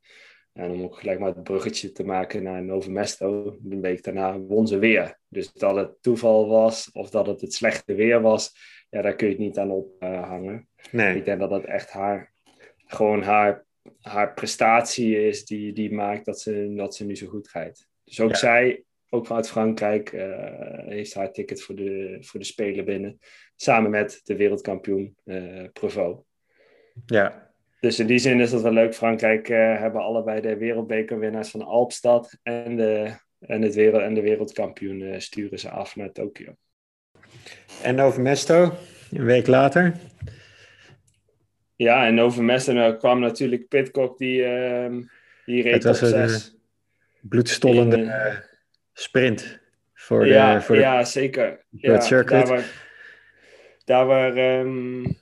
En 0.55 0.71
om 0.71 0.83
ook 0.83 0.97
gelijk 0.99 1.19
maar 1.19 1.33
het 1.35 1.43
bruggetje 1.43 1.91
te 1.91 2.03
maken 2.03 2.43
naar 2.43 2.63
Novo 2.63 2.91
Mesto, 2.91 3.57
een 3.69 3.81
week 3.81 4.03
daarna 4.03 4.39
won 4.39 4.67
ze 4.67 4.77
weer. 4.77 5.19
Dus 5.27 5.53
dat 5.53 5.75
het 5.75 6.01
toeval 6.01 6.47
was 6.47 6.91
of 6.91 7.09
dat 7.09 7.27
het 7.27 7.41
het 7.41 7.53
slechte 7.53 7.93
weer 7.93 8.21
was, 8.21 8.51
ja, 8.89 9.01
daar 9.01 9.15
kun 9.15 9.27
je 9.27 9.33
het 9.33 9.41
niet 9.41 9.57
aan 9.57 9.71
ophangen. 9.71 10.67
nee. 10.91 11.15
Ik 11.15 11.25
denk 11.25 11.39
dat 11.39 11.49
dat 11.49 11.65
echt 11.65 11.89
haar, 11.89 12.33
gewoon 12.77 13.21
haar, 13.21 13.65
haar 14.01 14.33
prestatie 14.33 15.27
is 15.27 15.45
die, 15.45 15.73
die 15.73 15.93
maakt 15.93 16.25
dat 16.25 16.41
ze, 16.41 16.73
dat 16.75 16.95
ze 16.95 17.05
nu 17.05 17.15
zo 17.15 17.27
goed 17.27 17.51
rijdt. 17.51 17.87
Dus 18.03 18.19
ook 18.19 18.35
zij, 18.35 18.83
ook 19.09 19.25
vanuit 19.25 19.49
Frankrijk, 19.49 20.11
uh, 20.11 20.27
heeft 20.87 21.13
haar 21.13 21.31
ticket 21.31 21.61
voor 21.61 21.75
de, 21.75 22.17
voor 22.19 22.39
de 22.39 22.45
Spelen 22.45 22.85
binnen. 22.85 23.19
Samen 23.55 23.89
met 23.89 24.21
de 24.23 24.35
wereldkampioen 24.35 25.15
uh, 25.23 25.63
Prevost. 25.73 26.23
Ja, 27.05 27.44
dus 27.85 27.99
in 27.99 28.07
die 28.07 28.17
zin 28.17 28.39
is 28.39 28.51
dat 28.51 28.61
wel 28.61 28.71
leuk. 28.71 28.95
Frankrijk 28.95 29.49
uh, 29.49 29.79
hebben 29.79 30.01
allebei 30.01 30.41
de 30.41 30.57
wereldbekerwinnaars 30.57 31.49
van 31.49 31.61
Alpstad 31.61 32.37
en 32.43 32.75
de, 32.75 33.11
en 33.39 33.61
het 33.61 33.75
wereld, 33.75 34.01
en 34.01 34.13
de 34.13 34.21
wereldkampioen 34.21 34.99
uh, 34.99 35.19
sturen 35.19 35.59
ze 35.59 35.69
af 35.69 35.95
naar 35.95 36.11
Tokio. 36.11 36.55
En 37.81 37.99
over 37.99 38.21
Mesto, 38.21 38.73
een 39.11 39.25
week 39.25 39.47
later? 39.47 39.93
Ja, 41.75 42.05
en 42.05 42.19
over 42.19 42.43
Mesto 42.43 42.73
nou, 42.73 42.97
kwam 42.97 43.19
natuurlijk 43.19 43.67
Pitcock, 43.67 44.17
die, 44.17 44.41
uh, 44.41 44.89
die 45.45 45.61
reed 45.61 45.73
Het 45.73 45.83
was 45.83 46.01
een 46.01 46.59
bloedstollende 47.21 47.97
in, 47.97 48.03
uh, 48.03 48.35
sprint 48.93 49.59
voor 49.93 50.27
ja, 50.27 50.55
de 50.55 50.61
voor 50.61 50.75
Ja, 50.75 51.03
zeker. 51.03 51.65
Ja, 51.69 52.23
daar 52.23 52.47
waar, 52.47 52.65
daar 53.83 54.05
waar 54.05 54.59
um, 54.59 55.17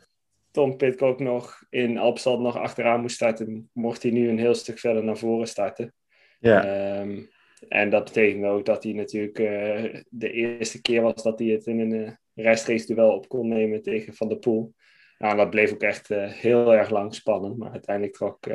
Tom 0.54 0.78
Pitcock 0.78 1.20
nog 1.20 1.64
in 1.70 1.98
Alpstad 1.98 2.40
nog 2.40 2.58
achteraan 2.58 3.02
moest 3.02 3.16
starten, 3.16 3.70
mocht 3.74 4.04
hij 4.04 4.12
nu 4.12 4.30
een 4.30 4.40
heel 4.40 4.54
stuk 4.54 4.80
verder 4.80 5.04
naar 5.04 5.18
voren 5.18 5.48
starten. 5.48 5.94
Ja. 6.40 7.00
Um, 7.02 7.30
en 7.70 7.90
dat 7.90 8.04
betekent 8.04 8.46
ook 8.46 8.66
dat 8.66 8.84
hij 8.84 8.94
natuurlijk 8.94 9.40
uh, 9.40 10.02
de 10.10 10.32
eerste 10.32 10.82
keer 10.82 11.02
was 11.02 11.24
dat 11.24 11.40
hij 11.40 11.48
het 11.48 11.66
in 11.66 11.80
een 11.80 11.94
uh, 11.94 12.12
rechtstreeks 12.34 12.86
duel 12.86 13.16
op 13.16 13.28
kon 13.28 13.48
nemen 13.48 13.82
tegen 13.82 14.14
Van 14.14 14.28
der 14.28 14.38
Poel. 14.38 14.74
Nou, 15.18 15.36
dat 15.38 15.50
bleef 15.50 15.74
ook 15.74 15.82
echt 15.82 16.10
uh, 16.10 16.32
heel 16.32 16.74
erg 16.74 16.90
lang 16.90 17.16
spannend, 17.16 17.58
maar 17.58 17.72
uiteindelijk 17.72 18.16
trok 18.16 18.46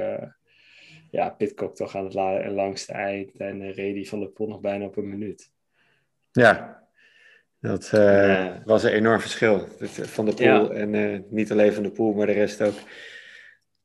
ja, 1.11 1.31
Pitcock 1.31 1.77
toch 1.77 1.97
aan 1.97 2.05
het 2.05 2.15
langste 2.53 2.93
eind 2.93 3.37
en 3.37 3.73
reed 3.73 3.95
hij 3.95 4.05
Van 4.05 4.21
der 4.21 4.29
Poel 4.29 4.49
nog 4.49 4.61
bijna 4.61 4.85
op 4.85 4.97
een 4.97 5.09
minuut. 5.09 5.53
Ja, 6.31 6.88
dat 7.61 7.91
uh, 7.95 8.57
was 8.65 8.83
een 8.83 8.93
enorm 8.93 9.21
verschil 9.21 9.69
van 9.89 10.25
de 10.25 10.35
pool. 10.35 10.73
En 10.73 10.95
uh, 10.95 11.19
niet 11.29 11.53
alleen 11.53 11.73
van 11.73 11.83
de 11.83 11.91
pool, 11.91 12.13
maar 12.13 12.27
de 12.27 12.33
rest 12.33 12.63
ook. 12.63 12.75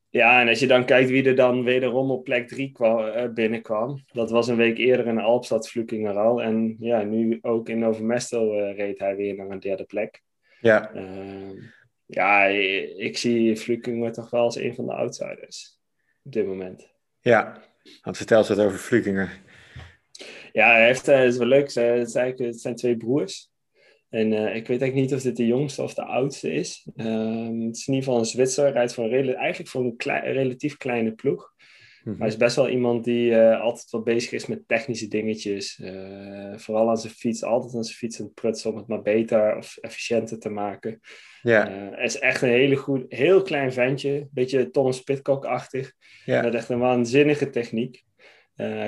Ja, 0.10 0.42
en 0.42 0.48
als 0.48 0.60
je 0.60 0.68
dan 0.68 0.86
kijkt 0.86 1.10
wie 1.10 1.26
er 1.26 1.36
dan 1.36 1.64
wederom 1.64 2.12
op 2.12 2.24
plek 2.24 2.48
3 2.48 2.74
uh, 2.80 3.28
binnenkwam. 3.34 4.04
Dat 4.12 4.32
was 4.32 4.48
een 4.48 4.56
week 4.56 4.78
eerder 4.78 5.08
in 5.08 5.20
Alpstad 5.20 5.70
Flukinger 5.70 6.18
al. 6.18 6.42
En 6.42 6.76
ja, 6.80 7.04
nu 7.04 7.40
ook 7.42 7.70
in 7.70 7.80
Novo 7.80 8.08
reed 8.76 9.00
hij 9.00 9.16
weer 9.16 9.36
naar 9.36 9.50
een 9.50 9.60
derde 9.60 9.84
plek. 9.84 10.22
Ja. 10.60 10.94
Ehm, 10.94 11.56
ja, 12.06 12.46
ik 12.98 13.18
zie 13.18 13.58
Flukinger 13.58 14.12
toch 14.12 14.30
wel 14.30 14.44
als 14.44 14.56
een 14.56 14.76
van 14.76 14.86
de 14.86 14.94
outsiders. 14.94 15.80
Op 16.24 16.32
dit 16.32 16.46
moment. 16.46 16.90
Ja, 17.20 17.62
want 18.02 18.18
vertel 18.18 18.38
eens 18.38 18.50
wat 18.50 18.60
over 18.60 18.78
Flukinger. 18.78 19.40
Ja, 20.52 20.72
hij 20.72 20.86
heeft, 20.86 21.06
het 21.06 21.34
is 21.34 21.38
wel 21.38 21.48
leuk. 21.48 21.74
Het 21.74 22.12
zijn 22.62 22.76
twee 22.76 22.98
broers. 22.98 23.53
En 24.14 24.32
uh, 24.32 24.56
ik 24.56 24.68
weet 24.68 24.82
eigenlijk 24.82 24.94
niet 24.94 25.14
of 25.14 25.22
dit 25.22 25.38
de 25.38 25.46
jongste 25.46 25.82
of 25.82 25.94
de 25.94 26.04
oudste 26.04 26.54
is. 26.54 26.88
Um, 26.96 27.62
het 27.62 27.76
is 27.76 27.88
in 27.88 27.94
ieder 27.94 28.04
geval 28.04 28.20
een 28.20 28.26
Zwitser, 28.26 28.72
rijdt 28.72 28.94
voor 28.94 29.04
een 29.04 29.36
eigenlijk 29.36 29.70
voor 29.70 29.84
een 29.84 29.96
klei, 29.96 30.32
relatief 30.32 30.78
kleine 30.78 31.12
ploeg. 31.12 31.54
Mm 32.04 32.16
Hij 32.18 32.28
is 32.28 32.38
best 32.38 32.56
wel 32.56 32.70
iemand 32.70 33.04
die 33.04 33.32
uh, 33.32 33.62
altijd 33.62 33.92
wel 33.92 34.02
bezig 34.02 34.32
is 34.32 34.46
met 34.46 34.68
technische 34.68 35.08
dingetjes. 35.08 35.80
Uh, 35.84 36.58
vooral 36.58 36.90
aan 36.90 36.98
zijn 36.98 37.14
fiets, 37.14 37.44
altijd 37.44 37.76
aan 37.76 37.84
zijn 37.84 37.98
fiets 37.98 38.20
aan 38.20 38.26
het 38.26 38.34
prutsen 38.34 38.72
om 38.72 38.78
het 38.78 38.88
maar 38.88 39.02
beter 39.02 39.58
of 39.58 39.78
efficiënter 39.78 40.40
te 40.40 40.50
maken. 40.50 41.00
Ja. 41.42 41.98
is 41.98 42.20
echt 42.20 42.42
een 42.42 42.50
hele 42.50 42.76
goed, 42.76 43.06
heel 43.08 43.42
klein 43.42 43.74
ventje. 43.74 44.28
Beetje 44.32 44.70
Thomas 44.70 45.02
Pitcock-achtig. 45.02 45.94
Ja. 46.26 46.42
Met 46.42 46.54
echt 46.54 46.70
een 46.70 46.80
waanzinnige 46.80 47.50
techniek. 47.50 48.04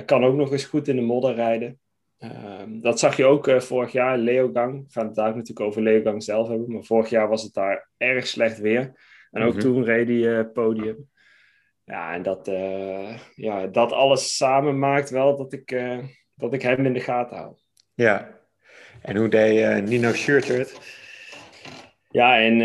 kan 0.05 0.23
ook 0.23 0.35
nog 0.35 0.51
eens 0.51 0.65
goed 0.65 0.87
in 0.87 0.95
de 0.95 1.01
modder 1.01 1.35
rijden. 1.35 1.79
Um, 2.19 2.81
dat 2.81 2.99
zag 2.99 3.17
je 3.17 3.25
ook 3.25 3.47
uh, 3.47 3.59
vorig 3.59 3.91
jaar, 3.91 4.17
Leogang. 4.17 4.83
We 4.85 4.91
gaan 4.91 5.05
het 5.05 5.15
daar 5.15 5.35
natuurlijk 5.35 5.59
over 5.59 5.81
Leogang 5.81 6.23
zelf 6.23 6.47
hebben. 6.47 6.71
Maar 6.71 6.83
vorig 6.83 7.09
jaar 7.09 7.27
was 7.27 7.43
het 7.43 7.53
daar 7.53 7.89
erg 7.97 8.27
slecht 8.27 8.59
weer. 8.59 8.79
En 9.31 9.41
ook 9.41 9.53
mm 9.53 9.59
-hmm. 9.59 9.59
toen 9.59 9.83
reed 9.83 10.07
hij 10.07 10.17
uh, 10.17 10.51
podium. 10.53 11.09
Ja, 11.83 12.13
en 12.13 12.21
dat, 12.21 12.47
uh, 12.47 13.17
ja, 13.35 13.67
dat 13.67 13.91
alles 13.91 14.37
samen 14.37 14.79
maakt 14.79 15.09
wel 15.09 15.37
dat 15.37 15.53
ik, 15.53 15.81
dat 16.35 16.53
ik 16.53 16.61
hem 16.61 16.85
in 16.85 16.93
de 16.93 16.99
gaten 16.99 17.37
hou. 17.37 17.55
Ja, 17.93 18.39
en 19.01 19.15
hoe 19.15 19.27
deed 19.27 19.85
Nino 19.85 20.13
Schurter 20.13 20.57
het? 20.57 20.79
Ja, 22.09 22.35
in, 22.35 22.61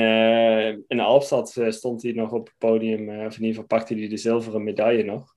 in 0.89 1.01
Alpstad 1.01 1.61
stond 1.69 2.03
hij 2.03 2.13
nog 2.13 2.33
op 2.33 2.47
het 2.47 2.55
podium. 2.59 3.09
of 3.09 3.37
in 3.37 3.45
ieder 3.45 3.49
geval 3.49 3.65
pakte 3.65 3.95
hij 3.95 4.09
de 4.09 4.17
zilveren 4.17 4.65
medaille 4.65 5.05
nog. 5.05 5.35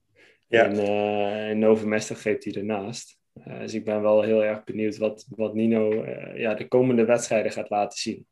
Ja. 0.47 0.65
En 0.65 1.49
in 1.49 1.59
Nove 1.59 1.87
Mester 1.87 2.15
greep 2.15 2.43
hij 2.43 2.53
ernaast. 2.53 3.22
Uh, 3.33 3.59
dus 3.59 3.73
ik 3.73 3.85
ben 3.85 4.01
wel 4.01 4.21
heel 4.21 4.43
erg 4.43 4.63
benieuwd 4.63 4.97
wat, 4.97 5.25
wat 5.29 5.53
Nino 5.53 6.03
uh, 6.03 6.37
ja, 6.37 6.53
de 6.53 6.67
komende 6.67 7.05
wedstrijden 7.05 7.51
gaat 7.51 7.69
laten 7.69 7.99
zien. 7.99 8.27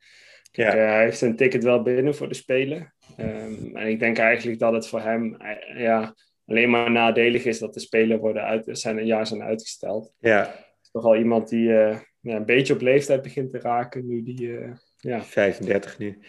Kijk, 0.51 0.73
ja. 0.73 0.79
uh, 0.79 0.89
hij 0.89 1.03
heeft 1.03 1.17
zijn 1.17 1.35
ticket 1.35 1.63
wel 1.63 1.81
binnen 1.81 2.15
voor 2.15 2.27
de 2.27 2.33
Spelen. 2.33 2.93
Um, 3.17 3.75
en 3.75 3.87
ik 3.87 3.99
denk 3.99 4.17
eigenlijk 4.17 4.59
dat 4.59 4.73
het 4.73 4.87
voor 4.87 5.01
hem 5.01 5.37
ja, 5.75 6.15
alleen 6.45 6.69
maar 6.69 6.91
nadelig 6.91 7.45
is 7.45 7.59
dat 7.59 7.73
de 7.73 7.79
Spelen 7.79 8.19
worden 8.19 8.43
uit, 8.43 8.63
zijn 8.71 8.97
een 8.97 9.05
jaar 9.05 9.27
zijn 9.27 9.43
uitgesteld. 9.43 10.13
Ja. 10.19 10.39
Het 10.39 10.79
is 10.81 10.89
toch 10.91 11.03
al 11.03 11.15
iemand 11.15 11.49
die 11.49 11.67
ja, 11.69 12.01
een 12.21 12.45
beetje 12.45 12.73
op 12.73 12.81
leeftijd 12.81 13.21
begint 13.21 13.51
te 13.51 13.59
raken. 13.59 14.07
Nu 14.07 14.23
die, 14.23 14.59
ja. 14.97 15.23
35 15.23 15.97
nu. 15.97 16.19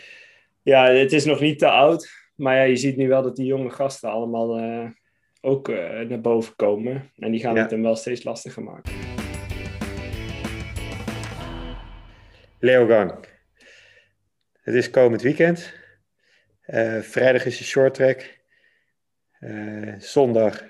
Ja, 0.63 0.91
het 0.91 1.13
is 1.13 1.25
nog 1.25 1.41
niet 1.41 1.59
te 1.59 1.69
oud. 1.69 2.11
Maar 2.35 2.57
ja, 2.57 2.63
je 2.63 2.77
ziet 2.77 2.97
nu 2.97 3.09
wel 3.09 3.23
dat 3.23 3.37
die 3.37 3.47
jonge 3.47 3.71
gasten 3.71 4.11
allemaal 4.11 4.61
ook 5.45 5.69
uh, 5.69 6.01
naar 6.01 6.21
boven 6.21 6.57
komen. 6.57 7.11
En 7.17 7.31
die 7.31 7.41
gaan 7.41 7.55
Ja. 7.55 7.63
het 7.63 7.71
hem 7.71 7.83
wel 7.83 7.97
steeds 7.97 8.25
lastiger 8.25 8.63
maken. 8.63 8.93
Leogang. 12.59 13.25
Het 14.63 14.75
is 14.75 14.91
komend 14.91 15.23
weekend. 15.23 15.75
Eh, 16.61 16.99
vrijdag 17.01 17.45
is 17.45 17.59
de 17.59 17.65
short 17.65 17.95
track. 17.95 18.41
Eh, 19.39 19.95
zondag 19.99 20.63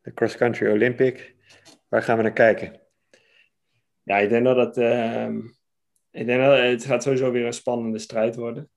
de 0.00 0.14
cross 0.14 0.36
country 0.36 0.70
Olympic. 0.70 1.34
Waar 1.88 2.02
gaan 2.02 2.16
we 2.16 2.22
naar 2.22 2.32
kijken? 2.32 2.80
Ja, 4.02 4.18
ik 4.18 4.28
denk 4.28 4.44
dat 4.44 4.56
het, 4.56 4.76
ehm, 4.76 5.36
ik 6.10 6.26
denk 6.26 6.40
dat 6.40 6.58
het 6.58 6.84
gaat 6.84 7.02
sowieso 7.02 7.30
weer 7.30 7.46
een 7.46 7.52
spannende 7.52 7.98
strijd 7.98 8.34
worden. 8.34 8.70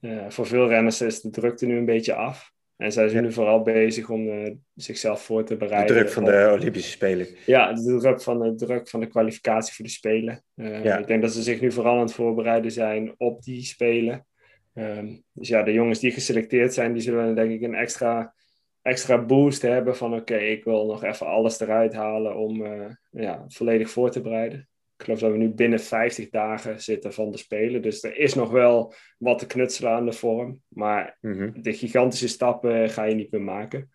Eh, 0.00 0.30
voor 0.30 0.46
veel 0.46 0.68
renners 0.68 1.00
is 1.00 1.20
de 1.20 1.30
drukte 1.30 1.66
nu 1.66 1.76
een 1.76 1.84
beetje 1.84 2.14
af. 2.14 2.51
En 2.82 2.92
zij 2.92 3.08
zijn 3.08 3.22
nu 3.22 3.32
vooral 3.32 3.62
bezig 3.62 4.10
om 4.10 4.28
eh, 4.28 4.50
zichzelf 4.74 5.22
voor 5.24 5.44
te 5.44 5.52
De 5.52 5.58
bereiden. 5.58 5.96
druk 5.96 6.08
van 6.10 6.22
op- 6.22 6.28
de 6.30 6.50
Olympische 6.52 6.90
Spelen. 6.90 7.26
Ja, 7.46 7.72
de 7.72 7.96
druk 8.00 8.22
van 8.22 8.38
de, 8.40 8.54
druk 8.54 8.88
van 8.88 9.00
de 9.00 9.06
kwalificatie 9.06 9.74
voor 9.74 9.84
de 9.84 9.90
Spelen. 9.90 10.42
Eh, 10.54 10.84
Ja. 10.84 10.98
Ik 10.98 11.06
denk 11.06 11.22
dat 11.22 11.32
ze 11.32 11.42
zich 11.42 11.60
nu 11.60 11.72
vooral 11.72 11.94
aan 11.94 12.00
het 12.00 12.12
voorbereiden 12.12 12.70
zijn 12.72 13.14
op 13.16 13.42
die 13.42 13.62
Spelen. 13.62 14.26
Ehm, 14.74 15.06
dus 15.32 15.48
ja, 15.48 15.62
de 15.62 15.72
jongens 15.72 15.98
die 15.98 16.10
geselecteerd 16.10 16.74
zijn, 16.74 16.92
die 16.92 17.02
zullen 17.02 17.34
denk 17.34 17.50
ik 17.50 17.62
een 17.62 17.74
extra, 17.74 18.34
extra 18.82 19.24
boost 19.24 19.62
hebben 19.62 19.96
van 19.96 20.14
oké, 20.14 20.36
ik 20.36 20.64
wil 20.64 20.86
nog 20.86 21.04
even 21.04 21.26
alles 21.26 21.60
eruit 21.60 21.92
halen 21.94 22.36
om 22.36 22.64
eh, 22.66 22.86
ja, 23.10 23.44
volledig 23.48 23.90
voor 23.90 24.10
te 24.10 24.20
bereiden. 24.20 24.68
Ik 25.02 25.08
geloof 25.08 25.20
dat 25.20 25.32
we 25.32 25.44
nu 25.44 25.48
binnen 25.48 25.80
50 25.80 26.28
dagen 26.30 26.82
zitten 26.82 27.12
van 27.12 27.30
de 27.30 27.38
Spelen. 27.38 27.82
Dus 27.82 28.02
er 28.02 28.16
is 28.16 28.34
nog 28.34 28.50
wel 28.50 28.94
wat 29.18 29.38
te 29.38 29.46
knutselen 29.46 29.90
aan 29.92 30.04
de 30.04 30.12
vorm. 30.12 30.60
Maar 30.68 31.16
Mhm. 31.20 31.62
de 31.62 31.72
gigantische 31.72 32.28
stappen 32.28 32.90
ga 32.90 33.04
je 33.04 33.14
niet 33.14 33.30
meer 33.30 33.42
maken. 33.42 33.90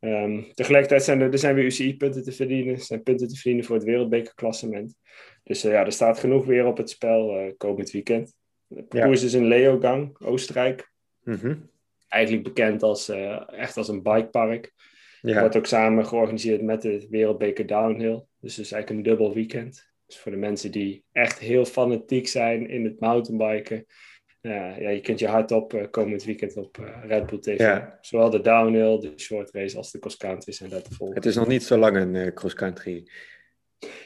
Ehm, 0.00 0.42
tegelijkertijd 0.54 1.02
zijn 1.02 1.20
er, 1.20 1.32
er 1.32 1.38
zijn 1.38 1.54
weer 1.54 1.64
UCI-punten 1.64 2.22
te 2.22 2.32
verdienen. 2.32 2.74
Er 2.74 2.80
zijn 2.80 3.02
punten 3.02 3.28
te 3.28 3.34
verdienen 3.34 3.64
voor 3.64 3.76
het 3.76 3.84
wereldbekerklassement. 3.84 4.94
Dus 5.42 5.64
eh, 5.64 5.72
ja, 5.72 5.84
er 5.84 5.92
staat 5.92 6.18
genoeg 6.18 6.44
weer 6.44 6.66
op 6.66 6.76
het 6.76 6.90
spel 6.90 7.36
eh, 7.36 7.52
komend 7.56 7.90
weekend. 7.90 8.34
De 8.66 8.82
parcours 8.82 9.22
is 9.22 9.34
in 9.34 9.46
Leogang, 9.46 10.16
Oostenrijk. 10.18 10.90
Mhm. 11.22 11.56
Eigenlijk 12.08 12.44
bekend 12.44 12.82
als, 12.82 13.08
eh, 13.08 13.48
echt 13.48 13.76
als 13.76 13.88
een 13.88 14.02
bikepark. 14.02 14.72
Ja. 15.20 15.40
Wordt 15.40 15.56
ook 15.56 15.66
samen 15.66 16.06
georganiseerd 16.06 16.62
met 16.62 16.82
de 16.82 17.06
Wereldbeker 17.10 17.66
Downhill. 17.66 18.24
Dus 18.40 18.56
het 18.56 18.64
is 18.64 18.72
eigenlijk 18.72 18.90
een 18.90 19.10
dubbel 19.10 19.34
weekend. 19.34 19.91
Dus 20.12 20.20
voor 20.20 20.32
de 20.32 20.38
mensen 20.38 20.70
die 20.70 21.04
echt 21.12 21.38
heel 21.38 21.64
fanatiek 21.64 22.28
zijn 22.28 22.68
in 22.68 22.84
het 22.84 23.00
mountainbiken. 23.00 23.86
Ja, 24.40 24.76
ja, 24.76 24.88
je 24.88 25.00
kunt 25.00 25.18
je 25.18 25.26
hard 25.26 25.50
op 25.50 25.74
eh, 25.74 25.90
komend 25.90 26.24
weekend 26.24 26.56
op 26.56 26.78
eh, 26.78 27.04
Red 27.06 27.26
Bull 27.26 27.38
TV. 27.38 27.58
Ja. 27.58 27.98
Zowel 28.00 28.30
de 28.30 28.40
downhill, 28.40 28.98
de 28.98 29.12
short 29.16 29.50
race 29.50 29.76
als 29.76 29.90
de 29.90 29.98
cross 29.98 30.16
country 30.16 30.52
zijn 30.52 30.70
daar 30.70 30.82
te 30.82 30.94
volgen. 30.94 31.16
Het 31.16 31.26
is 31.26 31.34
nog 31.34 31.46
niet 31.46 31.62
zo 31.62 31.76
lang 31.76 31.96
een 31.96 32.16
eh, 32.16 32.32
cross 32.32 32.54
country. 32.54 33.06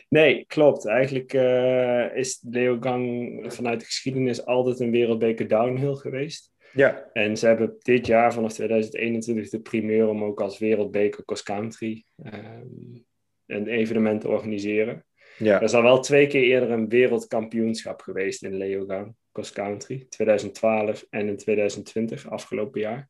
Nee, 0.09 0.45
klopt. 0.47 0.87
Eigenlijk 0.87 1.33
eh, 1.33 2.17
is 2.17 2.41
Leogang 2.51 3.45
vanuit 3.47 3.81
de 3.81 3.87
geschiedenis 3.87 4.45
altijd 4.45 4.81
een 4.81 4.91
wereldbeker 4.91 5.49
downhill 5.49 5.95
geweest. 5.95 6.53
Ja. 6.73 7.11
En 7.13 7.37
ze 7.37 7.47
hebben 7.47 7.77
dit 7.79 8.07
jaar 8.07 8.33
vanaf 8.33 8.53
2021 8.53 9.51
de 9.51 9.61
primeur 9.61 10.09
om 10.09 10.25
ook 10.25 10.41
als 10.41 10.59
wereldbeker 10.59 11.25
cross 11.25 11.43
country 11.43 12.05
um, 12.25 13.05
een 13.47 13.67
evenement 13.67 14.21
te 14.21 14.29
organiseren. 14.29 15.05
Ja. 15.39 15.57
Er 15.57 15.63
is 15.63 15.75
al 15.75 15.83
wel 15.83 16.01
twee 16.01 16.27
keer 16.27 16.43
eerder 16.43 16.71
een 16.71 16.89
wereldkampioenschap 16.89 18.01
geweest 18.01 18.43
in 18.43 18.57
Leogang 18.57 19.15
cross 19.33 19.53
country, 19.53 20.07
2012 20.09 21.07
en 21.11 21.29
in 21.29 21.37
2020, 21.37 22.31
afgelopen 22.31 22.81
jaar. 22.81 23.09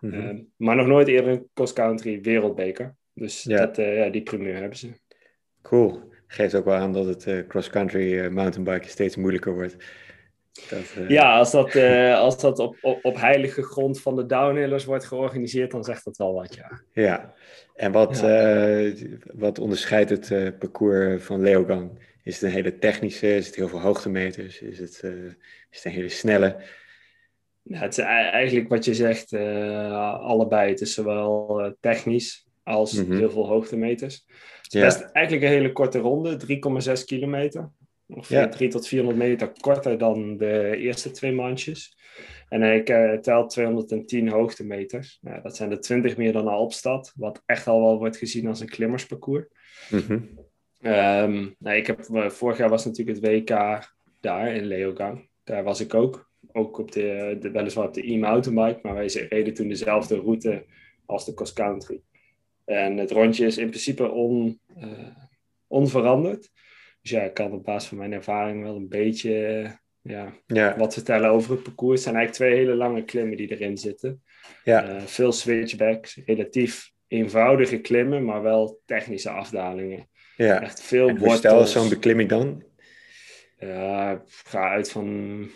Mhm. 0.00 0.14
Ehm, 0.14 0.42
maar 0.56 0.76
nog 0.76 0.86
nooit 0.86 1.08
eerder 1.08 1.32
een 1.32 1.48
cross 1.54 1.72
country 1.72 2.20
wereldbeker. 2.20 2.94
Dus 3.12 3.42
Dat, 3.42 3.78
uh, 3.78 3.96
ja, 3.96 4.08
die 4.08 4.22
primeur 4.22 4.56
hebben 4.56 4.78
ze. 4.78 4.88
Cool. 5.62 6.12
Geeft 6.26 6.54
ook 6.54 6.64
wel 6.64 6.74
aan 6.74 6.92
dat 6.92 7.06
het 7.06 7.26
uh, 7.26 7.46
cross 7.46 7.70
country 7.70 8.12
uh, 8.12 8.28
mountainbiken 8.28 8.90
steeds 8.90 9.16
moeilijker 9.16 9.54
wordt. 9.54 9.76
Dat, 10.70 11.08
Ja, 11.08 11.38
als 11.38 11.50
dat, 11.50 11.76
als 12.16 12.38
dat 12.40 12.58
op, 12.58 12.76
op, 12.80 13.04
op, 13.04 13.16
heilige 13.16 13.62
grond 13.62 14.00
van 14.00 14.16
de 14.16 14.26
downhillers 14.26 14.84
wordt 14.84 15.04
georganiseerd, 15.04 15.70
dan 15.70 15.84
zegt 15.84 16.04
dat 16.04 16.16
wel 16.16 16.34
wat, 16.34 16.54
ja. 16.54 16.80
Ja, 16.92 17.34
en 17.74 17.92
wat, 17.92 18.24
wat 19.34 19.58
onderscheidt 19.58 20.10
het 20.10 20.58
parcours 20.58 21.24
van 21.24 21.40
Leogang? 21.40 21.90
Is 22.22 22.34
het 22.34 22.42
een 22.42 22.56
hele 22.56 22.78
technische? 22.78 23.36
Is 23.36 23.46
het 23.46 23.54
heel 23.54 23.68
veel 23.68 23.80
hoogtemeters? 23.80 24.60
Is 24.60 24.78
het, 24.78 25.02
is 25.70 25.76
het 25.76 25.84
een 25.84 25.90
hele 25.90 26.08
snelle? 26.08 26.56
Ja, 27.62 27.78
het 27.78 27.98
is 27.98 28.04
eigenlijk 28.04 28.68
wat 28.68 28.84
je 28.84 28.94
zegt, 28.94 29.32
allebei. 29.32 30.70
Het 30.70 30.80
is 30.80 30.94
zowel 30.94 31.76
technisch 31.80 32.46
als 32.62 32.92
mhm. 32.92 33.16
heel 33.16 33.30
veel 33.30 33.46
hoogtemeters. 33.46 34.24
Het 34.62 34.74
is 34.74 34.80
best 34.80 35.00
eigenlijk 35.00 35.46
een 35.46 35.52
hele 35.52 35.72
korte 35.72 35.98
ronde, 35.98 36.36
3,6 36.98 37.04
kilometer. 37.04 37.70
Ongeveer 38.14 38.38
ja. 38.38 38.48
3 38.48 38.68
tot 38.68 38.88
400 38.88 39.28
meter 39.28 39.52
korter 39.60 39.98
dan 39.98 40.36
de 40.36 40.76
eerste 40.76 41.10
twee 41.10 41.32
mandjes. 41.32 41.96
En 42.48 42.62
ik 42.62 42.90
uh, 42.90 43.12
tel 43.12 43.46
210 43.46 44.28
hoogtemeters. 44.28 45.18
Nou, 45.20 45.42
dat 45.42 45.56
zijn 45.56 45.70
er 45.70 45.80
20 45.80 46.16
meer 46.16 46.32
dan 46.32 46.48
Alpstad, 46.48 47.12
wat 47.16 47.42
echt 47.46 47.66
al 47.66 47.80
wel 47.80 47.98
wordt 47.98 48.16
gezien 48.16 48.46
als 48.46 48.60
een 48.60 48.68
klimmersparcours. 48.68 49.46
Mm 49.90 50.42
nou, 51.58 51.76
ik 51.76 51.86
heb, 51.86 52.00
eh, 52.00 52.28
vorig 52.28 52.58
jaar 52.58 52.68
was 52.68 52.84
natuurlijk 52.84 53.16
het 53.16 53.26
WK 53.26 53.48
daar 54.20 54.54
in 54.54 54.64
Leogang. 54.64 55.28
Daar 55.44 55.64
was 55.64 55.80
ik 55.80 55.94
ook. 55.94 56.30
Ook 56.52 56.78
op 56.78 56.92
de, 56.92 57.36
de 57.40 57.50
weliswaar 57.50 57.86
op 57.86 57.94
de 57.94 58.12
e-mountainbike, 58.12 58.78
maar 58.82 58.94
wij 58.94 59.06
reden 59.06 59.54
toen 59.54 59.68
dezelfde 59.68 60.16
route 60.16 60.64
als 61.06 61.24
de 61.24 61.34
cross 61.34 61.52
country. 61.52 62.00
En 62.64 62.96
het 62.96 63.10
rondje 63.10 63.46
is 63.46 63.58
in 63.58 63.68
principe 63.68 64.10
on, 64.10 64.60
uh, 64.78 65.06
onveranderd. 65.66 66.50
Dus 67.04 67.12
ja, 67.12 67.22
ik 67.22 67.34
kan 67.34 67.52
op 67.52 67.64
basis 67.64 67.88
van 67.88 67.98
mijn 67.98 68.12
ervaring 68.12 68.62
wel 68.62 68.76
een 68.76 68.88
beetje 68.88 69.66
ja, 70.00 70.32
ja. 70.46 70.76
wat 70.76 70.94
vertellen 70.94 71.30
over 71.30 71.50
het 71.50 71.62
parcours. 71.62 71.94
Het 71.94 72.02
zijn 72.02 72.14
eigenlijk 72.14 72.52
twee 72.52 72.64
hele 72.64 72.76
lange 72.76 73.04
klimmen 73.04 73.36
die 73.36 73.50
erin 73.50 73.78
zitten. 73.78 74.22
Ja. 74.64 74.88
Uh, 74.88 75.02
veel 75.02 75.32
switchbacks, 75.32 76.20
relatief 76.26 76.92
eenvoudige 77.08 77.78
klimmen, 77.78 78.24
maar 78.24 78.42
wel 78.42 78.80
technische 78.84 79.30
afdalingen. 79.30 80.08
Ja. 80.36 80.62
Echt 80.62 80.82
veel 80.82 81.08
en 81.08 81.16
hoe 81.18 81.34
stel 81.34 81.66
zo'n 81.66 81.88
beklimming 81.88 82.28
dan? 82.28 82.64
Uh, 83.58 84.12
ga 84.26 84.70
uit 84.70 84.90
van 84.90 85.50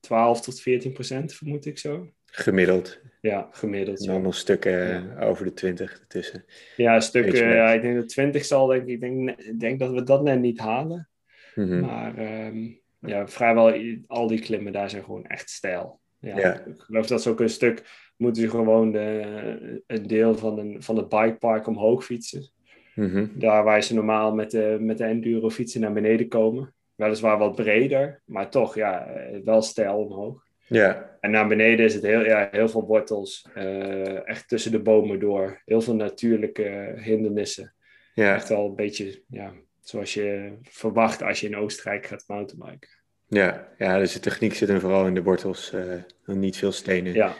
12 0.00 0.40
tot 0.40 0.60
14 0.60 0.92
procent, 0.92 1.34
vermoed 1.34 1.66
ik 1.66 1.78
zo. 1.78 2.10
Gemiddeld. 2.24 3.00
Ja, 3.20 3.48
gemiddeld. 3.50 4.00
En 4.00 4.12
dan 4.12 4.22
nog 4.22 4.34
stukken 4.34 5.18
over 5.18 5.44
de 5.44 5.52
20 5.52 6.00
ertussen. 6.00 6.44
Ja, 6.76 7.00
stukken. 7.00 7.48
Ja, 7.48 7.72
ik 7.72 7.82
denk 7.82 7.96
dat 7.96 8.08
20 8.08 8.44
zal, 8.44 8.66
denk 8.66 8.86
ik. 8.86 9.00
Denk, 9.00 9.34
denk 9.60 9.78
dat 9.78 9.90
we 9.90 10.02
dat 10.02 10.22
net 10.22 10.40
niet 10.40 10.58
halen. 10.58 11.08
Mhm. 11.54 11.80
Maar 11.80 12.18
um, 12.46 12.80
ja, 13.00 13.28
vrijwel 13.28 13.74
al 14.06 14.26
die 14.26 14.40
klimmen 14.40 14.72
daar 14.72 14.90
zijn 14.90 15.04
gewoon 15.04 15.26
echt 15.26 15.50
stijl. 15.50 16.00
Ja, 16.20 16.54
Ik 16.54 16.74
geloof 16.78 17.06
dat 17.06 17.22
ze 17.22 17.30
ook 17.30 17.40
een 17.40 17.48
stuk 17.48 17.82
moeten 18.16 18.42
ze 18.42 18.50
gewoon 18.50 18.92
de, 18.92 19.82
een 19.86 20.06
deel 20.06 20.34
van, 20.34 20.58
een, 20.58 20.82
van 20.82 20.96
het 20.96 21.08
bikepark 21.08 21.66
omhoog 21.66 22.04
fietsen. 22.04 22.50
Mhm. 22.94 23.26
Daar 23.34 23.64
waar 23.64 23.82
ze 23.82 23.94
normaal 23.94 24.34
met 24.34 24.50
de, 24.50 24.76
met 24.80 24.98
de 24.98 25.04
enduro 25.04 25.50
fietsen 25.50 25.80
naar 25.80 25.92
beneden 25.92 26.28
komen. 26.28 26.74
Weliswaar 26.94 27.38
wat 27.38 27.54
breder, 27.54 28.22
maar 28.24 28.50
toch 28.50 28.74
ja, 28.74 29.06
eh, 29.06 29.38
wel 29.44 29.62
stijl 29.62 29.96
omhoog. 29.96 30.46
Ja. 30.68 31.16
En 31.20 31.30
naar 31.30 31.48
beneden 31.48 31.84
is 31.84 31.94
het 31.94 32.02
heel, 32.02 32.24
ja, 32.24 32.48
heel 32.50 32.68
veel 32.68 32.84
wortels, 32.86 33.46
uh, 33.56 34.28
echt 34.28 34.48
tussen 34.48 34.70
de 34.70 34.80
bomen 34.80 35.18
door. 35.18 35.62
Heel 35.64 35.80
veel 35.80 35.94
natuurlijke 35.94 36.94
hindernissen. 36.96 37.74
Ja. 38.14 38.34
Echt 38.34 38.48
wel 38.48 38.66
een 38.66 38.74
beetje 38.74 39.22
ja, 39.28 39.52
zoals 39.80 40.14
je 40.14 40.52
verwacht 40.62 41.22
als 41.22 41.40
je 41.40 41.46
in 41.46 41.56
Oostenrijk 41.56 42.06
gaat 42.06 42.24
mountainbiken. 42.26 42.88
Ja, 43.26 43.68
ja 43.78 43.98
dus 43.98 44.12
de 44.12 44.20
techniek 44.20 44.54
zit 44.54 44.68
er 44.68 44.80
vooral 44.80 45.06
in 45.06 45.14
de 45.14 45.22
wortels, 45.22 45.72
uh, 45.74 45.94
niet 46.24 46.56
veel 46.56 46.72
stenen. 46.72 47.12
Ja, 47.12 47.34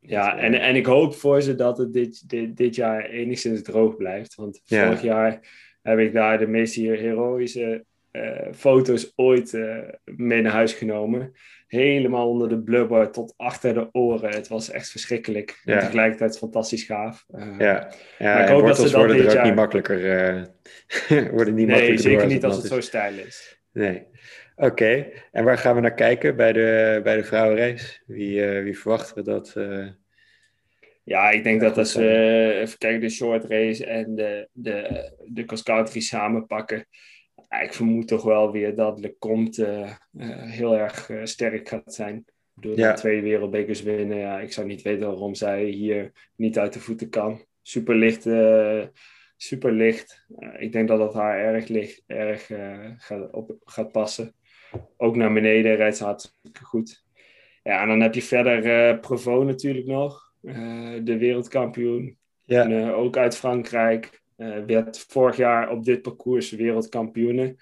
ja 0.00 0.38
en, 0.38 0.54
en 0.54 0.76
ik 0.76 0.86
hoop 0.86 1.14
voor 1.14 1.42
ze 1.42 1.54
dat 1.54 1.78
het 1.78 1.92
dit, 1.92 2.28
dit, 2.28 2.56
dit 2.56 2.74
jaar 2.74 3.04
enigszins 3.04 3.62
droog 3.62 3.96
blijft. 3.96 4.34
Want 4.34 4.60
vorig 4.64 5.02
jaar 5.02 5.40
heb 5.82 5.98
ik 5.98 6.12
daar 6.12 6.38
de 6.38 6.46
meest 6.46 6.74
heroïsche 6.74 7.84
uh, 8.12 8.52
foto's 8.52 9.12
ooit 9.16 9.52
mee 10.04 10.42
naar 10.42 10.52
huis 10.52 10.72
genomen 10.72 11.32
helemaal 11.70 12.28
onder 12.28 12.48
de 12.48 12.62
blubber 12.62 13.10
tot 13.10 13.34
achter 13.36 13.74
de 13.74 13.88
oren. 13.92 14.30
Het 14.30 14.48
was 14.48 14.70
echt 14.70 14.90
verschrikkelijk. 14.90 15.60
En 15.64 15.78
tegelijkertijd 15.78 16.38
fantastisch 16.38 16.82
gaaf. 16.82 17.24
Uh, 17.34 17.58
ja, 17.58 17.92
ja 18.18 18.34
maar 18.34 18.42
ik 18.42 18.48
hoop 18.48 18.66
dat 18.66 18.76
ze 18.76 18.82
dat 18.82 18.92
worden 18.92 19.16
er 19.16 19.38
ook 19.38 19.44
niet 19.44 19.54
makkelijker. 19.54 19.98
Uh, 21.10 21.30
worden 21.36 21.54
niet 21.54 21.66
nee, 21.66 21.98
zeker 21.98 22.26
niet 22.26 22.44
als 22.44 22.56
het 22.56 22.66
zo 22.66 22.80
stijl 22.80 23.18
is. 23.18 23.60
Nee. 23.72 24.06
Oké, 24.56 25.06
en 25.32 25.44
waar 25.44 25.58
gaan 25.58 25.74
we 25.74 25.80
naar 25.80 25.94
kijken 25.94 26.36
bij 26.36 26.52
de, 26.52 27.00
bij 27.02 27.16
de 27.16 27.24
vrouwenrace? 27.24 28.00
Wie, 28.06 28.56
uh, 28.56 28.62
wie 28.62 28.78
verwachten 28.78 29.14
we 29.14 29.22
dat? 29.22 29.54
ja, 31.04 31.30
ik 31.30 31.44
denk 31.44 31.60
dat 31.60 31.78
als 31.78 31.94
we 31.94 32.58
even 32.60 32.78
kijken, 32.78 33.00
de 33.00 33.08
short 33.08 33.44
race 33.44 33.86
en 33.86 34.14
de, 34.14 34.48
de, 34.52 35.10
de 35.26 35.44
cross 35.44 35.62
country 35.62 36.00
samen 36.00 36.46
pakken 36.46 36.86
ik 37.58 37.72
vermoed 37.72 38.08
toch 38.08 38.22
wel 38.22 38.52
weer 38.52 38.74
dat 38.74 39.00
Lecomte 39.00 39.98
uh, 40.12 40.42
heel 40.42 40.76
erg 40.76 41.08
uh, 41.08 41.24
sterk 41.24 41.68
gaat 41.68 41.94
zijn. 41.94 42.24
Door 42.54 42.76
ja. 42.76 42.92
twee 42.94 43.22
wereldbekers 43.22 43.82
winnen. 43.82 44.18
Ja, 44.18 44.40
ik 44.40 44.52
zou 44.52 44.66
niet 44.66 44.82
weten 44.82 45.06
waarom 45.06 45.34
zij 45.34 45.64
hier 45.64 46.12
niet 46.36 46.58
uit 46.58 46.72
de 46.72 46.80
voeten 46.80 47.08
kan. 47.08 47.44
Super 47.62 47.94
licht. 47.94 48.22
super 49.36 49.72
licht. 49.72 50.26
ik 50.58 50.72
denk 50.72 50.88
dat 50.88 50.98
dat 50.98 51.14
haar 51.14 51.38
erg, 51.38 51.68
licht, 51.68 52.02
erg 52.06 52.50
gaat, 52.96 53.30
op, 53.32 53.56
gaat 53.64 53.92
passen. 53.92 54.34
Ook 54.96 55.16
naar 55.16 55.32
beneden 55.32 55.76
rijdt 55.76 55.96
ze 55.96 56.04
hartstikke 56.04 56.64
goed. 56.64 57.04
Ja, 57.62 57.82
en 57.82 57.88
dan 57.88 58.00
heb 58.00 58.14
je 58.14 58.22
verder 58.22 58.98
Provo 58.98 59.42
natuurlijk 59.42 59.86
nog. 59.86 60.32
de 61.02 61.16
wereldkampioen. 61.18 62.18
Ja. 62.44 62.64
En, 62.64 62.92
ook 62.92 63.16
uit 63.16 63.36
Frankrijk. 63.36 64.19
Uh, 64.40 64.64
werd 64.66 64.98
vorig 65.08 65.36
jaar 65.36 65.70
op 65.70 65.84
dit 65.84 66.02
parcours 66.02 66.50
wereldkampioene. 66.50 67.56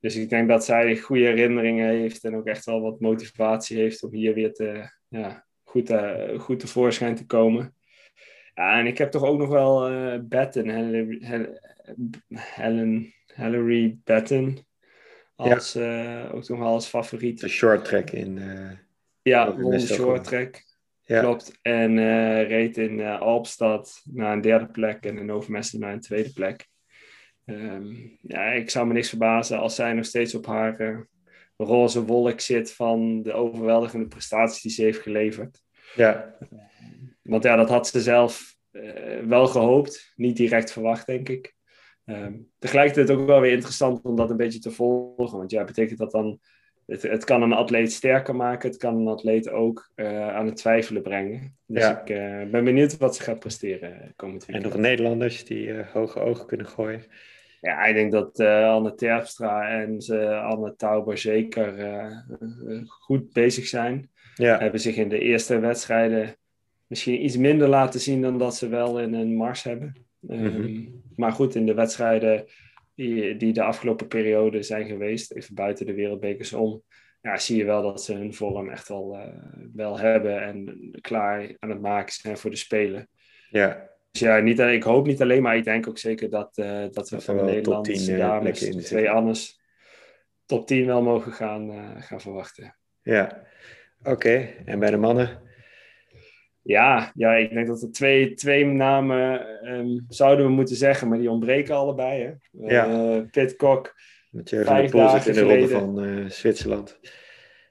Dus 0.00 0.16
ik 0.16 0.28
denk 0.28 0.48
dat 0.48 0.64
zij 0.64 0.96
goede 0.96 1.24
herinneringen 1.24 1.88
heeft 1.88 2.24
en 2.24 2.36
ook 2.36 2.46
echt 2.46 2.64
wel 2.64 2.80
wat 2.80 3.00
motivatie 3.00 3.76
heeft 3.76 4.02
om 4.02 4.12
hier 4.12 4.34
weer 4.34 4.52
te, 4.52 4.90
ja, 5.08 5.46
goed, 5.64 5.90
uh, 5.90 6.38
goed 6.38 6.60
tevoorschijn 6.60 7.14
te 7.14 7.26
komen. 7.26 7.74
Ja, 8.54 8.78
en 8.78 8.86
ik 8.86 8.98
heb 8.98 9.10
toch 9.10 9.24
ook 9.24 9.38
nog 9.38 9.48
wel 9.48 9.90
uh, 9.92 10.18
Batten, 10.22 10.68
Helen, 10.68 11.18
Helen, 12.34 13.14
Hillary 13.34 13.98
Batten, 14.04 14.66
als, 15.36 15.72
ja. 15.72 16.28
ook 16.28 16.48
nog 16.48 16.58
wel 16.58 16.68
als 16.68 16.86
favoriet. 16.86 17.40
De 17.40 17.48
short 17.48 17.84
track 17.84 18.10
in. 18.10 18.40
ja, 19.22 19.50
de 19.50 19.78
short 19.78 20.24
track. 20.24 20.64
Ja. 21.10 21.20
Klopt. 21.20 21.58
En 21.62 21.96
uh, 21.96 22.48
reed 22.48 22.78
in 22.78 22.98
uh, 22.98 23.20
Alpstad 23.20 24.02
naar 24.04 24.32
een 24.32 24.40
derde 24.40 24.66
plek 24.66 25.04
en 25.04 25.18
in 25.18 25.30
Overmessen 25.30 25.80
naar 25.80 25.92
een 25.92 26.00
tweede 26.00 26.32
plek. 26.32 26.68
Um, 27.44 28.18
ja, 28.22 28.44
ik 28.44 28.70
zou 28.70 28.86
me 28.86 28.92
niks 28.92 29.08
verbazen 29.08 29.58
als 29.58 29.74
zij 29.74 29.92
nog 29.92 30.04
steeds 30.04 30.34
op 30.34 30.46
haar 30.46 30.80
uh, 30.80 31.00
roze 31.56 32.04
wolk 32.04 32.40
zit 32.40 32.72
van 32.72 33.22
de 33.22 33.32
overweldigende 33.32 34.06
prestaties 34.06 34.62
die 34.62 34.70
ze 34.70 34.82
heeft 34.82 35.00
geleverd. 35.00 35.62
Ja. 35.94 36.36
Want 37.22 37.42
ja, 37.42 37.56
dat 37.56 37.68
had 37.68 37.88
ze 37.88 38.00
zelf 38.00 38.56
wel 39.24 39.46
gehoopt, 39.46 40.12
niet 40.16 40.36
direct 40.36 40.72
verwacht, 40.72 41.06
denk 41.06 41.28
ik. 41.28 41.54
Um, 42.04 42.50
tegelijkertijd 42.58 43.18
ook 43.18 43.26
wel 43.26 43.40
weer 43.40 43.52
interessant 43.52 44.02
om 44.02 44.16
dat 44.16 44.30
een 44.30 44.36
beetje 44.36 44.58
te 44.58 44.70
volgen. 44.70 45.38
Want 45.38 45.50
ja, 45.50 45.64
betekent 45.64 45.98
dat 45.98 46.10
dan 46.10 46.40
het, 46.90 47.02
het 47.02 47.24
kan 47.24 47.42
een 47.42 47.52
atleet 47.52 47.92
sterker 47.92 48.36
maken. 48.36 48.68
Het 48.68 48.78
kan 48.78 48.96
een 48.96 49.08
atleet 49.08 49.50
ook 49.50 49.90
uh, 49.96 50.28
aan 50.28 50.46
het 50.46 50.56
twijfelen 50.56 51.02
brengen. 51.02 51.56
Dus 51.66 51.88
ik 51.88 52.10
uh, 52.10 52.50
ben 52.50 52.64
benieuwd 52.64 52.96
wat 52.96 53.16
ze 53.16 53.22
gaat 53.22 53.38
presteren 53.38 54.12
komend 54.16 54.46
weekend. 54.46 54.64
En 54.66 54.70
nog 54.70 54.80
Nederlanders 54.88 55.44
die 55.44 55.66
uh, 55.66 55.86
hoge 55.86 56.20
ogen 56.20 56.46
kunnen 56.46 56.66
gooien. 56.66 57.02
Ja, 57.60 57.84
ik 57.84 57.94
denk 57.94 58.12
dat 58.12 58.40
Anne 58.40 58.94
Terpstra 58.94 59.80
en 59.80 59.98
Anne 60.42 60.74
Tauber 60.76 61.18
zeker 61.18 61.74
goed 62.86 63.32
bezig 63.32 63.66
zijn. 63.66 64.10
Ja. 64.34 64.58
Hebben 64.58 64.80
zich 64.80 64.96
in 64.96 65.08
de 65.08 65.18
eerste 65.18 65.58
wedstrijden 65.58 66.36
misschien 66.86 67.24
iets 67.24 67.36
minder 67.36 67.68
laten 67.68 68.00
zien 68.00 68.22
dan 68.22 68.38
dat 68.38 68.56
ze 68.56 68.68
wel 68.68 69.00
in 69.00 69.14
een 69.14 69.36
mars 69.36 69.62
hebben. 69.62 69.94
Mm 70.20 70.46
-hmm. 70.46 71.02
maar 71.16 71.32
goed, 71.32 71.54
in 71.54 71.66
de 71.66 71.74
wedstrijden 71.74 72.44
die, 73.00 73.36
die 73.36 73.52
de 73.52 73.62
afgelopen 73.62 74.06
periode 74.06 74.62
zijn 74.62 74.86
geweest, 74.86 75.32
even 75.32 75.54
buiten 75.54 75.86
de 75.86 75.94
wereldbekers 75.94 76.52
om, 76.52 76.82
ja, 77.20 77.36
zie 77.36 77.56
je 77.56 77.64
wel 77.64 77.82
dat 77.82 78.02
ze 78.02 78.14
hun 78.14 78.34
vorm 78.34 78.68
echt 78.68 78.88
wel, 78.88 79.18
wel 79.74 79.98
hebben 79.98 80.42
en 80.42 80.90
klaar 81.00 81.56
aan 81.58 81.70
het 81.70 81.80
maken 81.80 82.12
zijn 82.12 82.38
voor 82.38 82.50
de 82.50 82.56
Spelen. 82.56 83.08
Ja. 83.50 83.88
Dus 84.10 84.20
ja, 84.20 84.38
niet, 84.38 84.58
ik 84.58 84.82
hoop 84.82 85.06
niet 85.06 85.22
alleen, 85.22 85.42
maar 85.42 85.56
ik 85.56 85.64
denk 85.64 85.88
ook 85.88 85.98
zeker 85.98 86.30
dat, 86.30 86.54
dat 86.90 87.10
we 87.10 87.20
van 87.20 87.36
de 87.36 87.42
Nederlandse 87.42 88.16
dames, 88.16 88.60
de 88.60 88.82
twee 88.82 89.10
Annes, 89.10 89.60
top 90.46 90.66
10 90.66 90.86
wel 90.86 91.02
mogen 91.02 91.32
gaan, 91.32 91.72
gaan 92.02 92.20
verwachten. 92.20 92.76
Ja, 93.02 93.46
oké. 94.02 94.54
En 94.64 94.78
bij 94.78 94.90
de 94.90 94.96
mannen? 94.96 95.49
Ja, 96.62 97.12
ja, 97.14 97.34
ik 97.34 97.52
denk 97.52 97.66
dat 97.66 97.82
er 97.82 97.92
twee, 97.92 98.34
twee 98.34 98.64
namen 98.64 99.46
um, 99.72 100.04
zouden 100.08 100.46
we 100.46 100.52
moeten 100.52 100.76
zeggen, 100.76 101.08
maar 101.08 101.18
die 101.18 101.30
ontbreken 101.30 101.74
allebei. 101.74 102.22
Hè? 102.22 102.32
Ja. 102.66 102.88
Uh, 102.88 103.22
Pitcock. 103.30 103.94
Met 104.30 104.50
Jurgen 104.50 104.74
van 104.74 104.84
de 104.84 104.90
Poel 104.90 105.08
zit 105.08 105.26
in 105.26 105.32
de 105.32 105.40
ronde 105.40 105.68
van 105.68 106.04
uh, 106.04 106.30
Zwitserland. 106.30 107.00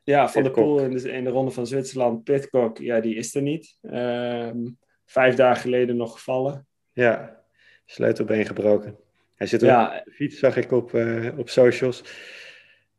Ja, 0.03 0.29
Van 0.29 0.43
de 0.43 0.51
Poel 0.51 0.79
in 0.79 0.91
de, 0.91 1.11
in 1.11 1.23
de 1.23 1.29
ronde 1.29 1.51
van 1.51 1.67
Zwitserland. 1.67 2.23
Pitcock, 2.23 2.77
ja, 2.77 2.99
die 2.99 3.15
is 3.15 3.35
er 3.35 3.41
niet. 3.41 3.77
Um, 3.81 4.77
vijf 5.05 5.35
dagen 5.35 5.61
geleden 5.61 5.97
nog 5.97 6.13
gevallen. 6.13 6.67
Ja, 6.93 7.43
sleutelbeen 7.85 8.45
gebroken. 8.45 8.97
Hij 9.35 9.47
zit 9.47 9.61
ja. 9.61 9.97
op 9.97 10.05
de 10.05 10.11
fiets, 10.11 10.39
zag 10.39 10.57
ik 10.57 10.71
op, 10.71 10.93
uh, 10.93 11.37
op 11.37 11.49
socials. 11.49 12.03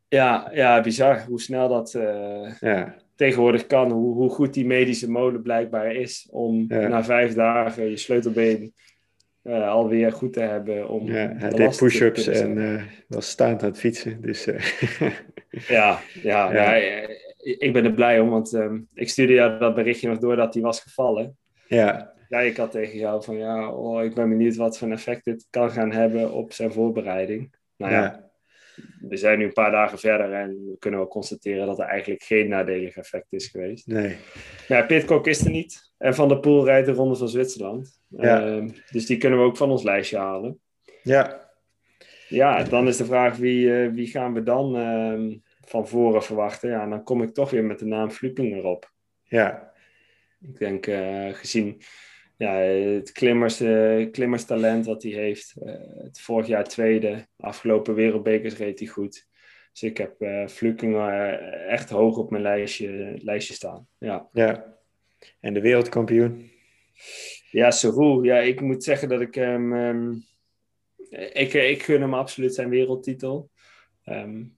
Ja, 0.09 0.51
ja, 0.53 0.81
bizar 0.81 1.25
hoe 1.25 1.41
snel 1.41 1.69
dat 1.69 1.91
ja 2.61 2.97
tegenwoordig 3.21 3.67
kan, 3.67 3.91
hoe, 3.91 4.15
hoe 4.15 4.31
goed 4.31 4.55
die 4.55 4.67
medische 4.67 5.11
molen 5.11 5.43
blijkbaar 5.43 5.95
is 5.95 6.29
om 6.31 6.67
na 6.67 7.05
vijf 7.05 7.35
dagen 7.35 7.91
je 7.91 7.97
sleutelbeen 7.97 8.73
uh, 9.43 9.69
alweer 9.69 10.13
goed 10.13 10.33
te 10.33 10.41
hebben. 10.41 10.89
Om 10.89 11.07
ja, 11.07 11.33
hij 11.37 11.51
deed 11.51 11.77
push-ups 11.77 12.27
en 12.27 12.57
uh, 12.57 12.83
was 13.09 13.29
staand 13.29 13.63
aan 13.63 13.69
het 13.69 13.79
fietsen. 13.79 14.21
Dus, 14.21 14.47
uh... 14.47 14.61
ja, 15.77 15.99
ja, 16.23 16.53
ja. 16.53 16.75
ja, 16.75 17.09
ik 17.37 17.73
ben 17.73 17.85
er 17.85 17.93
blij 17.93 18.21
om, 18.21 18.31
want 18.31 18.53
um, 18.53 18.89
ik 18.95 19.09
stuurde 19.09 19.33
jou 19.33 19.59
dat 19.59 19.75
berichtje 19.75 20.09
nog 20.09 20.19
door 20.19 20.37
dat 20.37 20.55
hij 20.55 20.63
was 20.63 20.81
gevallen. 20.81 21.37
Ja. 21.69 22.13
Ja, 22.29 22.41
ik 22.41 22.57
had 22.57 22.71
tegen 22.71 22.99
jou 22.99 23.25
van 23.25 23.37
ja, 23.37 23.71
oh, 23.71 24.05
ik 24.05 24.15
ben 24.15 24.29
benieuwd 24.29 24.57
wat 24.57 24.79
voor 24.79 24.87
een 24.87 24.95
effect 24.95 25.25
dit 25.25 25.47
kan 25.51 25.71
gaan 25.71 25.93
hebben 25.93 26.33
op 26.33 26.53
zijn 26.53 26.73
voorbereiding. 26.73 27.55
Nou 27.77 27.93
ja, 27.93 28.30
we 29.01 29.17
zijn 29.17 29.39
nu 29.39 29.45
een 29.45 29.53
paar 29.53 29.71
dagen 29.71 29.99
verder 29.99 30.33
en 30.33 30.49
we 30.49 30.79
kunnen 30.79 31.01
wel 31.01 31.09
constateren 31.09 31.67
dat 31.67 31.79
er 31.79 31.85
eigenlijk 31.85 32.23
geen 32.23 32.49
nadelig 32.49 32.97
effect 32.97 33.33
is 33.33 33.47
geweest. 33.47 33.87
Nee. 33.87 34.17
Ja, 34.69 34.83
Pitcock 34.83 35.27
is 35.27 35.45
er 35.45 35.51
niet. 35.51 35.93
En 35.99 36.15
Van 36.15 36.29
der 36.29 36.41
Poel 36.41 36.65
rijdt 36.65 36.87
de 36.87 36.93
Ronde 36.93 37.17
van 37.17 37.29
Zwitserland. 37.29 38.01
Ja. 38.09 38.49
Uh, 38.49 38.71
dus 38.91 39.07
die 39.07 39.17
kunnen 39.17 39.39
we 39.39 39.45
ook 39.45 39.57
van 39.57 39.71
ons 39.71 39.83
lijstje 39.83 40.19
halen. 40.19 40.61
Ja. 41.03 41.49
Ja, 42.29 42.63
dan 42.63 42.89
is 42.89 42.97
de 42.97 43.05
vraag 43.05 43.37
wie, 43.37 43.67
uh, 43.67 43.93
wie 43.93 44.07
gaan 44.07 44.35
we 44.35 44.43
dan 44.43 44.77
uh, 44.77 45.37
van 45.61 45.89
voren 45.89 46.23
verwachten. 46.23 46.71
Ja, 46.71 46.87
dan 46.87 47.03
kom 47.03 47.23
ik 47.23 47.35
toch 47.35 47.51
weer 47.51 47.65
met 47.65 47.79
de 47.79 47.87
naam 47.87 48.11
Vlukeling 48.11 48.57
erop. 48.57 48.93
Ja. 49.23 49.73
Ik 50.41 50.59
denk 50.59 50.87
uh, 50.87 51.29
gezien 51.33 51.81
ja, 52.41 52.55
het 52.55 53.13
klimmers, 53.13 53.61
uh, 53.61 54.11
klimmerstalent 54.11 54.87
wat 54.87 55.03
hij 55.03 55.13
heeft. 55.13 55.55
Uh, 55.63 55.75
het 56.03 56.21
vorig 56.21 56.47
jaar 56.47 56.65
tweede, 56.65 57.27
afgelopen 57.37 57.95
wereldbekers 57.95 58.57
reed 58.57 58.79
hij 58.79 58.89
goed. 58.89 59.29
Dus 59.73 59.83
ik 59.83 59.97
heb 59.97 60.23
uh, 60.23 60.47
Vlukingen 60.47 61.41
echt 61.69 61.91
hoog 61.91 62.17
op 62.17 62.31
mijn 62.31 62.43
lijstje, 62.43 63.15
lijstje 63.19 63.55
staan. 63.55 63.89
Ja. 63.99 64.29
ja. 64.33 64.77
En 65.41 65.55
de 65.55 65.61
wereldkampioen? 65.61 66.51
Ja, 67.51 67.71
Seroux. 67.71 68.27
Ja, 68.27 68.39
ik 68.39 68.61
moet 68.61 68.85
zeggen 68.85 69.09
dat 69.09 69.21
ik 69.21 69.35
hem... 69.35 69.73
Um, 69.73 70.25
ik, 71.33 71.53
ik 71.53 71.83
gun 71.83 72.01
hem 72.01 72.15
absoluut 72.15 72.55
zijn 72.55 72.69
wereldtitel. 72.69 73.51
Um, 74.05 74.57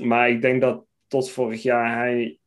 maar 0.00 0.30
ik 0.30 0.40
denk 0.40 0.60
dat 0.60 0.86
tot 1.06 1.30
vorig 1.30 1.62
jaar 1.62 1.96
hij... 1.96 2.38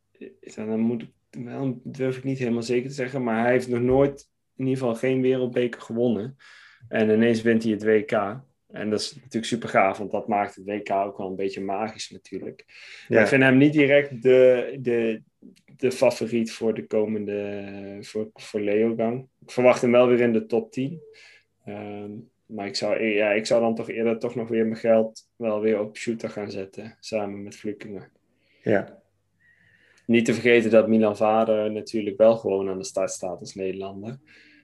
Dan 0.55 0.79
moet 0.79 1.01
ik 1.01 1.14
wel 1.43 1.79
durf 1.83 2.17
ik 2.17 2.23
niet 2.23 2.39
helemaal 2.39 2.63
zeker 2.63 2.89
te 2.89 2.95
zeggen, 2.95 3.23
maar 3.23 3.43
hij 3.43 3.51
heeft 3.51 3.67
nog 3.67 3.81
nooit 3.81 4.29
in 4.55 4.67
ieder 4.67 4.83
geval 4.83 4.95
geen 4.95 5.21
wereldbeker 5.21 5.81
gewonnen. 5.81 6.35
En 6.87 7.09
ineens 7.09 7.41
wint 7.41 7.63
hij 7.63 7.71
het 7.71 7.83
WK. 7.83 8.11
En 8.71 8.89
dat 8.89 8.99
is 8.99 9.15
natuurlijk 9.15 9.45
super 9.45 9.69
gaaf, 9.69 9.97
want 9.97 10.11
dat 10.11 10.27
maakt 10.27 10.55
het 10.55 10.65
WK 10.65 10.91
ook 10.91 11.17
wel 11.17 11.27
een 11.27 11.35
beetje 11.35 11.61
magisch 11.61 12.09
natuurlijk. 12.09 12.65
Ja. 13.07 13.21
ik 13.21 13.27
vind 13.27 13.43
hem 13.43 13.57
niet 13.57 13.73
direct 13.73 14.21
de, 14.21 14.77
de, 14.79 15.21
de 15.77 15.91
favoriet 15.91 16.51
voor 16.51 16.73
de 16.73 16.87
komende, 16.87 17.97
voor, 18.01 18.29
voor 18.33 18.59
Leogang. 18.59 19.27
Ik 19.39 19.51
verwacht 19.51 19.81
hem 19.81 19.91
wel 19.91 20.07
weer 20.07 20.19
in 20.19 20.33
de 20.33 20.45
top 20.45 20.71
10. 20.71 21.01
Um, 21.67 22.29
maar 22.45 22.67
ik 22.67 22.75
zou, 22.75 23.03
ja, 23.03 23.31
ik 23.31 23.45
zou 23.45 23.61
dan 23.61 23.75
toch 23.75 23.89
eerder 23.89 24.19
toch 24.19 24.35
nog 24.35 24.47
weer 24.47 24.65
mijn 24.65 24.79
geld 24.79 25.29
wel 25.35 25.61
weer 25.61 25.79
op 25.79 25.97
shooter 25.97 26.29
gaan 26.29 26.51
zetten, 26.51 26.97
samen 26.99 27.43
met 27.43 27.55
Vlukingen. 27.55 28.11
Ja, 28.61 29.03
niet 30.05 30.25
te 30.25 30.33
vergeten 30.33 30.71
dat 30.71 30.87
Milan 30.87 31.17
Vader 31.17 31.71
natuurlijk 31.71 32.17
wel 32.17 32.37
gewoon 32.37 32.69
aan 32.69 32.77
de 32.77 32.83
start 32.83 33.11
staat 33.11 33.39
als 33.39 33.55
Nederlander. 33.55 34.19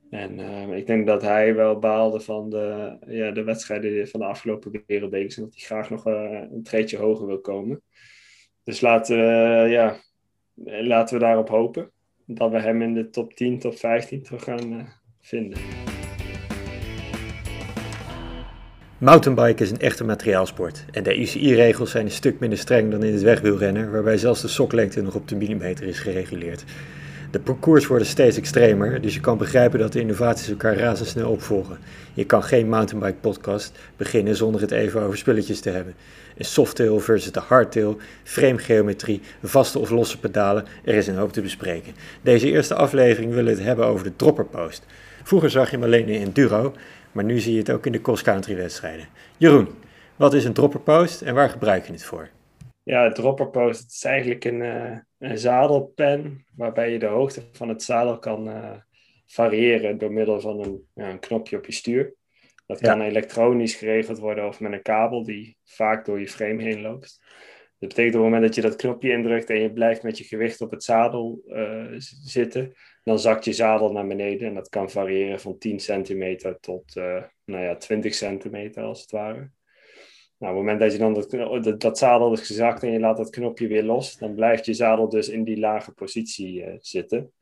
En 0.09 0.39
uh, 0.39 0.77
ik 0.77 0.87
denk 0.87 1.07
dat 1.07 1.21
hij 1.21 1.55
wel 1.55 1.79
baalde 1.79 2.19
van 2.19 2.49
de, 2.49 2.97
ja, 3.07 3.31
de 3.31 3.43
wedstrijden 3.43 4.07
van 4.07 4.19
de 4.19 4.25
afgelopen 4.25 4.83
wereldbekers. 4.87 5.37
En 5.37 5.43
dat 5.43 5.53
hij 5.53 5.63
graag 5.63 5.89
nog 5.89 6.07
uh, 6.07 6.41
een 6.51 6.63
treedje 6.63 6.97
hoger 6.97 7.27
wil 7.27 7.39
komen. 7.39 7.81
Dus 8.63 8.81
laten 8.81 9.17
we, 9.17 9.63
uh, 9.65 9.71
ja, 9.71 9.97
laten 10.83 11.17
we 11.17 11.23
daarop 11.23 11.49
hopen. 11.49 11.91
Dat 12.25 12.51
we 12.51 12.59
hem 12.59 12.81
in 12.81 12.93
de 12.93 13.09
top 13.09 13.33
10, 13.33 13.59
top 13.59 13.77
15 13.77 14.23
terug 14.23 14.43
gaan 14.43 14.87
vinden. 15.19 15.90
Mountainbiken 19.01 19.65
is 19.65 19.71
een 19.71 19.79
echte 19.79 20.03
materiaalsport 20.03 20.85
en 20.91 21.03
de 21.03 21.19
UCI-regels 21.19 21.91
zijn 21.91 22.05
een 22.05 22.11
stuk 22.11 22.39
minder 22.39 22.57
streng 22.59 22.91
dan 22.91 23.03
in 23.03 23.13
het 23.13 23.21
wegwielrennen, 23.21 23.91
waarbij 23.91 24.17
zelfs 24.17 24.41
de 24.41 24.47
soklengte 24.47 25.01
nog 25.01 25.15
op 25.15 25.27
de 25.27 25.35
millimeter 25.35 25.87
is 25.87 25.99
gereguleerd. 25.99 26.63
De 27.31 27.39
parcours 27.39 27.87
worden 27.87 28.07
steeds 28.07 28.37
extremer, 28.37 29.01
dus 29.01 29.13
je 29.13 29.19
kan 29.19 29.37
begrijpen 29.37 29.79
dat 29.79 29.93
de 29.93 29.99
innovaties 29.99 30.49
elkaar 30.49 30.77
razendsnel 30.77 31.31
opvolgen. 31.31 31.77
Je 32.13 32.25
kan 32.25 32.43
geen 32.43 32.69
mountainbike 32.69 33.19
podcast 33.21 33.79
beginnen 33.97 34.35
zonder 34.35 34.61
het 34.61 34.71
even 34.71 35.01
over 35.01 35.17
spulletjes 35.17 35.59
te 35.59 35.69
hebben. 35.69 35.93
Een 36.37 36.45
softtail 36.45 36.99
versus 36.99 37.31
de 37.31 37.39
hardtail, 37.39 37.97
framegeometrie, 38.23 39.21
vaste 39.43 39.79
of 39.79 39.89
losse 39.89 40.19
pedalen, 40.19 40.65
er 40.83 40.93
is 40.93 41.07
een 41.07 41.17
hoop 41.17 41.33
te 41.33 41.41
bespreken. 41.41 41.93
Deze 42.21 42.51
eerste 42.51 42.75
aflevering 42.75 43.33
willen 43.33 43.51
we 43.51 43.57
het 43.57 43.67
hebben 43.67 43.85
over 43.85 44.03
de 44.03 44.15
dropperpost. 44.15 44.85
Vroeger 45.23 45.49
zag 45.49 45.69
je 45.69 45.75
hem 45.75 45.85
alleen 45.85 46.07
in 46.07 46.21
enduro, 46.21 46.73
maar 47.11 47.23
nu 47.23 47.39
zie 47.39 47.53
je 47.53 47.59
het 47.59 47.71
ook 47.71 47.85
in 47.85 47.91
de 47.91 48.01
cross-country 48.01 48.55
wedstrijden. 48.55 49.07
Jeroen, 49.37 49.67
wat 50.15 50.33
is 50.33 50.45
een 50.45 50.53
dropperpost 50.53 51.21
en 51.21 51.33
waar 51.35 51.49
gebruik 51.49 51.85
je 51.85 51.91
het 51.91 52.03
voor? 52.03 52.29
Ja, 52.83 53.03
het 53.03 53.15
dropperpost 53.15 53.91
is 53.91 54.03
eigenlijk 54.03 54.45
een, 54.45 54.61
uh, 54.61 54.97
een 55.17 55.37
zadelpen 55.37 56.45
waarbij 56.55 56.91
je 56.91 56.99
de 56.99 57.05
hoogte 57.05 57.43
van 57.51 57.69
het 57.69 57.83
zadel 57.83 58.19
kan 58.19 58.47
uh, 58.47 58.71
variëren 59.25 59.97
door 59.97 60.11
middel 60.11 60.41
van 60.41 60.59
een, 60.59 60.87
ja, 60.93 61.09
een, 61.09 61.19
knopje 61.19 61.57
op 61.57 61.65
je 61.65 61.71
stuur. 61.71 62.13
Dat 62.65 62.79
kan 62.79 63.01
elektronisch 63.01 63.75
geregeld 63.75 64.19
worden 64.19 64.47
of 64.47 64.59
met 64.59 64.71
een 64.71 64.81
kabel 64.81 65.23
die 65.23 65.57
vaak 65.63 66.05
door 66.05 66.19
je 66.19 66.27
frame 66.27 66.63
heen 66.63 66.81
loopt. 66.81 67.19
Dat 67.79 67.89
betekent 67.89 68.15
op 68.15 68.21
het 68.21 68.31
moment 68.31 68.43
dat 68.43 68.55
je 68.55 68.61
dat 68.61 68.75
knopje 68.75 69.11
indrukt 69.11 69.49
en 69.49 69.59
je 69.59 69.73
blijft 69.73 70.03
met 70.03 70.17
je 70.17 70.23
gewicht 70.23 70.61
op 70.61 70.71
het 70.71 70.83
zadel 70.83 71.41
uh, 71.47 71.93
zitten, 72.23 72.73
dan 73.03 73.19
zakt 73.19 73.45
je 73.45 73.53
zadel 73.53 73.91
naar 73.91 74.07
beneden. 74.07 74.47
En 74.47 74.53
dat 74.53 74.69
kan 74.69 74.89
variëren 74.89 75.39
van 75.39 75.57
10 75.57 75.79
centimeter 75.79 76.59
tot 76.59 76.95
uh, 76.95 77.23
nou 77.45 77.63
ja, 77.63 77.75
20 77.75 78.13
centimeter 78.13 78.83
als 78.83 79.01
het 79.01 79.11
ware. 79.11 79.51
Nou, 80.37 80.53
op 80.53 80.59
het 80.59 80.67
moment 80.67 80.79
dat 80.79 80.91
je 80.91 80.97
dan 80.97 81.13
dat, 81.13 81.63
dat, 81.63 81.81
dat, 81.81 81.97
zadel 81.97 82.31
is 82.31 82.47
gezakt 82.47 82.83
en 82.83 82.91
je 82.91 82.99
laat 82.99 83.17
dat 83.17 83.29
knopje 83.29 83.67
weer 83.67 83.83
los, 83.83 84.17
dan 84.17 84.35
blijft 84.35 84.65
je 84.65 84.73
zadel 84.73 85.09
dus 85.09 85.29
in 85.29 85.43
die 85.43 85.59
lage 85.59 85.91
positie 85.91 86.65
uh, 86.65 86.73
zitten. 86.77 87.33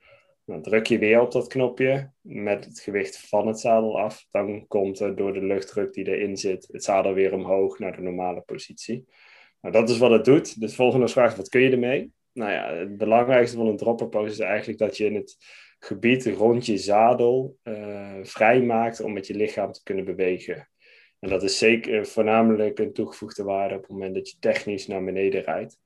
Dan 0.46 0.62
druk 0.62 0.88
je 0.88 0.98
weer 0.98 1.22
op 1.22 1.32
dat 1.32 1.48
knopje 1.48 2.12
met 2.22 2.66
het 2.66 2.80
gewicht 2.80 3.28
van 3.28 3.48
het 3.48 3.60
zadel 3.60 4.00
af. 4.00 4.26
Dan 4.32 4.68
komt 4.68 5.00
er 5.00 5.16
door 5.16 5.34
de 5.34 5.42
luchtdruk 5.42 5.94
die 5.94 6.08
erin 6.08 6.38
zit 6.38 6.68
het 6.72 6.84
zadel 6.84 7.14
weer 7.14 7.34
omhoog 7.34 7.80
naar 7.80 7.96
de 7.96 8.02
normale 8.02 8.42
positie. 8.42 9.06
Nou, 9.62 9.74
dat 9.74 9.90
is 9.90 9.98
wat 9.98 10.12
het 10.12 10.26
doet. 10.26 10.60
De 10.60 10.70
volgende 10.70 11.08
vraag 11.08 11.36
wat 11.36 11.50
kun 11.50 11.62
je 11.62 11.72
ermee? 11.72 12.12
Nou 12.40 12.52
ja, 12.52 12.74
het 12.74 12.98
belangrijkste 12.98 13.58
van 13.58 13.68
een 13.68 13.78
dropperpost 13.78 14.32
is 14.32 14.40
eigenlijk 14.40 14.80
dat 14.80 14.98
je 14.98 15.06
in 15.06 15.16
het 15.16 15.38
gebied 15.80 16.26
rond 16.26 16.66
je 16.66 16.78
zadel 16.78 17.58
uh, 17.64 18.18
vrij 18.22 18.62
maakt 18.62 19.02
om 19.02 19.14
met 19.14 19.28
je 19.28 19.36
lichaam 19.36 19.72
te 19.72 19.84
kunnen 19.84 20.06
bewegen. 20.06 20.70
En 21.20 21.30
dat 21.30 21.44
is 21.44 21.58
zeker 21.58 22.06
voornamelijk 22.08 22.80
een 22.80 22.94
toegevoegde 22.94 23.44
waarde 23.44 23.76
op 23.76 23.82
het 23.82 23.90
moment 23.90 24.16
dat 24.16 24.30
je 24.30 24.38
technisch 24.40 24.88
naar 24.88 25.04
beneden 25.04 25.42
rijdt. 25.42 25.78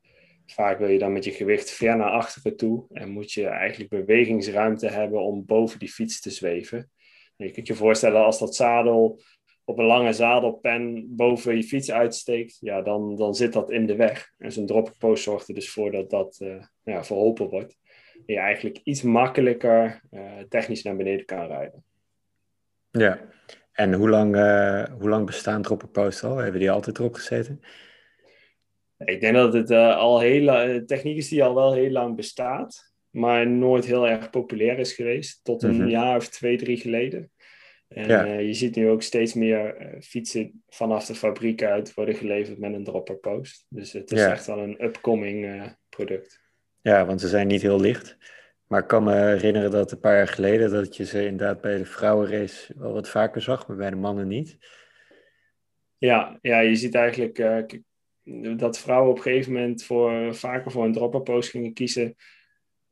Vaak 0.45 0.79
wil 0.79 0.87
je 0.87 0.99
dan 0.99 1.11
met 1.11 1.23
je 1.23 1.31
gewicht 1.31 1.71
ver 1.71 1.97
naar 1.97 2.11
achteren 2.11 2.57
toe 2.57 2.85
en 2.91 3.09
moet 3.09 3.31
je 3.31 3.47
eigenlijk 3.47 3.89
bewegingsruimte 3.89 4.87
hebben 4.87 5.21
om 5.21 5.45
boven 5.45 5.79
die 5.79 5.91
fiets 5.91 6.21
te 6.21 6.29
zweven. 6.29 6.91
En 7.37 7.45
je 7.45 7.51
kunt 7.51 7.67
je 7.67 7.75
voorstellen 7.75 8.23
als 8.23 8.39
dat 8.39 8.55
zadel 8.55 9.21
op 9.65 9.77
een 9.77 9.85
lange 9.85 10.13
zadelpen 10.13 11.05
boven 11.15 11.55
je 11.55 11.63
fiets 11.63 11.91
uitsteekt, 11.91 12.57
ja, 12.59 12.81
dan, 12.81 13.15
dan 13.15 13.35
zit 13.35 13.53
dat 13.53 13.71
in 13.71 13.85
de 13.85 13.95
weg. 13.95 14.33
En 14.37 14.51
zo'n 14.51 14.65
dropperpost 14.65 15.23
zorgt 15.23 15.47
er 15.47 15.53
dus 15.53 15.71
voor 15.71 15.91
dat 15.91 16.09
dat 16.09 16.39
uh, 16.41 16.63
ja, 16.83 17.03
verholpen 17.03 17.49
wordt. 17.49 17.77
En 18.13 18.33
je 18.33 18.39
eigenlijk 18.39 18.79
iets 18.83 19.01
makkelijker 19.01 20.01
uh, 20.11 20.21
technisch 20.49 20.83
naar 20.83 20.95
beneden 20.95 21.25
kan 21.25 21.47
rijden. 21.47 21.83
Ja, 22.91 23.19
en 23.71 23.93
hoe 23.93 24.09
lang, 24.09 24.35
uh, 24.35 24.83
hoe 24.99 25.09
lang 25.09 25.25
bestaan 25.25 25.61
dropperposts 25.61 26.23
al? 26.23 26.37
Hebben 26.37 26.59
die 26.59 26.71
altijd 26.71 26.99
erop 26.99 27.13
gezeten? 27.13 27.59
Ik 28.97 29.21
denk 29.21 29.35
dat 29.35 29.53
het 29.53 29.71
al 29.71 30.19
heel 30.19 30.85
techniek 30.85 31.17
is 31.17 31.29
die 31.29 31.43
al 31.43 31.55
wel 31.55 31.73
heel 31.73 31.91
lang 31.91 32.15
bestaat, 32.15 32.93
maar 33.09 33.47
nooit 33.47 33.85
heel 33.85 34.07
erg 34.07 34.29
populair 34.29 34.79
is 34.79 34.93
geweest. 34.93 35.43
Tot 35.43 35.63
een 35.63 35.77
mhm. 35.77 35.87
jaar 35.87 36.15
of 36.15 36.29
twee, 36.29 36.57
drie 36.57 36.77
geleden. 36.77 37.31
En 37.93 38.07
ja. 38.07 38.27
uh, 38.27 38.47
je 38.47 38.53
ziet 38.53 38.75
nu 38.75 38.89
ook 38.89 39.01
steeds 39.01 39.33
meer 39.33 39.81
uh, 39.81 40.01
fietsen 40.01 40.63
vanaf 40.67 41.05
de 41.05 41.15
fabriek 41.15 41.63
uit 41.63 41.93
worden 41.93 42.15
geleverd 42.15 42.57
met 42.57 42.73
een 42.73 42.83
dropper 42.83 43.15
post. 43.15 43.65
Dus 43.69 43.93
het 43.93 44.11
is 44.11 44.19
ja. 44.19 44.31
echt 44.31 44.45
wel 44.45 44.59
een 44.59 44.83
upcoming 44.83 45.45
uh, 45.45 45.65
product. 45.89 46.41
Ja, 46.81 47.05
want 47.05 47.21
ze 47.21 47.27
zijn 47.27 47.47
niet 47.47 47.61
heel 47.61 47.79
licht. 47.79 48.17
Maar 48.67 48.81
ik 48.81 48.87
kan 48.87 49.03
me 49.03 49.15
herinneren 49.15 49.71
dat 49.71 49.91
een 49.91 49.99
paar 49.99 50.15
jaar 50.15 50.27
geleden 50.27 50.71
dat 50.71 50.95
je 50.95 51.05
ze 51.05 51.25
inderdaad 51.25 51.61
bij 51.61 51.77
de 51.77 51.85
vrouwenrace 51.85 52.73
wel 52.77 52.93
wat 52.93 53.09
vaker 53.09 53.41
zag, 53.41 53.67
maar 53.67 53.77
bij 53.77 53.89
de 53.89 53.95
mannen 53.95 54.27
niet. 54.27 54.57
Ja, 55.97 56.37
ja 56.41 56.59
je 56.59 56.75
ziet 56.75 56.95
eigenlijk 56.95 57.37
dat 58.57 58.79
vrouwen 58.79 59.09
op 59.09 59.15
een 59.15 59.23
gegeven 59.23 59.53
moment 59.53 59.83
voor, 59.83 60.35
vaker 60.35 60.71
voor 60.71 60.83
een 60.83 60.93
dropper 60.93 61.21
post 61.21 61.49
gingen 61.49 61.73
kiezen. 61.73 62.15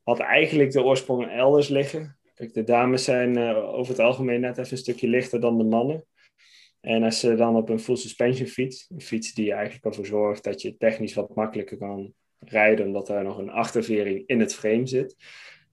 Had 0.04 0.20
eigenlijk 0.20 0.72
de 0.72 0.84
oorsprong 0.84 1.32
elders 1.32 1.68
liggen. 1.68 2.20
De 2.54 2.64
dames 2.64 3.04
zijn 3.04 3.38
uh, 3.38 3.74
over 3.74 3.92
het 3.92 4.02
algemeen 4.02 4.42
net 4.42 4.58
even 4.58 4.72
een 4.72 4.78
stukje 4.78 5.08
lichter 5.08 5.40
dan 5.40 5.58
de 5.58 5.64
mannen. 5.64 6.06
En 6.82 7.04
als 7.04 7.20
ze 7.20 7.36
dan 7.36 7.56
op 7.56 7.70
een 7.70 7.80
full 7.80 7.96
suspension 7.96 8.48
fiets, 8.48 8.88
een 8.90 9.02
fiets 9.02 9.34
die 9.34 9.54
eigenlijk 9.54 9.86
ervoor 9.86 10.06
zorgt 10.06 10.44
dat 10.44 10.62
je 10.62 10.78
technisch 10.78 11.14
wat 11.14 11.36
makkelijker 11.36 11.78
kan 11.78 12.14
rijden, 12.40 12.86
omdat 12.86 13.10
er 13.10 13.24
nog 13.24 13.38
een 13.38 13.50
achtervering 13.50 14.24
in 14.26 14.40
het 14.40 14.56
frame 14.56 14.88
zit. 14.88 15.16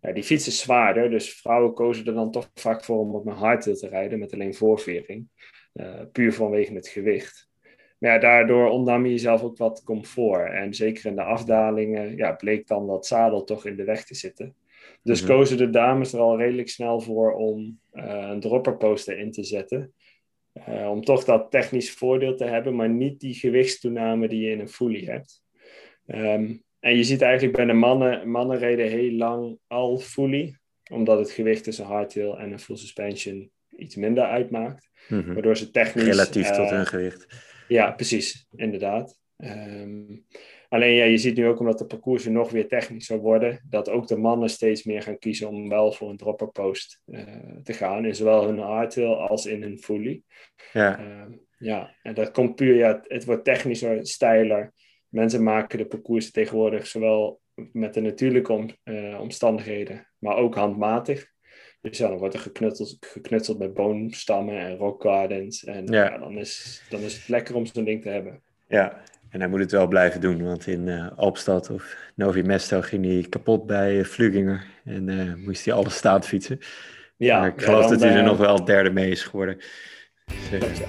Ja, 0.01 0.13
die 0.13 0.23
fiets 0.23 0.47
is 0.47 0.61
zwaarder, 0.61 1.11
dus 1.11 1.35
vrouwen 1.35 1.75
kozen 1.75 2.07
er 2.07 2.15
dan 2.15 2.31
toch 2.31 2.51
vaak 2.55 2.85
voor 2.85 2.99
om 2.99 3.15
op 3.15 3.27
een 3.27 3.33
hardtail 3.33 3.77
te 3.77 3.89
rijden 3.89 4.19
met 4.19 4.33
alleen 4.33 4.55
voorvering. 4.55 5.29
Uh, 5.75 6.01
puur 6.13 6.33
vanwege 6.33 6.75
het 6.75 6.89
gewicht. 6.89 7.49
Maar 7.99 8.13
ja, 8.13 8.19
daardoor 8.19 8.69
ontnam 8.69 9.05
je 9.05 9.11
jezelf 9.11 9.43
ook 9.43 9.57
wat 9.57 9.83
comfort. 9.85 10.53
En 10.53 10.75
zeker 10.75 11.07
in 11.07 11.15
de 11.15 11.23
afdalingen 11.23 12.17
ja, 12.17 12.33
bleek 12.33 12.67
dan 12.67 12.87
dat 12.87 13.07
zadel 13.07 13.45
toch 13.45 13.67
in 13.67 13.77
de 13.77 13.85
weg 13.85 14.05
te 14.05 14.15
zitten. 14.15 14.57
Dus 15.09 15.23
mhm. 15.23 15.31
kozen 15.31 15.57
de 15.57 15.71
dames 15.71 16.13
er 16.13 16.21
al 16.21 16.39
redelijk 16.39 16.69
snel 16.69 17.01
voor 17.01 17.33
om 17.33 17.81
uh, 17.93 18.29
een 18.31 18.41
dropperposter 18.41 19.19
in 19.19 19.31
te 19.31 19.45
zetten. 19.45 19.93
Uh, 20.69 20.91
om 20.91 21.05
toch 21.05 21.25
dat 21.25 21.51
technisch 21.51 21.93
voordeel 21.93 22.37
te 22.37 22.45
hebben, 22.45 22.77
maar 22.77 22.89
niet 22.89 23.21
die 23.21 23.35
gewichtstoename 23.35 24.29
die 24.29 24.41
je 24.41 24.51
in 24.51 24.61
een 24.61 24.69
fully 24.69 25.05
hebt. 25.05 25.43
Um, 26.07 26.63
en 26.81 26.97
je 26.97 27.05
ziet 27.05 27.23
eigenlijk 27.23 27.57
bij 27.57 27.65
de 27.65 27.73
mannen, 27.73 28.31
mannen 28.31 28.59
reden 28.59 28.89
heel 28.89 29.13
lang 29.13 29.59
al 29.67 29.99
fully, 29.99 30.59
omdat 30.91 31.19
het 31.19 31.31
gewicht 31.31 31.65
tussen 31.65 31.85
hardtail 31.85 32.39
en 32.39 32.53
een 32.53 32.61
full 32.61 32.77
suspension 32.77 33.51
iets 33.77 33.97
minder 33.97 34.25
uitmaakt. 34.25 34.89
Mm 35.09 35.35
Waardoor 35.35 35.57
ze 35.57 35.71
technisch... 35.71 36.05
Relatief 36.05 36.51
uh, 36.51 36.57
tot 36.57 36.71
hun 36.71 36.87
gewicht. 36.87 37.27
Ja, 37.69 37.91
precies, 37.91 38.47
inderdaad. 38.57 39.19
Um, 39.37 40.27
Alleen 40.69 40.95
ja, 40.95 41.05
je 41.05 41.19
ziet 41.19 41.37
nu 41.37 41.47
ook 41.47 41.61
omdat 41.61 41.79
de 41.79 41.87
parcoursen 41.87 42.33
nog 42.33 42.51
weer 42.51 42.69
technischer 42.69 43.19
worden, 43.19 43.61
dat 43.69 43.89
ook 43.89 44.07
de 44.07 44.17
mannen 44.17 44.51
steeds 44.51 44.85
meer 44.85 45.03
gaan 45.03 45.19
kiezen 45.19 45.49
om 45.49 45.69
wel 45.69 45.93
voor 45.93 46.11
een 46.11 46.17
dropper 46.17 46.49
post 46.49 47.01
uh, 47.07 47.23
te 47.63 47.73
gaan. 47.73 48.05
In 48.05 48.15
zowel 48.15 48.45
hun 48.47 48.59
hardtail 48.59 49.29
als 49.29 49.47
in 49.47 49.63
hun 49.63 49.79
fully. 49.79 50.23
Ja. 50.73 51.01
Uh, 51.01 51.37
ja, 51.59 51.95
en 52.03 52.15
dat 52.15 52.31
komt 52.31 52.55
puur, 52.55 52.75
ja, 52.75 53.01
het 53.03 53.25
wordt 53.25 53.45
technischer, 53.45 54.07
steiler. 54.07 54.73
Mensen 55.09 55.43
maken 55.43 55.79
de 55.79 55.87
parcoursen 55.87 56.33
tegenwoordig 56.33 56.87
zowel 56.87 57.41
met 57.73 57.95
de 57.95 58.01
natuurlijke 58.01 58.53
om, 58.53 58.71
uh, 58.85 59.21
omstandigheden, 59.21 60.09
maar 60.19 60.37
ook 60.37 60.55
handmatig. 60.55 61.27
Dus 61.81 61.99
ja, 61.99 62.09
dan 62.09 62.19
wordt 62.19 62.35
er 62.35 62.41
geknutseld, 62.41 62.97
geknutseld 63.01 63.59
met 63.59 63.75
boomstammen 63.75 64.59
en 64.59 64.77
rock 64.77 65.03
gardens. 65.03 65.65
En 65.65 65.87
ja. 65.87 66.05
ja 66.05 66.19
dan, 66.19 66.39
is, 66.39 66.83
dan 66.89 67.01
is 67.01 67.17
het 67.17 67.29
lekker 67.29 67.55
om 67.55 67.67
zo'n 67.67 67.85
ding 67.85 68.03
te 68.03 68.09
hebben. 68.09 68.43
Ja, 68.69 69.03
en 69.31 69.41
hij 69.41 69.49
moet 69.49 69.61
het 69.61 69.73
wel 69.73 69.87
blijven 69.87 70.21
doen, 70.21 70.45
want 70.45 70.67
in 70.67 70.87
uh, 70.87 71.07
Alpstad 71.17 71.71
of 71.71 71.97
Novi 72.15 72.43
Mesto 72.43 72.81
ging 72.81 73.05
hij 73.05 73.27
kapot 73.29 73.67
bij 73.67 73.95
uh, 73.95 74.05
Vluginger 74.05 74.67
en 74.85 75.09
uh, 75.09 75.35
moest 75.35 75.65
hij 75.65 75.75
alle 75.75 75.91
staat 75.91 76.27
fietsen. 76.27 76.59
Ja, 77.17 77.41
maar 77.41 77.49
ik 77.49 77.63
geloof 77.63 77.87
dat 77.87 78.01
hij 78.01 78.15
er 78.15 78.23
nog 78.23 78.39
wel 78.39 78.65
derde 78.65 78.91
mee 78.91 79.11
is 79.11 79.23
geworden. 79.23 79.59
Dus, 80.51 80.81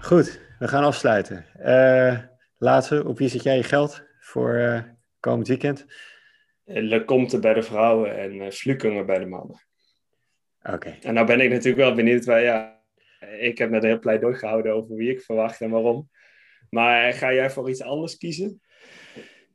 Goed, 0.00 0.40
we 0.58 0.68
gaan 0.68 0.84
afsluiten. 0.84 1.44
laatste, 2.58 3.04
op 3.06 3.18
wie 3.18 3.28
zet 3.28 3.42
jij 3.42 3.56
je 3.56 3.62
geld 3.62 4.02
voor 4.20 4.84
komend 5.20 5.48
weekend? 5.48 5.86
Lecomte 6.64 7.38
bij 7.38 7.54
de 7.54 7.62
vrouwen 7.62 8.18
en 8.18 8.34
uh, 8.34 9.06
bij 9.06 9.18
de 9.18 9.26
mannen. 9.26 9.66
Oké. 10.62 10.96
En 11.02 11.14
nou 11.14 11.26
ben 11.26 11.40
ik 11.40 11.50
natuurlijk 11.50 11.76
wel 11.76 11.94
benieuwd, 11.94 12.24
waar, 12.24 12.42
ja, 12.42 12.77
ik 13.38 13.58
heb 13.58 13.70
net 13.70 13.82
een 13.82 13.88
heel 13.88 13.98
pleidooi 13.98 14.34
gehouden 14.34 14.72
over 14.72 14.96
wie 14.96 15.10
ik 15.10 15.20
verwacht 15.20 15.60
en 15.60 15.70
waarom. 15.70 16.08
Maar 16.70 17.12
ga 17.12 17.32
jij 17.32 17.50
voor 17.50 17.68
iets 17.68 17.82
anders 17.82 18.16
kiezen? 18.16 18.60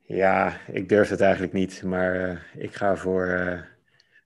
Ja, 0.02 0.58
ik 0.72 0.90
durf 0.90 1.10
het 1.10 1.22
eigenlijk 1.22 1.54
niet. 1.54 1.84
Maar 1.84 2.16
uh, 2.16 2.64
ik 2.64 2.74
ga 2.74 2.96
voor, 2.96 3.28
uh, 3.28 3.62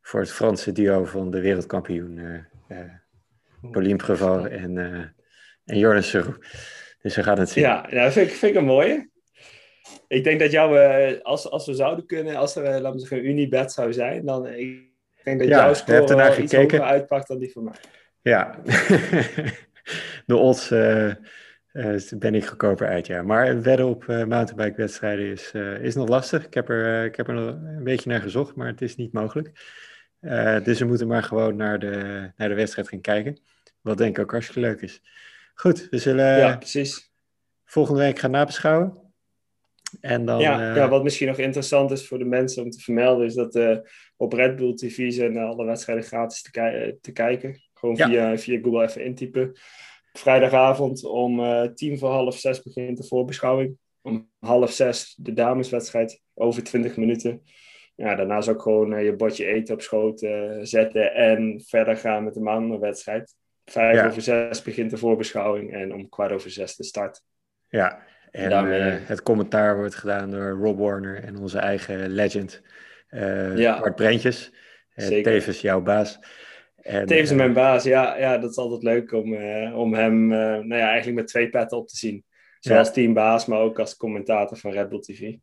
voor 0.01 0.19
het 0.19 0.31
Franse 0.31 0.71
duo 0.71 1.05
van 1.05 1.31
de 1.31 1.41
wereldkampioen. 1.41 2.17
Uh, 2.17 2.79
Pauline 3.71 3.95
Preval 3.95 4.47
en, 4.47 4.77
en 5.65 5.77
Jordan. 5.77 6.35
Dus 7.01 7.15
we 7.15 7.23
gaan 7.23 7.39
het 7.39 7.49
zien. 7.49 7.63
Ja, 7.63 7.87
nou, 7.89 8.11
vind, 8.11 8.29
ik, 8.29 8.35
vind 8.35 8.51
ik 8.51 8.57
een 8.57 8.65
mooie. 8.65 9.09
Ik 10.07 10.23
denk 10.23 10.39
dat 10.39 10.51
jou, 10.51 10.77
als, 11.21 11.49
als 11.49 11.65
we 11.65 11.73
zouden 11.73 12.05
kunnen, 12.05 12.35
als 12.35 12.55
er, 12.55 12.63
laten 12.63 12.91
we 12.91 12.99
zeggen, 12.99 13.17
een 13.17 13.25
Unibet 13.25 13.71
zou 13.71 13.93
zijn, 13.93 14.25
dan 14.25 14.47
ik 14.47 15.23
denk 15.23 15.39
dat 15.39 15.47
ja, 15.47 15.57
jouw 15.57 15.73
score 15.73 16.15
wel 16.15 16.37
iets 16.37 16.53
hoger 16.53 16.81
uitpakt 16.81 17.27
dan 17.27 17.39
die 17.39 17.51
van 17.51 17.63
mij. 17.63 17.73
Ja, 18.27 18.59
de 20.25 20.35
odds 20.35 20.71
uh, 20.71 21.13
uh, 21.73 22.01
ben 22.17 22.35
ik 22.35 22.45
goedkoper 22.45 22.87
uit, 22.87 23.07
ja. 23.07 23.21
Maar 23.21 23.61
wedden 23.61 23.87
op 23.87 24.03
uh, 24.03 24.23
mountainbike-wedstrijden 24.25 25.25
is, 25.31 25.51
is 25.81 25.95
nog 25.95 26.07
lastig. 26.07 26.45
Ik 26.45 26.53
heb, 26.53 26.69
er, 26.69 27.05
ik 27.05 27.15
heb 27.15 27.27
er 27.27 27.35
een 27.35 27.83
beetje 27.83 28.09
naar 28.09 28.21
gezocht, 28.21 28.55
maar 28.55 28.67
het 28.67 28.81
is 28.81 28.95
niet 28.95 29.13
mogelijk. 29.13 29.51
dus 30.63 30.79
we 30.79 30.85
moeten 30.85 31.07
maar 31.07 31.23
gewoon 31.23 31.55
naar 31.55 31.79
de, 31.79 32.31
naar 32.35 32.49
de 32.49 32.55
wedstrijd 32.55 32.89
gaan 32.89 33.01
kijken. 33.01 33.39
Wat 33.81 33.97
denk 33.97 34.17
ik 34.17 34.23
ook 34.23 34.31
hartstikke 34.31 34.61
leuk 34.61 34.81
is. 34.81 35.01
Goed, 35.53 35.87
we 35.89 35.97
zullen 35.97 36.37
ja, 36.37 36.57
precies. 36.57 37.11
volgende 37.65 38.01
week 38.01 38.19
gaan 38.19 38.31
nabeschouwen. 38.31 38.97
En 40.01 40.25
dan, 40.25 40.39
ja, 40.39 40.75
ja, 40.75 40.89
wat 40.89 41.03
misschien 41.03 41.27
nog 41.27 41.37
interessant 41.37 41.91
is 41.91 42.07
voor 42.07 42.17
de 42.17 42.25
mensen 42.25 42.63
om 42.63 42.69
te 42.69 42.79
vermelden, 42.79 43.25
is 43.25 43.33
dat 43.33 43.81
op 44.17 44.33
Red 44.33 44.55
Bull 44.55 44.73
TV 44.73 45.11
zijn 45.11 45.37
alle 45.37 45.65
wedstrijden 45.65 46.03
gratis 46.03 46.41
te, 46.41 46.97
te 47.01 47.11
kijken. 47.11 47.66
Gewoon 47.79 47.97
via, 47.97 48.37
via 48.37 48.59
Google 48.61 48.83
even 48.83 49.03
intypen. 49.03 49.55
Vrijdagavond 50.13 51.03
om 51.03 51.39
uh, 51.39 51.63
tien 51.63 51.97
voor 51.97 52.09
half 52.09 52.37
zes 52.37 52.63
begint 52.63 52.97
de 52.97 53.03
voorbeschouwing. 53.03 53.77
Om 54.01 54.29
half 54.39 54.71
zes 54.71 55.15
de 55.17 55.33
dameswedstrijd 55.33 56.21
over 56.33 56.63
20 56.63 56.97
minuten. 56.97 57.41
Ja, 57.95 58.15
daarna 58.15 58.37
is 58.37 58.49
ook 58.49 58.61
gewoon 58.61 58.93
uh, 58.93 59.03
je 59.03 59.15
bordje 59.15 59.45
eten 59.45 59.73
op 59.73 59.81
schoot 59.81 60.21
uh, 60.21 60.57
zetten 60.61 61.13
en 61.13 61.61
verder 61.65 61.97
gaan 61.97 62.23
met 62.23 62.33
de 62.33 62.39
mannenwedstrijd. 62.39 63.35
Vijf 63.65 63.95
ja. 63.95 64.07
over 64.07 64.21
zes 64.21 64.61
begint 64.61 64.89
de 64.89 64.97
voorbeschouwing 64.97 65.73
en 65.73 65.93
om 65.93 66.09
kwart 66.09 66.31
over 66.31 66.51
zes 66.51 66.75
de 66.75 66.83
start. 66.83 67.21
Ja, 67.69 68.03
en, 68.31 68.51
en 68.51 69.05
het 69.05 69.23
commentaar 69.23 69.75
wordt 69.75 69.95
gedaan 69.95 70.31
door 70.31 70.49
Rob 70.49 70.79
Warner 70.79 71.23
en 71.23 71.37
onze 71.37 71.59
eigen 71.59 72.09
legend 72.09 72.61
ja. 73.55 73.79
Bart 73.79 73.95
Brentjes. 73.95 74.51
tevens 74.95 75.61
jouw 75.61 75.81
baas. 75.81 76.19
En, 76.87 77.05
Tevens 77.05 77.31
uh, 77.31 77.37
mijn 77.37 77.53
baas, 77.53 77.83
ja, 77.83 78.17
ja, 78.17 78.37
dat 78.37 78.49
is 78.49 78.57
altijd 78.57 78.83
leuk 78.83 79.11
om, 79.11 79.33
uh, 79.33 79.77
om 79.77 79.93
hem 79.93 80.31
uh, 80.31 80.37
nou 80.39 80.75
ja, 80.75 80.87
eigenlijk 80.87 81.17
met 81.17 81.27
twee 81.27 81.49
petten 81.49 81.77
op 81.77 81.87
te 81.87 81.97
zien. 81.97 82.25
Zoals 82.59 82.87
ja. 82.87 82.93
teambaas, 82.93 83.45
maar 83.45 83.59
ook 83.59 83.79
als 83.79 83.97
commentator 83.97 84.57
van 84.57 84.71
Red 84.71 84.89
Bull 84.89 84.99
TV. 84.99 85.35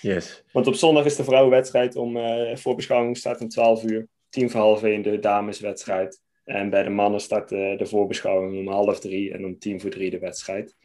Yes. 0.00 0.44
Want 0.52 0.66
op 0.66 0.74
zondag 0.74 1.04
is 1.04 1.16
de 1.16 1.24
vrouwenwedstrijd 1.24 1.96
om 1.96 2.18
voorbeschouwing 2.56 3.16
start 3.16 3.40
om 3.40 3.48
12 3.48 3.84
uur. 3.84 4.08
Tien 4.28 4.50
voor 4.50 4.60
half 4.60 4.82
één 4.82 5.02
de 5.02 5.18
dameswedstrijd. 5.18 6.20
En 6.44 6.70
bij 6.70 6.82
de 6.82 6.90
mannen 6.90 7.20
start 7.20 7.48
de 7.48 7.86
voorbeschouwing 7.86 8.58
om 8.58 8.74
half 8.74 9.00
drie 9.00 9.32
en 9.32 9.44
om 9.44 9.58
tien 9.58 9.80
voor 9.80 9.90
drie 9.90 10.10
de 10.10 10.18
wedstrijd. 10.18 10.76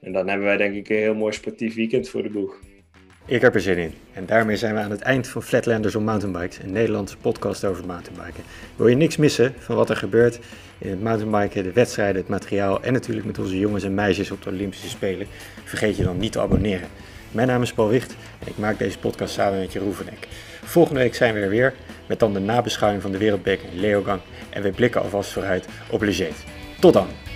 En 0.00 0.12
dan 0.12 0.28
hebben 0.28 0.46
wij 0.46 0.56
denk 0.56 0.74
ik 0.74 0.88
een 0.88 0.96
heel 0.96 1.14
mooi 1.14 1.32
sportief 1.32 1.74
weekend 1.74 2.08
voor 2.08 2.22
de 2.22 2.30
boeg. 2.30 2.60
Ik 3.28 3.40
heb 3.40 3.54
er 3.54 3.60
zin 3.60 3.76
in. 3.76 3.94
En 4.12 4.26
daarmee 4.26 4.56
zijn 4.56 4.74
we 4.74 4.80
aan 4.80 4.90
het 4.90 5.00
eind 5.00 5.28
van 5.28 5.42
Flatlanders 5.42 5.94
on 5.94 6.04
Mountainbikes, 6.04 6.58
een 6.58 6.72
Nederlandse 6.72 7.16
podcast 7.16 7.64
over 7.64 7.86
mountainbiken. 7.86 8.44
Wil 8.76 8.86
je 8.88 8.96
niks 8.96 9.16
missen 9.16 9.54
van 9.58 9.76
wat 9.76 9.90
er 9.90 9.96
gebeurt 9.96 10.38
in 10.78 10.90
het 10.90 11.02
mountainbiken, 11.02 11.62
de 11.62 11.72
wedstrijden, 11.72 12.16
het 12.16 12.30
materiaal 12.30 12.82
en 12.82 12.92
natuurlijk 12.92 13.26
met 13.26 13.38
onze 13.38 13.58
jongens 13.58 13.84
en 13.84 13.94
meisjes 13.94 14.30
op 14.30 14.42
de 14.42 14.50
Olympische 14.50 14.88
Spelen, 14.88 15.26
vergeet 15.64 15.96
je 15.96 16.04
dan 16.04 16.18
niet 16.18 16.32
te 16.32 16.40
abonneren. 16.40 16.88
Mijn 17.32 17.48
naam 17.48 17.62
is 17.62 17.72
Paul 17.72 17.88
Wicht 17.88 18.16
en 18.38 18.46
ik 18.46 18.58
maak 18.58 18.78
deze 18.78 18.98
podcast 18.98 19.34
samen 19.34 19.58
met 19.58 19.72
Jeroen 19.72 19.94
van 19.94 20.08
Eck. 20.08 20.28
Volgende 20.64 21.00
week 21.00 21.14
zijn 21.14 21.34
we 21.34 21.40
er 21.40 21.50
weer 21.50 21.74
met 22.06 22.18
dan 22.18 22.32
de 22.32 22.40
nabeschouwing 22.40 23.02
van 23.02 23.12
de 23.12 23.18
Wereldbeker 23.18 23.68
in 23.72 23.80
Leogang 23.80 24.20
en 24.50 24.62
we 24.62 24.70
blikken 24.70 25.02
alvast 25.02 25.30
vooruit 25.30 25.66
op 25.90 26.02
Leger. 26.02 26.34
Tot 26.80 26.92
dan! 26.92 27.27